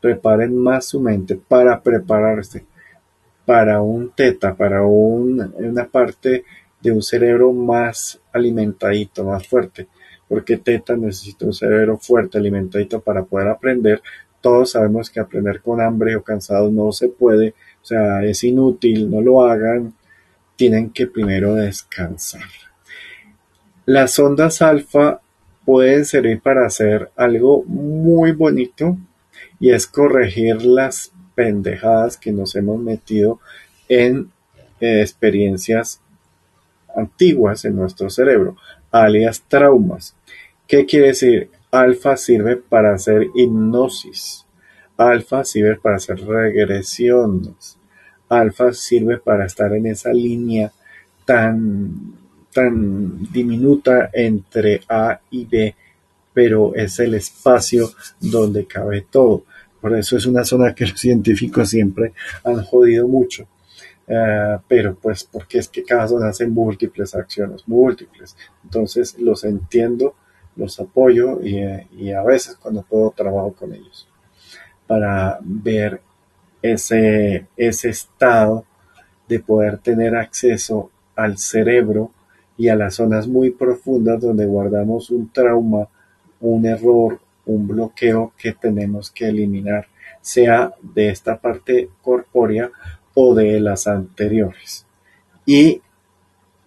reparen 0.00 0.56
más 0.56 0.86
su 0.86 1.00
mente 1.00 1.36
para 1.36 1.82
prepararse 1.82 2.64
para 3.44 3.82
un 3.82 4.12
teta, 4.12 4.54
para 4.54 4.86
una 4.86 5.86
parte 5.86 6.46
de 6.80 6.92
un 6.92 7.02
cerebro 7.02 7.52
más 7.52 8.18
alimentadito, 8.32 9.22
más 9.24 9.46
fuerte, 9.46 9.86
porque 10.28 10.58
teta 10.58 10.96
necesita 10.96 11.46
un 11.46 11.54
cerebro 11.54 11.98
fuerte, 11.98 12.38
alimentadito 12.38 13.00
para 13.00 13.24
poder 13.24 13.48
aprender. 13.48 14.02
Todos 14.40 14.72
sabemos 14.72 15.10
que 15.10 15.20
aprender 15.20 15.60
con 15.62 15.80
hambre 15.80 16.14
o 16.16 16.22
cansado 16.22 16.70
no 16.70 16.92
se 16.92 17.08
puede, 17.08 17.54
o 17.82 17.86
sea, 17.86 18.22
es 18.24 18.44
inútil, 18.44 19.10
no 19.10 19.20
lo 19.20 19.42
hagan, 19.42 19.94
tienen 20.56 20.90
que 20.90 21.06
primero 21.06 21.54
descansar. 21.54 22.42
Las 23.86 24.18
ondas 24.18 24.60
alfa 24.60 25.20
pueden 25.64 26.04
servir 26.04 26.40
para 26.40 26.66
hacer 26.66 27.10
algo 27.16 27.64
muy 27.64 28.32
bonito 28.32 28.98
y 29.60 29.70
es 29.70 29.86
corregir 29.86 30.62
las 30.62 31.12
pendejadas 31.34 32.16
que 32.16 32.32
nos 32.32 32.54
hemos 32.54 32.80
metido 32.80 33.40
en 33.88 34.30
eh, 34.80 35.00
experiencias 35.00 36.00
antiguas 36.98 37.64
en 37.64 37.76
nuestro 37.76 38.10
cerebro, 38.10 38.56
alias 38.90 39.42
traumas. 39.48 40.14
¿Qué 40.66 40.84
quiere 40.86 41.08
decir? 41.08 41.50
Alfa 41.70 42.16
sirve 42.16 42.56
para 42.56 42.94
hacer 42.94 43.28
hipnosis. 43.34 44.44
Alfa 44.96 45.44
sirve 45.44 45.76
para 45.76 45.96
hacer 45.96 46.20
regresiones. 46.26 47.78
Alfa 48.28 48.72
sirve 48.72 49.18
para 49.18 49.46
estar 49.46 49.72
en 49.72 49.86
esa 49.86 50.12
línea 50.12 50.72
tan 51.24 52.14
tan 52.52 53.30
diminuta 53.30 54.10
entre 54.12 54.80
A 54.88 55.20
y 55.30 55.44
B, 55.44 55.74
pero 56.32 56.74
es 56.74 56.98
el 56.98 57.14
espacio 57.14 57.90
donde 58.20 58.66
cabe 58.66 59.06
todo. 59.10 59.44
Por 59.80 59.96
eso 59.96 60.16
es 60.16 60.26
una 60.26 60.44
zona 60.44 60.74
que 60.74 60.86
los 60.86 60.98
científicos 61.00 61.70
siempre 61.70 62.12
han 62.44 62.62
jodido 62.64 63.06
mucho. 63.06 63.46
Eh, 64.08 64.58
pero 64.66 64.94
pues 64.94 65.24
porque 65.24 65.58
es 65.58 65.68
que 65.68 65.84
cada 65.84 66.08
zona 66.08 66.28
hace 66.28 66.46
múltiples 66.46 67.14
acciones, 67.14 67.68
múltiples. 67.68 68.36
Entonces 68.64 69.18
los 69.18 69.44
entiendo, 69.44 70.14
los 70.56 70.80
apoyo 70.80 71.42
y, 71.42 71.58
y 71.92 72.12
a 72.12 72.22
veces 72.22 72.56
cuando 72.56 72.82
puedo 72.82 73.10
trabajo 73.10 73.52
con 73.52 73.74
ellos 73.74 74.08
para 74.86 75.38
ver 75.42 76.00
ese, 76.62 77.46
ese 77.56 77.90
estado 77.90 78.64
de 79.28 79.38
poder 79.38 79.78
tener 79.78 80.16
acceso 80.16 80.90
al 81.14 81.38
cerebro 81.38 82.10
y 82.56 82.68
a 82.68 82.74
las 82.74 82.94
zonas 82.94 83.28
muy 83.28 83.50
profundas 83.50 84.20
donde 84.20 84.46
guardamos 84.46 85.10
un 85.10 85.30
trauma, 85.30 85.88
un 86.40 86.66
error, 86.66 87.20
un 87.46 87.68
bloqueo 87.68 88.32
que 88.36 88.52
tenemos 88.52 89.10
que 89.10 89.28
eliminar, 89.28 89.86
sea 90.20 90.72
de 90.82 91.10
esta 91.10 91.38
parte 91.38 91.90
corpórea 92.02 92.70
o 93.20 93.34
de 93.34 93.58
las 93.58 93.88
anteriores. 93.88 94.86
Y 95.44 95.82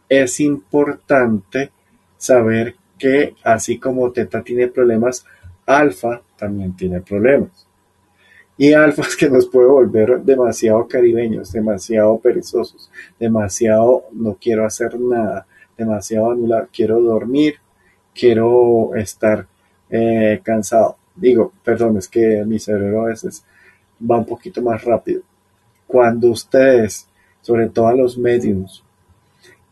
es 0.10 0.42
importante 0.42 1.72
saber 2.18 2.76
que 3.00 3.36
así 3.42 3.80
como 3.80 4.12
teta 4.12 4.44
tiene 4.44 4.68
problemas, 4.68 5.26
alfa 5.66 6.22
también 6.38 6.76
tiene 6.76 7.00
problemas. 7.00 7.66
Y 8.58 8.74
alfa 8.74 9.04
es 9.04 9.16
que 9.16 9.30
nos 9.30 9.48
puede 9.48 9.70
volver 9.70 10.24
demasiado 10.24 10.86
caribeños, 10.90 11.54
demasiado 11.54 12.20
perezosos, 12.20 12.92
demasiado 13.18 14.04
no 14.12 14.36
quiero 14.36 14.66
hacer 14.66 15.00
nada, 15.00 15.48
demasiado 15.78 16.32
anular, 16.32 16.68
quiero 16.70 17.00
dormir, 17.00 17.56
quiero 18.14 18.94
estar 18.96 19.48
eh, 19.90 20.42
cansado. 20.44 20.98
Digo, 21.16 21.54
perdón, 21.64 21.96
es 21.96 22.10
que 22.10 22.44
mi 22.46 22.60
cerebro 22.60 23.04
a 23.04 23.08
veces 23.08 23.46
va 24.00 24.18
un 24.18 24.26
poquito 24.26 24.62
más 24.62 24.84
rápido. 24.84 25.22
Cuando 25.92 26.30
ustedes, 26.30 27.06
sobre 27.42 27.68
todo 27.68 27.90
a 27.90 27.94
los 27.94 28.18
mediums, 28.18 28.82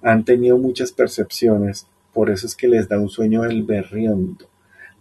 han 0.02 0.26
tenido 0.26 0.58
muchas 0.58 0.92
percepciones, 0.92 1.88
por 2.12 2.30
eso 2.30 2.46
es 2.46 2.58
que 2.58 2.68
les 2.68 2.90
da 2.90 3.00
un 3.00 3.08
sueño 3.08 3.46
el 3.46 3.64
berriondo. 3.64 4.46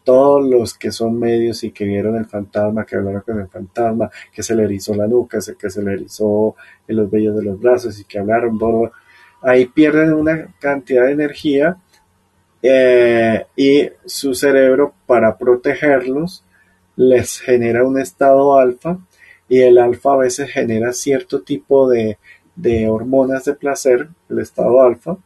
Todos 0.04 0.48
los 0.48 0.78
que 0.78 0.92
son 0.92 1.18
medios 1.18 1.64
y 1.64 1.72
que 1.72 1.86
vieron 1.86 2.14
el 2.14 2.26
fantasma, 2.26 2.86
que 2.86 2.94
hablaron 2.94 3.22
con 3.22 3.40
el 3.40 3.48
fantasma, 3.48 4.08
que 4.32 4.44
se 4.44 4.54
le 4.54 4.62
erizó 4.62 4.94
la 4.94 5.08
nuca, 5.08 5.40
que 5.58 5.68
se 5.68 5.82
le 5.82 5.94
erizó 5.94 6.54
en 6.86 6.94
los 6.94 7.10
vellos 7.10 7.34
de 7.34 7.42
los 7.42 7.58
brazos 7.58 7.98
y 7.98 8.04
que 8.04 8.20
hablaron, 8.20 8.56
ahí 9.42 9.66
pierden 9.66 10.12
una 10.12 10.54
cantidad 10.60 11.06
de 11.06 11.12
energía 11.14 11.78
eh, 12.62 13.44
y 13.56 13.90
su 14.04 14.34
cerebro 14.34 14.94
para 15.04 15.36
protegerlos 15.36 16.44
les 16.94 17.40
genera 17.40 17.82
un 17.82 17.98
estado 17.98 18.56
alfa 18.56 18.98
y 19.48 19.60
el 19.60 19.78
alfa 19.78 20.12
a 20.12 20.18
veces 20.18 20.50
genera 20.50 20.92
cierto 20.92 21.42
tipo 21.42 21.88
de, 21.88 22.18
hormonas 22.88 23.44
de 23.44 23.54
placer, 23.54 24.08
el 24.28 24.38
estado 24.40 24.82
alfa. 24.82 25.16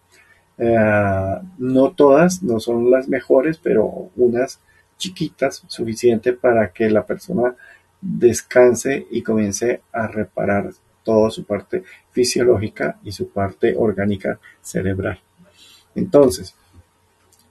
Eh, 0.58 1.40
no 1.58 1.92
todas, 1.92 2.42
no 2.42 2.60
son 2.60 2.90
las 2.90 3.08
mejores, 3.08 3.58
pero 3.58 4.10
unas 4.16 4.60
chiquitas, 4.96 5.64
suficiente 5.66 6.32
para 6.32 6.72
que 6.72 6.88
la 6.88 7.04
persona 7.04 7.56
descanse 8.00 9.06
y 9.10 9.22
comience 9.22 9.80
a 9.92 10.06
reparar 10.06 10.70
toda 11.02 11.30
su 11.30 11.44
parte 11.44 11.82
fisiológica 12.10 12.98
y 13.02 13.10
su 13.12 13.28
parte 13.28 13.74
orgánica 13.76 14.38
cerebral. 14.60 15.18
Entonces, 15.94 16.54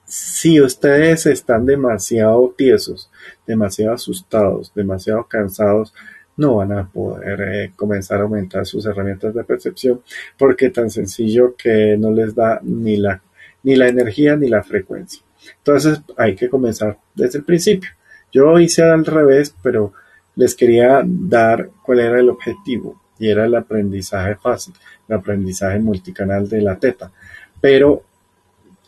si 0.05 0.61
ustedes 0.61 1.25
están 1.25 1.65
demasiado 1.65 2.53
tiesos, 2.57 3.09
demasiado 3.47 3.93
asustados, 3.93 4.73
demasiado 4.73 5.25
cansados, 5.25 5.93
no 6.37 6.55
van 6.55 6.71
a 6.71 6.87
poder 6.87 7.41
eh, 7.41 7.71
comenzar 7.75 8.19
a 8.19 8.23
aumentar 8.23 8.65
sus 8.65 8.85
herramientas 8.85 9.33
de 9.33 9.43
percepción 9.43 10.01
porque 10.37 10.69
tan 10.69 10.89
sencillo 10.89 11.55
que 11.55 11.97
no 11.97 12.11
les 12.11 12.33
da 12.33 12.59
ni 12.63 12.97
la, 12.97 13.21
ni 13.63 13.75
la 13.75 13.87
energía 13.87 14.35
ni 14.35 14.47
la 14.47 14.63
frecuencia. 14.63 15.21
Entonces 15.57 16.01
hay 16.17 16.35
que 16.35 16.49
comenzar 16.49 16.97
desde 17.15 17.39
el 17.39 17.43
principio. 17.43 17.89
Yo 18.31 18.59
hice 18.59 18.83
al 18.83 19.05
revés, 19.05 19.55
pero 19.61 19.93
les 20.35 20.55
quería 20.55 21.01
dar 21.05 21.69
cuál 21.83 21.99
era 21.99 22.19
el 22.19 22.29
objetivo 22.29 23.01
y 23.19 23.29
era 23.29 23.45
el 23.45 23.55
aprendizaje 23.55 24.35
fácil, 24.35 24.73
el 25.07 25.15
aprendizaje 25.15 25.79
multicanal 25.79 26.47
de 26.47 26.61
la 26.61 26.77
teta. 26.77 27.11
Pero 27.59 28.03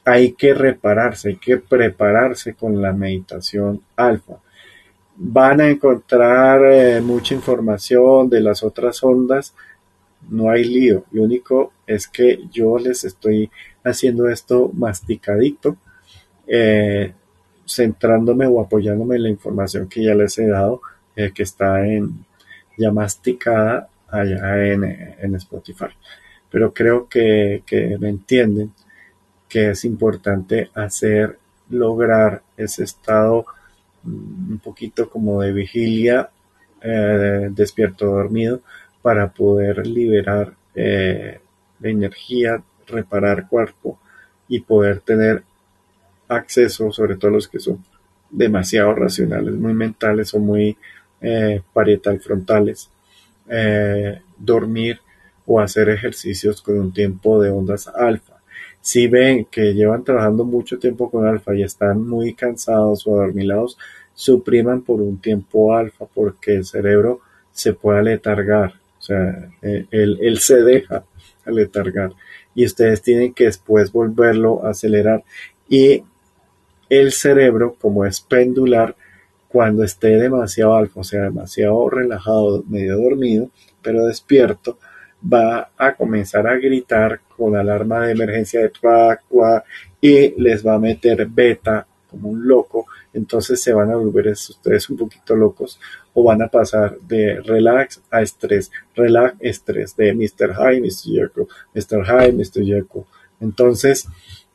hay 0.05 0.33
que 0.33 0.53
repararse, 0.53 1.29
hay 1.29 1.35
que 1.37 1.57
prepararse 1.57 2.55
con 2.55 2.81
la 2.81 2.93
meditación 2.93 3.81
alfa. 3.95 4.39
Van 5.16 5.61
a 5.61 5.70
encontrar 5.70 6.61
eh, 6.66 7.01
mucha 7.01 7.36
información 7.36 8.30
de 8.30 8.41
las 8.41 8.64
otras 8.64 9.03
ondas, 9.03 9.53
no 10.30 10.49
hay 10.49 10.64
lío, 10.64 11.05
lo 11.11 11.24
único 11.24 11.74
es 11.86 12.07
que 12.07 12.39
yo 12.51 12.78
les 12.78 13.03
estoy 13.03 13.51
haciendo 13.84 14.30
esto 14.30 14.72
masticadito, 14.74 15.78
eh, 16.47 17.14
centrándome 17.68 18.47
o 18.47 18.61
apoyándome 18.61 19.16
en 19.16 19.24
la 19.24 19.30
información 19.30 19.88
que 19.88 20.03
ya 20.03 20.16
les 20.16 20.38
he 20.39 20.47
dado, 20.47 20.82
eh, 21.16 21.32
que 21.34 21.43
está 21.43 21.86
en, 21.86 22.26
ya 22.78 22.91
masticada 22.91 23.89
allá 24.09 24.66
en, 24.66 25.36
Spotify. 25.36 25.88
Pero 26.49 26.74
creo 26.74 27.07
que, 27.07 27.64
me 27.99 28.09
entienden 28.09 28.72
que 29.49 29.72
es 29.72 29.86
importante 29.86 30.70
hacer, 30.74 31.39
lograr 31.70 32.43
ese 32.57 32.84
estado 32.84 33.45
un 34.05 34.59
poquito 34.63 35.09
como 35.09 35.41
de 35.41 35.53
vigilia, 35.53 36.29
eh, 36.81 37.49
despierto 37.51 38.07
dormido, 38.07 38.61
para 39.01 39.31
poder 39.31 39.85
liberar 39.85 40.53
eh, 40.75 41.39
la 41.79 41.89
energía, 41.89 42.61
reparar 42.87 43.47
cuerpo 43.47 43.99
y 44.47 44.61
poder 44.61 45.01
tener 45.01 45.43
acceso, 46.27 46.91
sobre 46.91 47.15
todo 47.17 47.31
los 47.31 47.47
que 47.47 47.59
son 47.59 47.83
demasiado 48.29 48.93
racionales, 48.95 49.53
muy 49.53 49.73
mentales 49.73 50.33
o 50.33 50.39
muy 50.39 50.77
eh, 51.21 51.61
parietal 51.71 52.19
frontales, 52.19 52.89
eh, 53.47 54.21
dormir 54.37 54.99
o 55.45 55.59
hacer 55.59 55.89
ejercicios 55.89 56.61
con 56.61 56.79
un 56.79 56.93
tiempo 56.93 57.41
de 57.41 57.49
ondas 57.49 57.87
alfa. 57.87 58.32
Si 58.84 59.07
ven 59.07 59.45
que 59.45 59.73
llevan 59.73 60.03
trabajando 60.03 60.43
mucho 60.43 60.77
tiempo 60.77 61.09
con 61.09 61.25
alfa 61.25 61.55
y 61.55 61.63
están 61.63 62.05
muy 62.05 62.34
cansados 62.34 63.07
o 63.07 63.13
adormilados, 63.15 63.77
supriman 64.13 64.81
por 64.81 64.99
un 64.99 65.21
tiempo 65.21 65.73
alfa 65.73 66.05
porque 66.13 66.55
el 66.55 66.65
cerebro 66.65 67.21
se 67.53 67.71
puede 67.71 67.99
aletargar, 67.99 68.73
o 68.99 69.01
sea, 69.01 69.49
eh, 69.61 69.86
él, 69.89 70.38
se 70.39 70.61
deja 70.63 71.05
aletargar. 71.45 72.11
Y 72.53 72.65
ustedes 72.65 73.01
tienen 73.01 73.34
que 73.34 73.45
después 73.45 73.89
volverlo 73.89 74.65
a 74.65 74.71
acelerar. 74.71 75.23
Y 75.69 76.03
el 76.89 77.13
cerebro 77.13 77.77
como 77.79 78.03
es 78.03 78.19
pendular 78.19 78.97
cuando 79.47 79.86
esté 79.86 80.17
demasiado 80.17 80.75
alfa, 80.75 80.99
o 80.99 81.03
sea, 81.05 81.21
demasiado 81.21 81.89
relajado, 81.89 82.65
medio 82.67 82.97
dormido, 82.97 83.49
pero 83.81 84.07
despierto, 84.07 84.77
va 85.32 85.69
a 85.78 85.95
comenzar 85.95 86.47
a 86.47 86.55
gritar 86.55 87.21
con 87.36 87.55
alarma 87.55 88.05
de 88.05 88.11
emergencia 88.11 88.61
de 88.61 88.69
tracua 88.69 89.63
y 90.01 90.39
les 90.41 90.65
va 90.65 90.76
a 90.76 90.80
meter 90.80 91.26
beta 91.28 91.88
como 92.09 92.30
un 92.30 92.47
loco, 92.47 92.86
entonces 93.13 93.61
se 93.61 93.74
van 93.74 93.89
a 93.89 93.95
volver 93.95 94.28
ustedes 94.28 94.89
un 94.89 94.97
poquito 94.97 95.36
locos 95.36 95.80
o 96.13 96.24
van 96.24 96.43
a 96.43 96.47
pasar 96.47 96.99
de 96.99 97.41
relax 97.41 98.01
a 98.11 98.21
estrés, 98.21 98.71
relax, 98.95 99.36
estrés, 99.39 99.95
de 99.95 100.13
Mr. 100.13 100.53
High, 100.53 100.80
Mr. 100.80 101.11
Jekyll, 101.11 101.47
Mr. 101.74 102.05
High, 102.05 102.34
Mr. 102.34 102.63
Jekyll. 102.63 103.05
Entonces, 103.39 104.07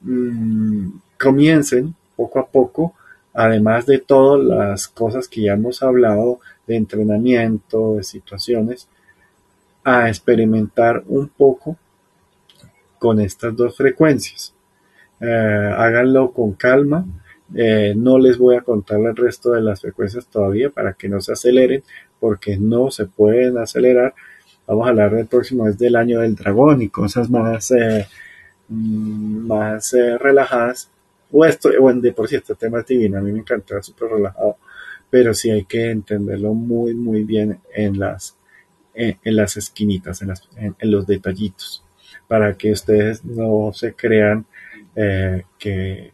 mmm, 0.03 0.91
comiencen 1.19 1.95
poco 2.15 2.39
a 2.39 2.47
poco 2.47 2.95
además 3.39 3.87
de 3.87 3.99
todas 3.99 4.45
las 4.45 4.89
cosas 4.89 5.29
que 5.29 5.43
ya 5.43 5.53
hemos 5.53 5.83
hablado 5.85 6.41
de 6.67 6.75
entrenamiento, 6.77 7.95
de 7.95 8.03
situaciones, 8.03 8.89
a 9.89 10.09
experimentar 10.09 11.03
un 11.07 11.29
poco 11.29 11.77
con 12.99 13.21
estas 13.21 13.57
dos 13.57 13.77
frecuencias. 13.77 14.55
Eh, 15.21 15.75
háganlo 15.77 16.33
con 16.33 16.53
calma. 16.53 17.05
Eh, 17.55 17.95
no 17.97 18.19
les 18.19 18.39
voy 18.39 18.57
a 18.57 18.61
contar 18.61 19.01
el 19.01 19.17
resto 19.17 19.53
de 19.53 19.63
las 19.63 19.81
frecuencias 19.81 20.27
todavía 20.27 20.71
para 20.71 20.93
que 20.93 21.09
no 21.09 21.21
se 21.21 21.33
aceleren, 21.33 21.83
porque 22.21 22.57
no 22.57 22.91
se 22.91 23.07
pueden 23.07 23.59
acelerar. 23.59 24.15
Vamos 24.67 24.87
a 24.87 24.91
hablar 24.91 25.15
del 25.15 25.27
próximo 25.27 25.67
es 25.67 25.79
del 25.79 25.97
año 25.97 26.21
del 26.21 26.37
dragón 26.37 26.83
y 26.83 26.89
cosas 26.91 27.31
más, 27.31 27.71
eh, 27.71 28.07
mm, 28.69 29.47
más 29.47 29.93
relajadas 30.21 30.91
o 31.31 31.45
esto, 31.45 31.71
bueno, 31.81 32.01
de 32.01 32.13
por 32.13 32.29
sí 32.29 32.37
este 32.37 32.55
tema 32.55 32.81
es 32.81 32.87
divino, 32.87 33.19
a 33.19 33.21
mí 33.21 33.33
me 33.33 33.41
encanta, 33.41 33.83
súper 33.83 34.09
relajado, 34.11 34.57
pero 35.11 35.35
sí 35.35 35.51
hay 35.51 35.65
que 35.65 35.91
entenderlo 35.91 36.55
muy, 36.55 36.95
muy 36.95 37.25
bien 37.25 37.61
en 37.75 37.99
las, 37.99 38.37
en, 38.99 39.37
las 39.37 39.57
esquinitas, 39.57 40.23
en, 40.23 40.29
las, 40.29 40.49
en, 40.57 40.75
los 40.91 41.07
detallitos, 41.07 41.85
para 42.27 42.57
que 42.57 42.73
ustedes 42.73 43.25
no 43.25 43.73
se 43.73 43.95
crean 43.95 44.45
eh, 44.97 45.45
que, 45.59 46.13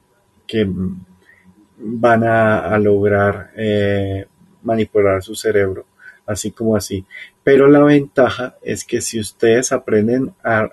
van 1.76 2.22
a, 2.24 2.78
lograr 2.78 3.50
eh, 3.56 4.26
manipular 4.62 5.22
su 5.22 5.34
cerebro, 5.34 5.86
así 6.26 6.52
como 6.52 6.76
así. 6.76 7.04
Pero 7.42 7.66
la 7.68 7.82
ventaja 7.82 8.56
es 8.62 8.84
que 8.84 9.00
si 9.00 9.18
ustedes 9.18 9.72
aprenden 9.72 10.34
a 10.44 10.68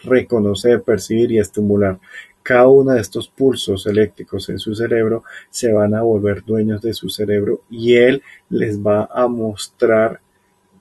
reconocer, 0.00 0.82
percibir 0.82 1.32
y 1.32 1.38
estimular 1.38 1.98
cada 2.42 2.68
uno 2.68 2.92
de 2.92 3.00
estos 3.00 3.28
pulsos 3.28 3.86
eléctricos 3.86 4.50
en 4.50 4.58
su 4.58 4.74
cerebro 4.74 5.24
se 5.48 5.72
van 5.72 5.94
a 5.94 6.02
volver 6.02 6.44
dueños 6.44 6.82
de 6.82 6.92
su 6.92 7.08
cerebro 7.08 7.62
y 7.70 7.94
él 7.94 8.22
les 8.50 8.78
va 8.78 9.08
a 9.10 9.26
mostrar 9.28 10.20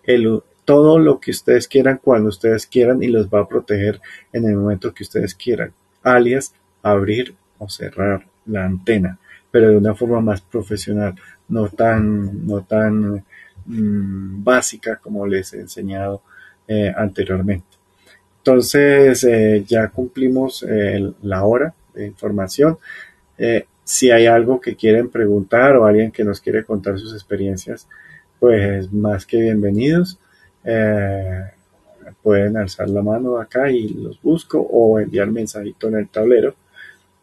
el, 0.04 0.44
todo 0.66 1.00
lo 1.00 1.20
que 1.20 1.32
ustedes 1.32 1.68
quieran 1.68 2.00
cuando 2.02 2.30
ustedes 2.30 2.68
quieran 2.68 3.04
y 3.04 3.08
los 3.08 3.28
va 3.28 3.42
a 3.42 3.48
proteger 3.48 4.02
en 4.32 4.46
el 4.46 4.56
momento 4.56 4.94
que 4.94 5.04
ustedes 5.04 5.36
quieran, 5.36 5.74
alias 6.02 6.54
abrir 6.82 7.36
o 7.58 7.70
cerrar 7.70 8.26
la 8.46 8.66
antena, 8.66 9.18
pero 9.52 9.70
de 9.70 9.78
una 9.78 9.96
forma 9.96 10.22
más 10.22 10.42
profesional, 10.42 11.16
no 11.48 11.68
tan, 11.70 12.46
no 12.46 12.62
tan 12.64 13.24
mm, 13.66 14.44
básica 14.44 14.98
como 14.98 15.26
les 15.28 15.54
he 15.54 15.62
enseñado 15.62 16.22
eh, 16.68 16.94
anteriormente. 16.96 17.68
Entonces, 18.40 19.24
eh, 19.24 19.64
ya 19.66 19.88
cumplimos 19.90 20.66
eh, 20.68 21.14
la 21.22 21.44
hora 21.46 21.74
de 21.94 22.08
información. 22.08 22.78
si 23.84 24.12
hay 24.12 24.26
algo 24.28 24.62
que 24.62 24.76
quieren 24.76 25.10
preguntar 25.10 25.76
o 25.76 25.86
alguien 25.86 26.12
que 26.12 26.24
nos 26.24 26.40
quiere 26.40 26.64
contar 26.64 26.98
sus 27.00 27.14
experiencias, 27.14 27.88
pues 28.40 28.92
más 28.94 29.26
que 29.26 29.42
bienvenidos. 29.42 30.20
Pueden 32.22 32.58
alzar 32.58 32.90
la 32.90 33.02
mano 33.02 33.38
acá 33.38 33.70
y 33.70 33.90
los 33.90 34.22
busco 34.22 34.60
o 34.60 35.00
enviar 35.00 35.30
mensajito 35.30 35.88
en 35.90 35.96
el 35.96 36.08
tablero 36.10 36.56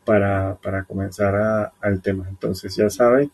para, 0.05 0.85
comenzar 0.87 1.73
al 1.81 2.03
tema. 2.03 2.27
Entonces 2.29 2.75
ya 2.77 2.91
saben, 2.91 3.31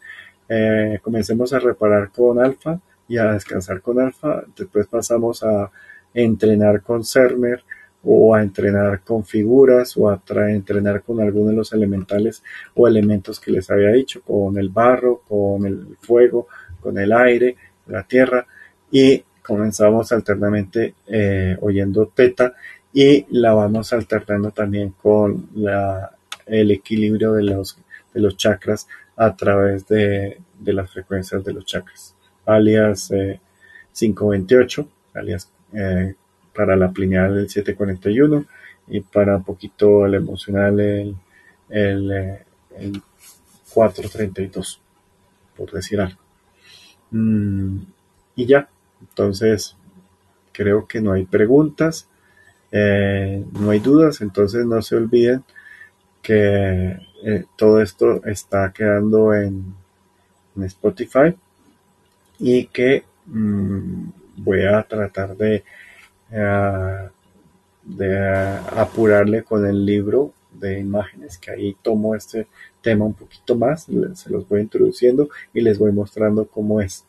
comencemos 1.02 1.52
a 1.52 1.58
reparar 1.58 2.10
con 2.10 2.38
alfa 2.38 2.80
y 3.08 3.18
a 3.18 3.32
descansar 3.32 3.80
con 3.80 4.00
alfa. 4.00 4.42
Después 4.56 4.86
pasamos 4.86 5.42
a 5.42 5.70
entrenar 6.14 6.82
con 6.82 7.04
Cerner 7.04 7.62
o 8.08 8.34
a 8.34 8.42
entrenar 8.42 9.00
con 9.00 9.24
figuras 9.24 9.96
o 9.96 10.08
a 10.08 10.20
entrenar 10.48 11.02
con 11.02 11.20
algunos 11.20 11.50
de 11.50 11.56
los 11.56 11.72
elementales 11.72 12.42
o 12.74 12.86
elementos 12.86 13.40
que 13.40 13.50
les 13.50 13.68
había 13.70 13.90
dicho, 13.90 14.22
con 14.22 14.56
el 14.58 14.68
barro, 14.68 15.22
con 15.26 15.66
el 15.66 15.96
fuego, 16.00 16.46
con 16.80 16.98
el 16.98 17.12
aire, 17.12 17.56
la 17.88 18.04
tierra 18.04 18.46
y 18.90 19.24
comenzamos 19.46 20.10
alternamente 20.10 20.94
eh, 21.06 21.56
oyendo 21.60 22.08
teta 22.08 22.54
y 22.92 23.26
la 23.30 23.54
vamos 23.54 23.92
alternando 23.92 24.50
también 24.50 24.90
con 24.90 25.50
la, 25.54 26.10
el 26.46 26.72
equilibrio 26.72 27.32
de 27.34 27.44
los, 27.44 27.78
de 28.12 28.20
los 28.20 28.36
chakras 28.36 28.88
a 29.16 29.36
través 29.36 29.86
de, 29.86 30.40
las 30.64 30.90
frecuencias 30.90 31.44
de 31.44 31.52
los 31.52 31.64
chakras, 31.64 32.16
alias 32.44 33.08
528, 33.92 34.80
eh, 34.82 35.18
alias 35.18 35.50
eh, 35.72 36.14
para 36.54 36.74
la 36.74 36.90
plineal 36.90 37.38
el 37.38 37.48
741 37.48 38.44
y 38.88 39.00
para 39.00 39.36
un 39.36 39.44
poquito 39.44 40.06
el 40.06 40.14
emocional 40.14 40.80
el, 40.80 41.16
el, 41.68 43.02
432, 43.72 44.80
por 45.56 45.70
decir 45.70 46.00
algo. 46.00 46.18
Mm, 47.10 47.78
y 48.36 48.46
ya, 48.46 48.68
entonces 49.00 49.76
creo 50.52 50.86
que 50.86 51.00
no 51.00 51.12
hay 51.12 51.24
preguntas, 51.24 52.08
eh, 52.72 53.44
no 53.52 53.70
hay 53.70 53.78
dudas, 53.80 54.20
entonces 54.20 54.64
no 54.66 54.80
se 54.82 54.96
olviden 54.96 55.44
que 56.22 56.98
eh, 57.24 57.44
todo 57.56 57.80
esto 57.80 58.24
está 58.24 58.72
quedando 58.72 59.34
en, 59.34 59.74
Spotify 60.56 61.36
y 62.38 62.64
que 62.68 63.04
mm, 63.26 64.08
voy 64.38 64.64
a 64.64 64.82
tratar 64.84 65.36
de 65.36 65.62
eh, 66.30 67.08
de 67.86 68.18
apurarle 68.76 69.44
con 69.44 69.64
el 69.66 69.86
libro 69.86 70.32
de 70.52 70.80
imágenes, 70.80 71.38
que 71.38 71.52
ahí 71.52 71.76
tomo 71.82 72.14
este 72.14 72.48
tema 72.82 73.04
un 73.04 73.14
poquito 73.14 73.54
más, 73.54 73.86
se 74.14 74.30
los 74.30 74.48
voy 74.48 74.62
introduciendo 74.62 75.28
y 75.54 75.60
les 75.60 75.78
voy 75.78 75.92
mostrando 75.92 76.46
cómo 76.46 76.80
es. 76.80 77.04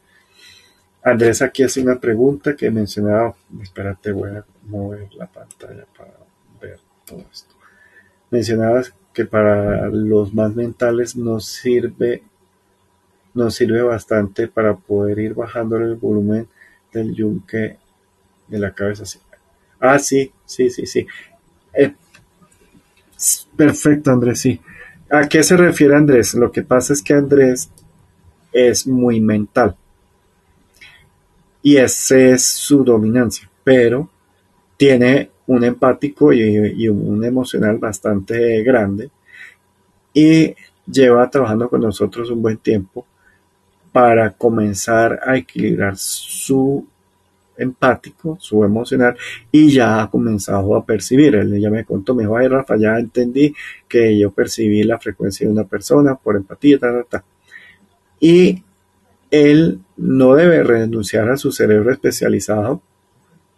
Andrés 1.08 1.42
aquí 1.42 1.64
hace 1.64 1.82
una 1.82 1.98
pregunta 1.98 2.54
que 2.54 2.70
mencionaba, 2.70 3.34
espérate, 3.62 4.12
voy 4.12 4.32
a 4.32 4.44
mover 4.68 5.08
la 5.14 5.26
pantalla 5.26 5.86
para 5.98 6.12
ver 6.62 6.82
todo 7.06 7.24
esto. 7.32 7.56
Mencionabas 8.30 8.94
que 9.14 9.24
para 9.24 9.88
los 9.88 10.34
más 10.34 10.54
mentales 10.54 11.16
nos 11.16 11.46
sirve, 11.46 12.24
nos 13.34 13.56
sirve 13.56 13.82
bastante 13.84 14.50
para 14.50 14.76
poder 14.76 15.20
ir 15.20 15.34
bajando 15.34 15.78
el 15.78 15.96
volumen 15.96 16.50
del 16.92 17.16
yunque 17.16 17.78
de 18.50 18.60
la 18.60 18.74
cabeza. 18.74 19.06
Ah, 19.80 20.00
sí, 20.00 20.34
sí, 20.46 20.70
sí, 20.70 20.86
sí. 20.86 21.08
Eh, 21.72 21.96
perfecto, 23.56 24.12
Andrés, 24.12 24.42
sí. 24.42 24.60
¿A 25.10 25.30
qué 25.30 25.42
se 25.42 25.56
refiere 25.56 25.96
Andrés? 25.96 26.34
Lo 26.34 26.52
que 26.52 26.64
pasa 26.64 26.92
es 26.92 27.02
que 27.02 27.14
Andrés 27.14 27.70
es 28.52 28.86
muy 28.86 29.22
mental. 29.22 29.78
Y 31.62 31.78
esa 31.78 32.18
es 32.18 32.44
su 32.44 32.84
dominancia, 32.84 33.50
pero 33.64 34.10
tiene 34.78 35.32
un 35.48 35.64
empático 35.64 36.32
y, 36.34 36.88
un 36.88 37.24
emocional 37.24 37.78
bastante 37.78 38.62
grande 38.64 39.10
y 40.14 40.56
lleva 40.86 41.30
trabajando 41.30 41.70
con 41.70 41.82
nosotros 41.82 42.30
un 42.30 42.42
buen 42.42 42.58
tiempo 42.58 43.06
para 43.92 44.32
comenzar 44.32 45.20
a 45.26 45.38
equilibrar 45.38 45.98
su 45.98 46.86
empático, 47.58 48.38
su 48.40 48.64
emocional, 48.64 49.18
y 49.52 49.72
ya 49.72 50.02
ha 50.02 50.10
comenzado 50.10 50.76
a 50.76 50.86
percibir. 50.86 51.36
Él 51.36 51.60
ya 51.60 51.70
me 51.70 51.86
contó, 51.86 52.14
me 52.14 52.24
dijo, 52.24 52.38
ay 52.38 52.48
Rafa, 52.48 52.78
ya 52.78 53.00
entendí 53.00 53.54
que 53.88 54.18
yo 54.18 54.32
percibí 54.32 54.84
la 54.84 55.00
frecuencia 55.00 55.48
de 55.48 55.54
una 55.54 55.64
persona 55.64 56.16
por 56.16 56.36
empatía, 56.36 56.80
Y 58.20 58.64
él 59.32 59.80
no 59.98 60.36
debe 60.36 60.64
renunciar 60.64 61.30
a 61.30 61.38
su 61.38 61.52
cerebro 61.52 61.92
especializado 61.92 62.82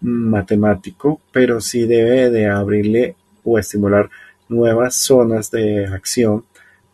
matemático, 0.01 1.19
pero 1.31 1.61
sí 1.61 1.85
debe 1.85 2.29
de 2.29 2.47
abrirle 2.47 3.15
o 3.43 3.59
estimular 3.59 4.09
nuevas 4.47 4.95
zonas 4.95 5.51
de 5.51 5.85
acción 5.85 6.45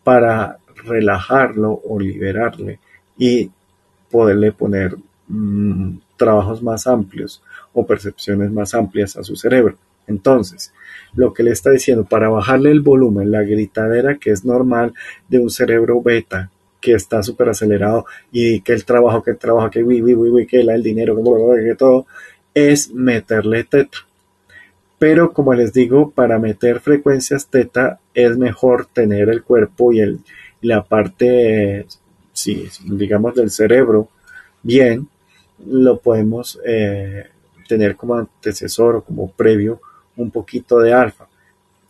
para 0.03 0.57
relajarlo 0.83 1.81
o 1.87 1.99
liberarle 1.99 2.79
y 3.17 3.49
poderle 4.09 4.51
poner 4.51 4.95
mm, 5.27 5.97
trabajos 6.17 6.61
más 6.61 6.87
amplios 6.87 7.41
o 7.73 7.85
percepciones 7.85 8.51
más 8.51 8.73
amplias 8.73 9.17
a 9.17 9.23
su 9.23 9.35
cerebro. 9.35 9.77
Entonces, 10.07 10.73
lo 11.15 11.33
que 11.33 11.43
le 11.43 11.51
está 11.51 11.71
diciendo, 11.71 12.05
para 12.05 12.29
bajarle 12.29 12.71
el 12.71 12.81
volumen, 12.81 13.31
la 13.31 13.41
gritadera 13.41 14.17
que 14.17 14.31
es 14.31 14.45
normal 14.45 14.93
de 15.27 15.39
un 15.39 15.49
cerebro 15.49 16.01
beta 16.01 16.51
que 16.85 16.93
está 16.93 17.23
súper 17.23 17.49
acelerado 17.49 18.05
y 18.31 18.61
que 18.61 18.73
el 18.73 18.85
trabajo, 18.85 19.23
que 19.23 19.31
el 19.31 19.39
trabajo, 19.39 19.71
que 19.71 19.83
uy, 19.83 20.03
uy, 20.03 20.13
uy, 20.13 20.45
que 20.45 20.61
el 20.61 20.83
dinero, 20.83 21.15
que 21.15 21.75
todo, 21.75 22.05
es 22.53 22.93
meterle 22.93 23.63
teta. 23.63 23.97
Pero 24.99 25.33
como 25.33 25.55
les 25.55 25.73
digo, 25.73 26.11
para 26.11 26.37
meter 26.37 26.81
frecuencias 26.81 27.47
teta 27.47 27.99
es 28.13 28.37
mejor 28.37 28.85
tener 28.85 29.29
el 29.29 29.41
cuerpo 29.41 29.91
y 29.93 29.99
el, 29.99 30.19
la 30.61 30.83
parte, 30.83 31.87
sí, 32.33 32.69
digamos, 32.85 33.33
del 33.33 33.49
cerebro 33.49 34.09
bien 34.61 35.07
lo 35.65 35.97
podemos 35.97 36.59
eh, 36.67 37.25
tener 37.67 37.95
como 37.95 38.13
antecesor 38.13 38.97
o 38.97 39.03
como 39.03 39.31
previo 39.31 39.81
un 40.17 40.29
poquito 40.29 40.77
de 40.77 40.93
alfa. 40.93 41.27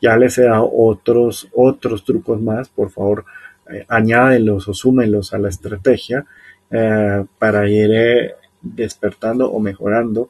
Ya 0.01 0.15
les 0.15 0.37
he 0.37 0.43
dado 0.43 0.71
otros, 0.73 1.49
otros 1.53 2.05
trucos 2.05 2.41
más, 2.41 2.69
por 2.69 2.91
favor, 2.91 3.25
eh, 3.69 3.85
añádenlos 3.87 4.67
o 4.67 4.73
súmenlos 4.73 5.33
a 5.33 5.37
la 5.37 5.49
estrategia 5.49 6.25
eh, 6.71 7.25
para 7.39 7.67
ir 7.69 8.35
despertando 8.61 9.51
o 9.51 9.59
mejorando 9.59 10.29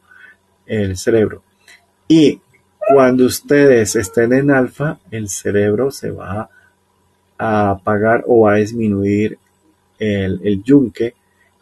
el 0.66 0.98
cerebro. 0.98 1.44
Y 2.08 2.42
cuando 2.94 3.26
ustedes 3.26 3.96
estén 3.96 4.34
en 4.34 4.52
alfa, 4.52 5.00
el 5.12 5.30
cerebro 5.30 5.92
se 5.92 6.12
va 6.12 6.50
a 7.38 7.70
apagar 7.70 8.24
o 8.28 8.48
a 8.48 8.56
disminuir 8.56 9.38
el, 10.00 10.40
el 10.44 10.64
yunque 10.64 11.16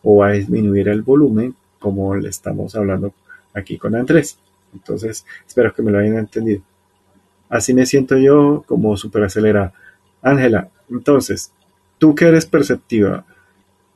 o 0.03 0.23
a 0.23 0.31
disminuir 0.31 0.89
el 0.89 1.01
volumen 1.01 1.55
como 1.79 2.15
le 2.15 2.29
estamos 2.29 2.75
hablando 2.75 3.13
aquí 3.53 3.77
con 3.77 3.95
Andrés. 3.95 4.37
Entonces, 4.73 5.25
espero 5.47 5.73
que 5.73 5.81
me 5.81 5.91
lo 5.91 5.99
hayan 5.99 6.17
entendido. 6.17 6.61
Así 7.49 7.73
me 7.73 7.85
siento 7.85 8.17
yo 8.17 8.63
como 8.65 8.97
súper 8.97 9.23
acelerada. 9.23 9.73
Ángela, 10.21 10.69
entonces, 10.89 11.51
tú 12.03 12.13
que 12.13 12.25
eres 12.25 12.45
perceptiva, 12.45 13.25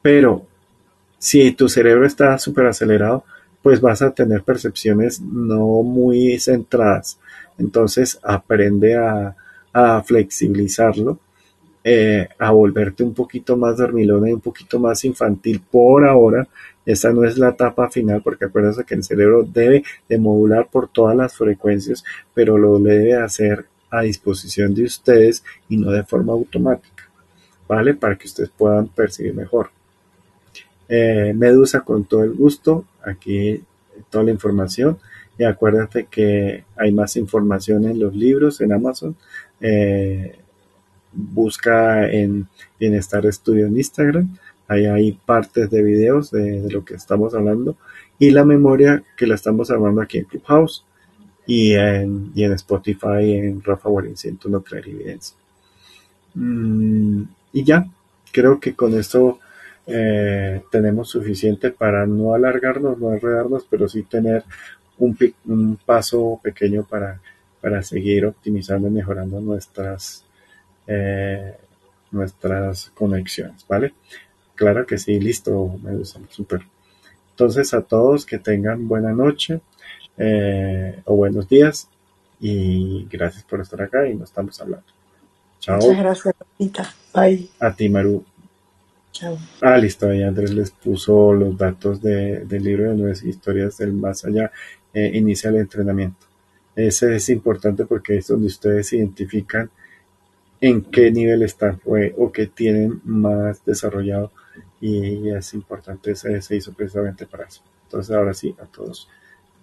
pero 0.02 0.46
si 1.18 1.52
tu 1.52 1.68
cerebro 1.68 2.06
está 2.06 2.38
súper 2.38 2.68
acelerado, 2.68 3.26
pues 3.62 3.82
vas 3.82 4.02
a 4.02 4.12
tener 4.12 4.44
percepciones 4.44 5.20
no 5.20 5.84
muy 5.84 6.40
centradas. 6.40 7.20
Entonces, 7.58 8.18
aprende 8.24 8.96
a, 8.96 9.36
flexibilizarlo, 10.06 11.20
eh, 11.84 12.30
a 12.40 12.52
volverte 12.52 13.04
un 13.04 13.14
poquito 13.14 13.58
más 13.58 13.76
dormilona 13.76 14.30
y 14.30 14.34
un 14.34 14.40
poquito 14.40 14.80
más 14.80 15.04
infantil 15.04 15.62
por 15.70 16.08
ahora, 16.08 16.48
esta 16.86 17.12
no 17.12 17.26
es 17.26 17.38
la 17.38 17.50
etapa 17.50 17.90
final 17.90 18.22
porque 18.24 18.46
acuérdense 18.46 18.86
que 18.86 18.96
el 18.96 19.04
cerebro 19.04 19.44
debe 19.44 19.84
de 20.08 20.18
modular 20.18 20.70
por 20.72 20.88
todas 20.88 21.18
las 21.18 21.36
frecuencias, 21.36 22.06
pero 22.34 22.58
lo 22.58 22.80
debe 22.80 23.16
hacer 23.18 23.66
a 23.92 24.04
disposición 24.04 24.74
de 24.74 24.86
ustedes 24.86 25.44
y 25.68 25.76
no 25.76 25.92
de 25.92 26.06
forma 26.06 26.32
automática, 26.32 27.07
¿vale? 27.68 27.94
Para 27.94 28.18
que 28.18 28.28
ustedes 28.28 28.50
puedan 28.50 28.88
percibir 28.88 29.34
mejor. 29.34 29.72
Eh, 30.90 31.34
Medusa, 31.36 31.82
con 31.82 32.06
todo 32.06 32.24
el 32.24 32.34
gusto, 32.34 32.86
aquí 33.04 33.62
toda 34.10 34.24
la 34.24 34.32
información. 34.32 34.98
Y 35.38 35.44
acuérdate 35.44 36.08
que 36.10 36.64
hay 36.76 36.92
más 36.92 37.16
información 37.16 37.86
en 37.86 38.00
los 38.00 38.16
libros 38.16 38.62
en 38.62 38.74
Amazon. 38.74 39.16
Eh, 39.62 40.40
busca 41.12 42.10
en 42.10 42.48
Bienestar 42.80 43.26
Estudio 43.26 43.68
en 43.68 43.78
Instagram. 43.78 44.36
Ahí 44.68 44.86
hay 44.86 45.12
partes 45.14 45.70
de 45.70 45.84
videos 45.84 46.32
de, 46.32 46.70
lo 46.70 46.84
que 46.84 46.96
estamos 46.96 47.34
hablando. 47.36 47.78
Y 48.20 48.32
la 48.32 48.46
memoria 48.46 49.04
que 49.16 49.28
la 49.28 49.36
estamos 49.36 49.70
hablando 49.70 50.02
aquí 50.02 50.18
en 50.20 50.26
Clubhouse. 50.26 50.84
Y 51.46 51.74
en, 51.74 52.32
y 52.36 52.44
en 52.44 52.54
Spotify 52.54 53.32
en 53.32 53.64
Rafa 53.64 53.88
Guarín 53.90 54.18
101 54.18 54.64
Clarividencia. 54.64 55.38
Mm, 56.34 57.24
y 57.54 57.64
ya, 57.64 57.88
creo 58.32 58.60
que 58.60 58.76
con 58.76 58.98
esto 58.98 59.40
eh, 59.86 60.62
tenemos 60.70 61.10
suficiente 61.10 61.72
para 61.72 62.06
no 62.06 62.34
alargarnos, 62.34 62.98
no 62.98 63.14
enredarnos, 63.14 63.66
pero 63.70 63.88
sí 63.88 64.04
tener 64.04 64.44
un, 64.98 65.78
paso 65.86 66.40
pequeño 66.44 66.84
para, 66.84 67.22
para 67.62 67.82
seguir 67.84 68.26
optimizando 68.26 68.88
y 68.90 68.92
mejorando 68.92 69.40
nuestras, 69.40 70.26
eh, 70.88 71.56
nuestras 72.12 72.90
conexiones, 72.96 73.66
¿vale? 73.68 73.94
Claro 74.56 74.86
que 74.86 74.98
sí, 74.98 75.20
listo, 75.20 75.80
me 75.84 75.96
gusta, 75.96 76.20
súper. 76.30 76.62
Entonces 77.32 77.74
a 77.74 77.82
todos 77.82 78.26
que 78.26 78.40
tengan 78.40 78.88
buena 78.88 79.14
noche 79.14 79.62
eh, 80.18 81.02
o 81.06 81.16
buenos 81.16 81.48
días 81.48 81.88
y 82.40 83.08
gracias 83.10 83.44
por 83.44 83.62
estar 83.62 83.82
acá 83.82 84.08
y 84.08 84.16
nos 84.16 84.30
estamos 84.30 84.60
hablando. 84.60 84.97
Chao. 85.60 85.78
Muchas 85.78 85.98
gracias, 85.98 86.36
Bye. 87.14 87.50
A 87.60 87.74
ti, 87.76 87.90
Maru. 87.90 88.24
Chao. 89.12 89.38
Ah, 89.62 89.78
listo, 89.78 90.08
ahí 90.08 90.22
Andrés 90.22 90.54
les 90.54 90.72
puso 90.72 91.34
los 91.34 91.58
datos 91.58 92.02
del 92.02 92.64
libro 92.64 92.90
de 92.90 92.96
nueve 92.96 93.18
historias 93.24 93.78
del 93.78 93.94
más 93.94 94.26
allá. 94.26 94.52
Eh, 94.94 95.12
inicia 95.14 95.50
el 95.50 95.58
entrenamiento. 95.58 96.26
Ese 96.76 97.16
es 97.16 97.30
importante 97.30 97.86
porque 97.86 98.18
es 98.18 98.28
donde 98.28 98.48
ustedes 98.48 98.94
identifican 98.94 99.72
en 100.62 100.84
qué 100.84 101.12
nivel 101.12 101.44
están 101.44 101.82
o, 101.86 102.32
qué 102.32 102.48
tienen 102.48 103.02
más 103.04 103.64
desarrollado 103.66 104.32
y 104.80 105.30
es 105.30 105.54
importante, 105.54 106.16
se, 106.16 106.42
se 106.42 106.56
hizo 106.56 106.74
precisamente 106.74 107.26
para 107.26 107.46
eso. 107.46 107.62
Entonces 107.84 108.16
ahora 108.16 108.34
sí, 108.34 108.56
a 108.62 108.66
todos. 108.66 109.10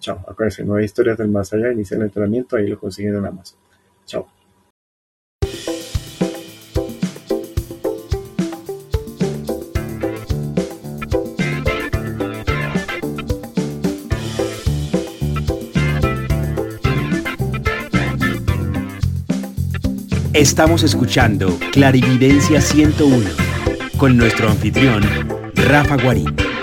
Chao. 0.00 0.24
Acuérdense, 0.28 0.64
nueve 0.64 0.84
historias 0.84 1.18
del 1.18 1.28
más 1.28 1.52
allá, 1.52 1.72
inicia 1.72 1.96
el 1.96 2.02
entrenamiento, 2.02 2.56
ahí 2.56 2.66
lo 2.66 2.78
consiguen 2.78 3.16
en 3.16 3.26
Amazon. 3.26 3.58
Chao. 4.06 4.26
Estamos 20.34 20.82
escuchando 20.82 21.56
Clarividencia 21.70 22.60
101 22.60 23.30
con 23.96 24.16
nuestro 24.16 24.50
anfitrión, 24.50 25.04
Rafa 25.54 25.96
Guarín. 25.96 26.53